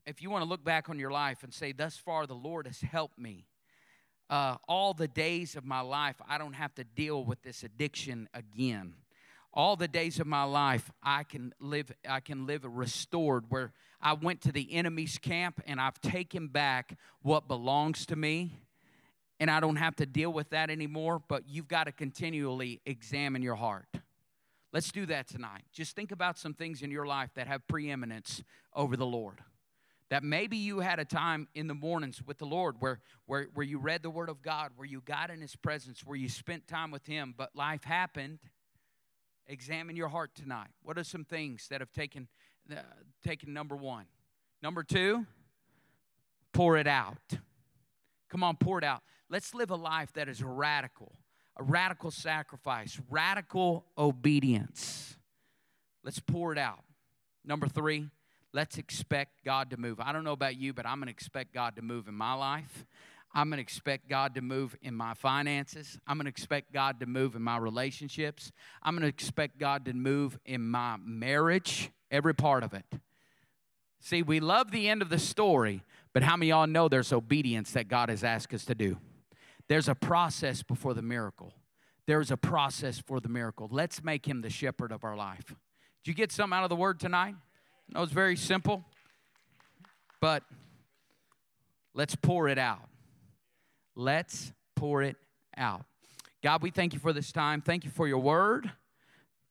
if 0.07 0.23
you 0.23 0.31
want 0.31 0.45
to 0.45 0.49
look 0.49 0.65
back 0.65 0.89
on 0.89 0.99
your 0.99 1.11
life 1.11 1.43
and 1.43 1.53
say, 1.53 1.73
thus 1.73 1.99
far 1.99 2.27
the 2.27 2.35
Lord 2.35 2.67
has 2.67 2.81
helped 2.81 3.19
me, 3.19 3.45
uh, 4.33 4.57
all 4.67 4.95
the 4.95 5.09
days 5.09 5.57
of 5.57 5.65
my 5.67 5.83
life, 5.83 6.17
I 6.27 6.39
don't 6.39 6.55
have 6.55 6.75
to 6.77 6.85
deal 6.85 7.23
with 7.23 7.43
this 7.43 7.65
addiction 7.65 8.31
again. 8.33 8.95
All 9.53 9.77
the 9.77 9.87
days 9.87 10.21
of 10.21 10.27
my 10.27 10.45
life, 10.45 10.91
I 11.03 11.25
can 11.25 11.53
live. 11.61 11.93
I 12.09 12.21
can 12.21 12.47
live 12.47 12.65
restored. 12.65 13.45
Where 13.51 13.75
I 14.01 14.15
went 14.15 14.41
to 14.43 14.53
the 14.53 14.73
enemy's 14.73 15.19
camp 15.19 15.61
and 15.67 15.79
I've 15.79 16.01
taken 16.01 16.49
back 16.49 16.97
what 17.21 17.47
belongs 17.47 18.07
to 18.07 18.17
me, 18.17 18.63
and 19.39 19.51
I 19.51 19.61
don't 19.61 19.77
have 19.77 19.97
to 19.97 20.07
deal 20.07 20.33
with 20.33 20.49
that 20.49 20.71
anymore. 20.71 21.21
But 21.29 21.43
you've 21.47 21.69
got 21.69 21.85
to 21.85 21.93
continually 21.93 22.81
examine 22.87 23.43
your 23.43 23.57
heart. 23.57 23.89
Let's 24.73 24.91
do 24.91 25.05
that 25.05 25.29
tonight. 25.29 25.65
Just 25.75 25.95
think 25.95 26.11
about 26.11 26.39
some 26.39 26.55
things 26.55 26.81
in 26.81 26.91
your 26.91 27.05
life 27.05 27.29
that 27.35 27.49
have 27.49 27.69
preeminence 27.69 28.43
over 28.75 28.97
the 28.97 29.05
Lord 29.05 29.43
that 30.13 30.23
maybe 30.23 30.59
you 30.59 30.81
had 30.81 30.99
a 30.99 31.07
time 31.07 31.49
in 31.55 31.69
the 31.69 31.75
mornings 31.75 32.21
with 32.27 32.37
the 32.37 32.45
Lord 32.45 32.77
where, 32.81 33.01
where, 33.25 33.47
where 33.55 33.65
you 33.65 33.79
read 33.79 34.03
the 34.03 34.11
Word 34.11 34.29
of 34.29 34.43
God, 34.43 34.73
where 34.77 34.87
you 34.87 35.01
got 35.01 35.31
in 35.31 35.41
His 35.41 35.57
presence, 35.57 36.05
where 36.05 36.19
you 36.19 36.29
spent 36.29 36.69
time 36.69 36.91
with 36.91 37.07
Him, 37.07 37.33
but 37.35 37.57
life 37.57 37.83
happened. 37.85 38.39
Examine 39.47 39.97
your 39.97 40.09
heart 40.09 40.33
tonight. 40.35 40.69
What 40.83 40.99
are 40.99 41.03
some 41.03 41.25
things 41.25 41.67
that 41.71 41.81
have 41.81 41.93
taken, 41.93 42.29
uh, 42.71 42.75
taken 43.25 43.55
number 43.55 43.75
one? 43.75 44.05
Number 44.63 44.83
two, 44.83 45.25
pour 46.53 46.77
it 46.77 46.87
out. 46.87 47.39
Come 48.29 48.45
on, 48.45 48.57
pour 48.57 48.77
it 48.77 48.85
out. 48.85 49.01
Let's 49.31 49.55
live 49.55 49.71
a 49.71 49.77
life 49.77 50.13
that 50.13 50.29
is 50.29 50.43
radical, 50.43 51.15
a 51.57 51.63
radical 51.63 52.11
sacrifice, 52.11 53.01
radical 53.09 53.87
obedience. 53.97 55.17
Let's 56.05 56.21
pour 56.21 56.53
it 56.53 56.59
out. 56.59 56.85
Number 57.47 57.67
three, 57.67 58.11
let's 58.53 58.79
expect 58.79 59.45
God 59.45 59.71
to 59.71 59.77
move. 59.77 60.01
I 60.01 60.13
don't 60.13 60.25
know 60.25 60.33
about 60.33 60.57
you, 60.57 60.73
but 60.73 60.87
I'm 60.87 60.99
going 60.99 61.07
to 61.07 61.13
expect 61.13 61.55
God 61.55 61.77
to 61.77 61.83
move 61.83 62.09
in 62.09 62.15
my 62.15 62.35
life. 62.35 62.85
I'm 63.35 63.49
going 63.49 63.57
to 63.57 63.63
expect 63.63 64.09
God 64.09 64.35
to 64.35 64.43
move 64.43 64.77
in 64.83 64.95
my 64.95 65.15
finances. 65.15 65.99
I'm 66.07 66.19
going 66.19 66.27
to 66.27 66.31
expect 66.31 66.73
God 66.73 67.01
to 67.01 67.07
move 67.07 67.35
in 67.35 67.43
my 67.43 67.57
relationships. 67.57 68.53
I'm 68.83 68.95
going 68.95 69.03
to 69.03 69.09
expect 69.09 69.59
God 69.59 69.87
to 69.87 69.95
move 69.95 70.39
in 70.45 70.61
my 70.69 70.97
marriage, 71.03 71.91
every 72.11 72.35
part 72.35 72.63
of 72.63 72.75
it. 72.75 72.85
See, 74.01 74.23
we 74.23 74.41
love 74.41 74.71
the 74.71 74.89
end 74.89 75.01
of 75.01 75.09
the 75.09 75.19
story, 75.19 75.83
but 76.13 76.23
how 76.23 76.37
many 76.37 76.51
of 76.51 76.59
y'all 76.59 76.67
know 76.67 76.89
there's 76.89 77.13
obedience 77.13 77.71
that 77.73 77.89
God 77.89 78.11
has 78.11 78.23
asked 78.23 78.53
us 78.53 78.67
to 78.67 78.75
do? 78.75 78.99
There's 79.69 79.89
a 79.89 79.95
process 79.95 80.63
before 80.63 80.93
the 80.93 81.03
miracle. 81.03 81.55
There's 82.07 82.31
a 82.31 82.37
process 82.37 82.99
for 82.99 83.21
the 83.21 83.29
miracle. 83.29 83.69
Let's 83.71 84.03
make 84.03 84.27
him 84.27 84.43
the 84.43 84.51
shepherd 84.51 84.93
of 84.93 85.05
our 85.05 85.17
life. 85.17 85.47
Did 85.47 86.11
you 86.11 86.15
get 86.15 86.33
something 86.33 86.55
out 86.55 86.65
of 86.65 86.69
the 86.69 86.77
word 86.77 87.01
tonight? 87.01 87.37
No, 87.93 88.03
it's 88.03 88.13
very 88.13 88.37
simple, 88.37 88.83
but 90.19 90.45
let's 91.93 92.17
pour 92.17 92.49
it 92.49 92.57
out. 92.57 92.89
Let's 93.95 94.53
pour 94.77 95.03
it 95.03 95.17
out. 95.59 95.85
God, 96.43 96.63
we 96.63 96.71
thank 96.71 96.95
you 96.95 96.99
for 96.99 97.13
this 97.13 97.33
time. 97.33 97.61
Thank 97.61 97.85
you 97.85 97.91
for 97.91 98.09
your 98.09 98.21
word. 98.21 98.73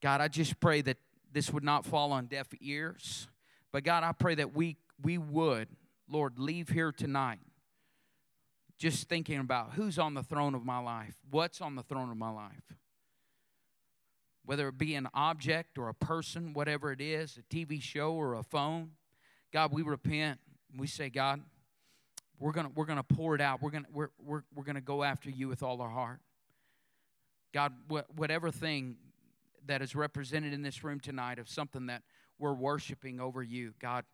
God, 0.02 0.22
I 0.22 0.28
just 0.28 0.60
pray 0.60 0.82
that 0.82 0.98
this 1.32 1.54
would 1.54 1.64
not 1.64 1.86
fall 1.86 2.12
on 2.12 2.26
deaf 2.26 2.48
ears. 2.60 3.28
But 3.72 3.84
God, 3.84 4.04
I 4.04 4.12
pray 4.12 4.34
that 4.36 4.56
we 4.56 4.78
we 5.04 5.20
would, 5.20 5.68
Lord, 6.10 6.40
leave 6.40 6.70
here 6.70 6.92
tonight 6.92 7.40
just 8.80 9.08
thinking 9.08 9.40
about 9.40 9.74
who's 9.74 10.00
on 10.00 10.16
the 10.16 10.24
throne 10.24 10.56
of 10.56 10.66
my 10.66 10.80
life, 10.80 11.14
what's 11.30 11.62
on 11.62 11.76
the 11.76 11.84
throne 11.84 12.10
of 12.10 12.18
my 12.18 12.32
life 12.32 12.81
whether 14.46 14.68
it 14.68 14.78
be 14.78 14.96
an 14.96 15.08
object 15.14 15.78
or 15.78 15.90
a 15.90 15.94
person, 15.94 16.54
whatever 16.54 16.92
it 16.92 17.02
is, 17.02 17.38
a 17.38 17.56
TV 17.56 17.82
show 17.82 18.14
or 18.14 18.36
a 18.36 18.44
phone. 18.44 18.92
God, 19.54 19.72
we 19.72 19.82
repent. 19.82 20.40
We 20.76 20.88
say, 20.88 21.10
God, 21.10 21.42
we're 22.40 22.54
gonna 22.54 22.72
we're 22.74 22.86
gonna 22.86 23.04
pour 23.04 23.36
it 23.36 23.42
out. 23.42 23.62
We're 23.62 23.72
gonna 23.72 23.88
we're 23.94 24.10
we're, 24.20 24.44
we're 24.56 24.64
gonna 24.64 24.82
go 24.82 25.04
after 25.04 25.30
you 25.30 25.48
with 25.48 25.62
all 25.62 25.82
our 25.82 25.90
heart. 25.90 26.20
God, 27.54 27.74
wh- 27.90 28.18
whatever 28.18 28.50
thing 28.50 28.96
that 29.68 29.82
is 29.82 29.96
represented 29.96 30.54
in 30.54 30.62
this 30.62 30.84
room 30.84 31.00
tonight 31.00 31.38
of 31.38 31.48
something 31.48 31.88
that 31.88 32.02
we're 32.40 32.54
worshiping 32.54 33.20
over 33.20 33.44
you, 33.44 33.74
God, 33.80 34.06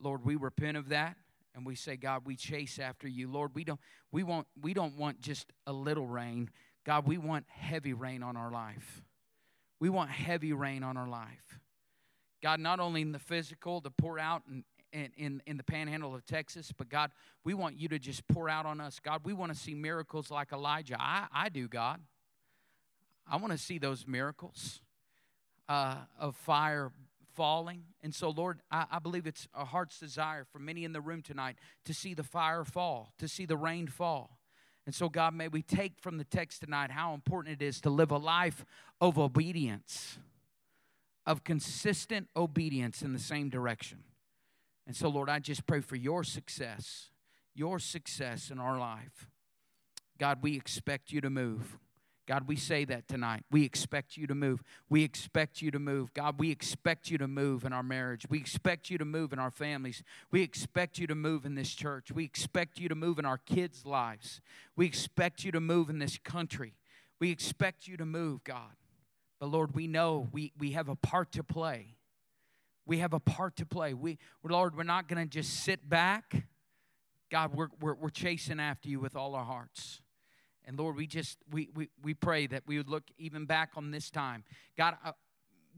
Lord, 0.00 0.24
we 0.24 0.36
repent 0.36 0.76
of 0.76 0.88
that 0.88 1.16
and 1.54 1.66
we 1.66 1.74
say, 1.74 1.96
God, 1.96 2.22
we 2.24 2.36
chase 2.36 2.78
after 2.78 3.08
you. 3.08 3.28
Lord, 3.28 3.50
we 3.54 3.64
don't 3.64 3.80
we 4.12 4.22
want 4.22 4.46
we 4.60 4.72
don't 4.72 4.96
want 4.96 5.20
just 5.20 5.52
a 5.66 5.72
little 5.72 6.06
rain. 6.06 6.50
God, 6.84 7.06
we 7.06 7.18
want 7.18 7.44
heavy 7.48 7.92
rain 7.92 8.22
on 8.22 8.36
our 8.36 8.50
life. 8.50 9.02
We 9.80 9.88
want 9.88 10.10
heavy 10.10 10.52
rain 10.52 10.82
on 10.82 10.96
our 10.96 11.08
life. 11.08 11.60
God, 12.42 12.60
not 12.60 12.80
only 12.80 13.02
in 13.02 13.12
the 13.12 13.18
physical 13.18 13.80
to 13.80 13.90
pour 13.90 14.18
out 14.18 14.42
in, 14.92 15.10
in, 15.16 15.42
in 15.46 15.56
the 15.56 15.64
panhandle 15.64 16.14
of 16.14 16.24
Texas, 16.26 16.72
but 16.76 16.88
God, 16.88 17.10
we 17.44 17.54
want 17.54 17.78
you 17.78 17.88
to 17.88 17.98
just 17.98 18.26
pour 18.28 18.48
out 18.48 18.66
on 18.66 18.80
us. 18.80 19.00
God, 19.02 19.22
we 19.24 19.32
want 19.32 19.52
to 19.52 19.58
see 19.58 19.74
miracles 19.74 20.30
like 20.30 20.52
Elijah. 20.52 20.96
I, 20.98 21.26
I 21.32 21.48
do, 21.48 21.68
God. 21.68 22.00
I 23.26 23.36
want 23.36 23.52
to 23.52 23.58
see 23.58 23.78
those 23.78 24.06
miracles 24.06 24.80
uh, 25.68 25.96
of 26.18 26.36
fire 26.36 26.92
falling. 27.34 27.82
And 28.02 28.14
so, 28.14 28.30
Lord, 28.30 28.60
I, 28.70 28.86
I 28.90 28.98
believe 28.98 29.26
it's 29.26 29.46
a 29.54 29.64
heart's 29.64 29.98
desire 29.98 30.44
for 30.44 30.58
many 30.58 30.84
in 30.84 30.92
the 30.92 31.00
room 31.00 31.22
tonight 31.22 31.56
to 31.84 31.92
see 31.92 32.14
the 32.14 32.22
fire 32.22 32.64
fall, 32.64 33.12
to 33.18 33.28
see 33.28 33.44
the 33.44 33.56
rain 33.56 33.88
fall. 33.88 34.35
And 34.86 34.94
so, 34.94 35.08
God, 35.08 35.34
may 35.34 35.48
we 35.48 35.62
take 35.62 35.98
from 36.00 36.16
the 36.16 36.24
text 36.24 36.60
tonight 36.60 36.92
how 36.92 37.12
important 37.12 37.60
it 37.60 37.64
is 37.64 37.80
to 37.80 37.90
live 37.90 38.12
a 38.12 38.18
life 38.18 38.64
of 39.00 39.18
obedience, 39.18 40.18
of 41.26 41.42
consistent 41.42 42.28
obedience 42.36 43.02
in 43.02 43.12
the 43.12 43.18
same 43.18 43.50
direction. 43.50 44.04
And 44.86 44.94
so, 44.94 45.08
Lord, 45.08 45.28
I 45.28 45.40
just 45.40 45.66
pray 45.66 45.80
for 45.80 45.96
your 45.96 46.22
success, 46.22 47.10
your 47.52 47.80
success 47.80 48.50
in 48.50 48.60
our 48.60 48.78
life. 48.78 49.28
God, 50.18 50.38
we 50.42 50.54
expect 50.54 51.10
you 51.10 51.20
to 51.20 51.30
move. 51.30 51.78
God, 52.26 52.48
we 52.48 52.56
say 52.56 52.84
that 52.86 53.06
tonight. 53.06 53.44
We 53.52 53.64
expect 53.64 54.16
you 54.16 54.26
to 54.26 54.34
move. 54.34 54.62
We 54.88 55.04
expect 55.04 55.62
you 55.62 55.70
to 55.70 55.78
move. 55.78 56.12
God, 56.12 56.40
we 56.40 56.50
expect 56.50 57.08
you 57.08 57.18
to 57.18 57.28
move 57.28 57.64
in 57.64 57.72
our 57.72 57.84
marriage. 57.84 58.26
We 58.28 58.38
expect 58.38 58.90
you 58.90 58.98
to 58.98 59.04
move 59.04 59.32
in 59.32 59.38
our 59.38 59.52
families. 59.52 60.02
We 60.32 60.42
expect 60.42 60.98
you 60.98 61.06
to 61.06 61.14
move 61.14 61.46
in 61.46 61.54
this 61.54 61.72
church. 61.72 62.10
We 62.10 62.24
expect 62.24 62.80
you 62.80 62.88
to 62.88 62.96
move 62.96 63.20
in 63.20 63.24
our 63.24 63.38
kids' 63.38 63.86
lives. 63.86 64.40
We 64.74 64.86
expect 64.86 65.44
you 65.44 65.52
to 65.52 65.60
move 65.60 65.88
in 65.88 66.00
this 66.00 66.18
country. 66.18 66.74
We 67.20 67.30
expect 67.30 67.86
you 67.86 67.96
to 67.96 68.04
move, 68.04 68.42
God. 68.42 68.74
But 69.38 69.46
Lord, 69.46 69.74
we 69.74 69.86
know 69.86 70.28
we, 70.32 70.52
we 70.58 70.72
have 70.72 70.88
a 70.88 70.96
part 70.96 71.30
to 71.32 71.44
play. 71.44 71.96
We 72.86 72.98
have 72.98 73.12
a 73.12 73.20
part 73.20 73.56
to 73.56 73.66
play. 73.66 73.94
We, 73.94 74.18
Lord, 74.42 74.76
we're 74.76 74.82
not 74.82 75.06
going 75.06 75.22
to 75.22 75.30
just 75.30 75.64
sit 75.64 75.88
back. 75.88 76.44
God, 77.30 77.54
we're, 77.54 77.68
we're, 77.80 77.94
we're 77.94 78.10
chasing 78.10 78.58
after 78.58 78.88
you 78.88 78.98
with 78.98 79.14
all 79.14 79.34
our 79.34 79.44
hearts. 79.44 80.00
And 80.66 80.78
Lord, 80.78 80.96
we 80.96 81.06
just 81.06 81.38
we 81.50 81.68
we, 81.74 81.88
we 82.02 82.14
pray 82.14 82.46
that 82.48 82.64
we 82.66 82.76
would 82.76 82.88
look 82.88 83.04
even 83.18 83.46
back 83.46 83.70
on 83.76 83.90
this 83.90 84.10
time. 84.10 84.44
God, 84.76 84.96
uh, 85.04 85.12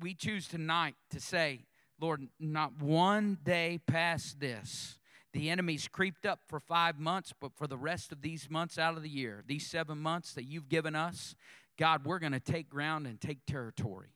we 0.01 0.15
choose 0.15 0.49
tonight 0.49 0.95
to 1.11 1.21
say, 1.21 1.67
Lord, 2.01 2.27
not 2.39 2.81
one 2.81 3.39
day 3.43 3.81
past 3.87 4.41
this. 4.41 4.99
The 5.35 5.51
enemy's 5.51 5.89
creeped 5.89 6.25
up 6.25 6.41
for 6.49 6.59
five 6.59 6.99
months, 6.99 7.35
but 7.39 7.53
for 7.55 7.67
the 7.67 7.77
rest 7.77 8.13
of 8.13 8.23
these 8.23 8.49
months 8.49 8.79
out 8.79 8.97
of 8.97 9.03
the 9.03 9.11
year, 9.11 9.45
these 9.47 9.67
seven 9.67 9.99
months 9.99 10.33
that 10.35 10.45
you've 10.45 10.69
given 10.69 10.97
us, 10.97 11.35
God, 11.77 12.07
we're 12.07 12.19
going 12.19 12.33
to 12.33 12.41
take 12.41 12.71
ground 12.71 13.07
and 13.07 13.21
take 13.21 13.45
territory. 13.47 14.09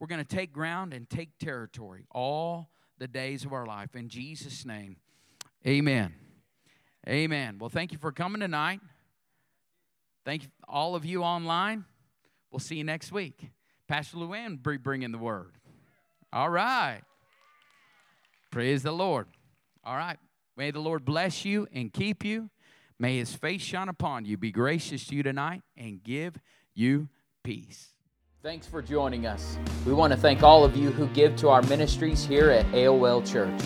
We're 0.00 0.08
going 0.08 0.24
to 0.24 0.36
take 0.36 0.52
ground 0.52 0.92
and 0.92 1.08
take 1.08 1.38
territory 1.38 2.04
all 2.10 2.70
the 2.98 3.08
days 3.08 3.44
of 3.44 3.52
our 3.52 3.64
life. 3.64 3.94
In 3.94 4.08
Jesus' 4.08 4.64
name, 4.64 4.96
amen. 5.66 6.14
Amen. 7.08 7.58
Well, 7.58 7.70
thank 7.70 7.92
you 7.92 7.98
for 7.98 8.12
coming 8.12 8.40
tonight. 8.40 8.80
Thank 10.28 10.42
you, 10.42 10.50
all 10.68 10.94
of 10.94 11.06
you 11.06 11.22
online. 11.22 11.86
We'll 12.50 12.58
see 12.58 12.76
you 12.76 12.84
next 12.84 13.10
week. 13.12 13.48
Pastor 13.88 14.18
Luann 14.18 14.62
be 14.62 14.76
bringing 14.76 15.10
the 15.10 15.16
word. 15.16 15.52
All 16.34 16.50
right. 16.50 17.00
Praise 18.50 18.82
the 18.82 18.92
Lord. 18.92 19.26
All 19.82 19.96
right. 19.96 20.18
May 20.54 20.70
the 20.70 20.80
Lord 20.80 21.06
bless 21.06 21.46
you 21.46 21.66
and 21.72 21.90
keep 21.90 22.26
you. 22.26 22.50
May 22.98 23.16
his 23.16 23.34
face 23.34 23.62
shine 23.62 23.88
upon 23.88 24.26
you, 24.26 24.36
be 24.36 24.50
gracious 24.50 25.06
to 25.06 25.16
you 25.16 25.22
tonight, 25.22 25.62
and 25.78 26.04
give 26.04 26.36
you 26.74 27.08
peace. 27.42 27.94
Thanks 28.42 28.66
for 28.66 28.82
joining 28.82 29.24
us. 29.24 29.56
We 29.86 29.94
want 29.94 30.12
to 30.12 30.18
thank 30.18 30.42
all 30.42 30.62
of 30.62 30.76
you 30.76 30.90
who 30.90 31.06
give 31.14 31.36
to 31.36 31.48
our 31.48 31.62
ministries 31.62 32.26
here 32.26 32.50
at 32.50 32.66
AOL 32.72 33.26
Church. 33.26 33.62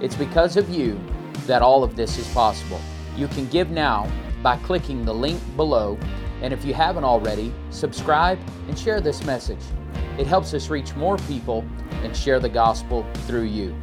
It's 0.00 0.14
because 0.14 0.56
of 0.56 0.70
you 0.70 1.00
that 1.48 1.62
all 1.62 1.82
of 1.82 1.96
this 1.96 2.16
is 2.16 2.32
possible. 2.32 2.80
You 3.16 3.26
can 3.26 3.48
give 3.48 3.72
now 3.72 4.08
by 4.42 4.56
clicking 4.58 5.04
the 5.04 5.14
link 5.14 5.40
below. 5.56 5.98
And 6.42 6.52
if 6.52 6.64
you 6.64 6.74
haven't 6.74 7.04
already, 7.04 7.52
subscribe 7.70 8.38
and 8.68 8.78
share 8.78 9.00
this 9.00 9.24
message. 9.24 9.62
It 10.18 10.26
helps 10.26 10.54
us 10.54 10.70
reach 10.70 10.94
more 10.94 11.16
people 11.18 11.64
and 12.02 12.16
share 12.16 12.40
the 12.40 12.48
gospel 12.48 13.06
through 13.26 13.44
you. 13.44 13.74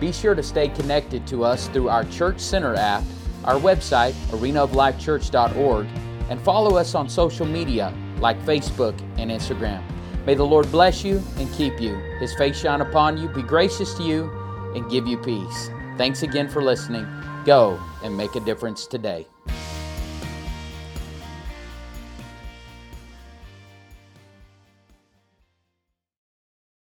Be 0.00 0.12
sure 0.12 0.34
to 0.34 0.42
stay 0.42 0.68
connected 0.68 1.26
to 1.28 1.44
us 1.44 1.68
through 1.68 1.88
our 1.88 2.04
Church 2.04 2.40
Center 2.40 2.74
app, 2.74 3.02
our 3.44 3.56
website, 3.56 4.12
arenaoflifechurch.org, 4.30 5.86
and 6.30 6.40
follow 6.40 6.76
us 6.76 6.94
on 6.94 7.08
social 7.08 7.46
media 7.46 7.92
like 8.18 8.38
Facebook 8.44 8.98
and 9.18 9.30
Instagram. 9.30 9.82
May 10.26 10.34
the 10.34 10.44
Lord 10.44 10.70
bless 10.70 11.04
you 11.04 11.22
and 11.36 11.52
keep 11.52 11.80
you. 11.80 11.94
His 12.18 12.34
face 12.34 12.58
shine 12.58 12.80
upon 12.80 13.18
you, 13.18 13.28
be 13.28 13.42
gracious 13.42 13.94
to 13.94 14.02
you, 14.02 14.30
and 14.74 14.90
give 14.90 15.06
you 15.06 15.18
peace. 15.18 15.70
Thanks 15.96 16.22
again 16.22 16.48
for 16.48 16.62
listening. 16.62 17.06
Go 17.44 17.78
and 18.02 18.16
make 18.16 18.34
a 18.34 18.40
difference 18.40 18.86
today. 18.86 19.26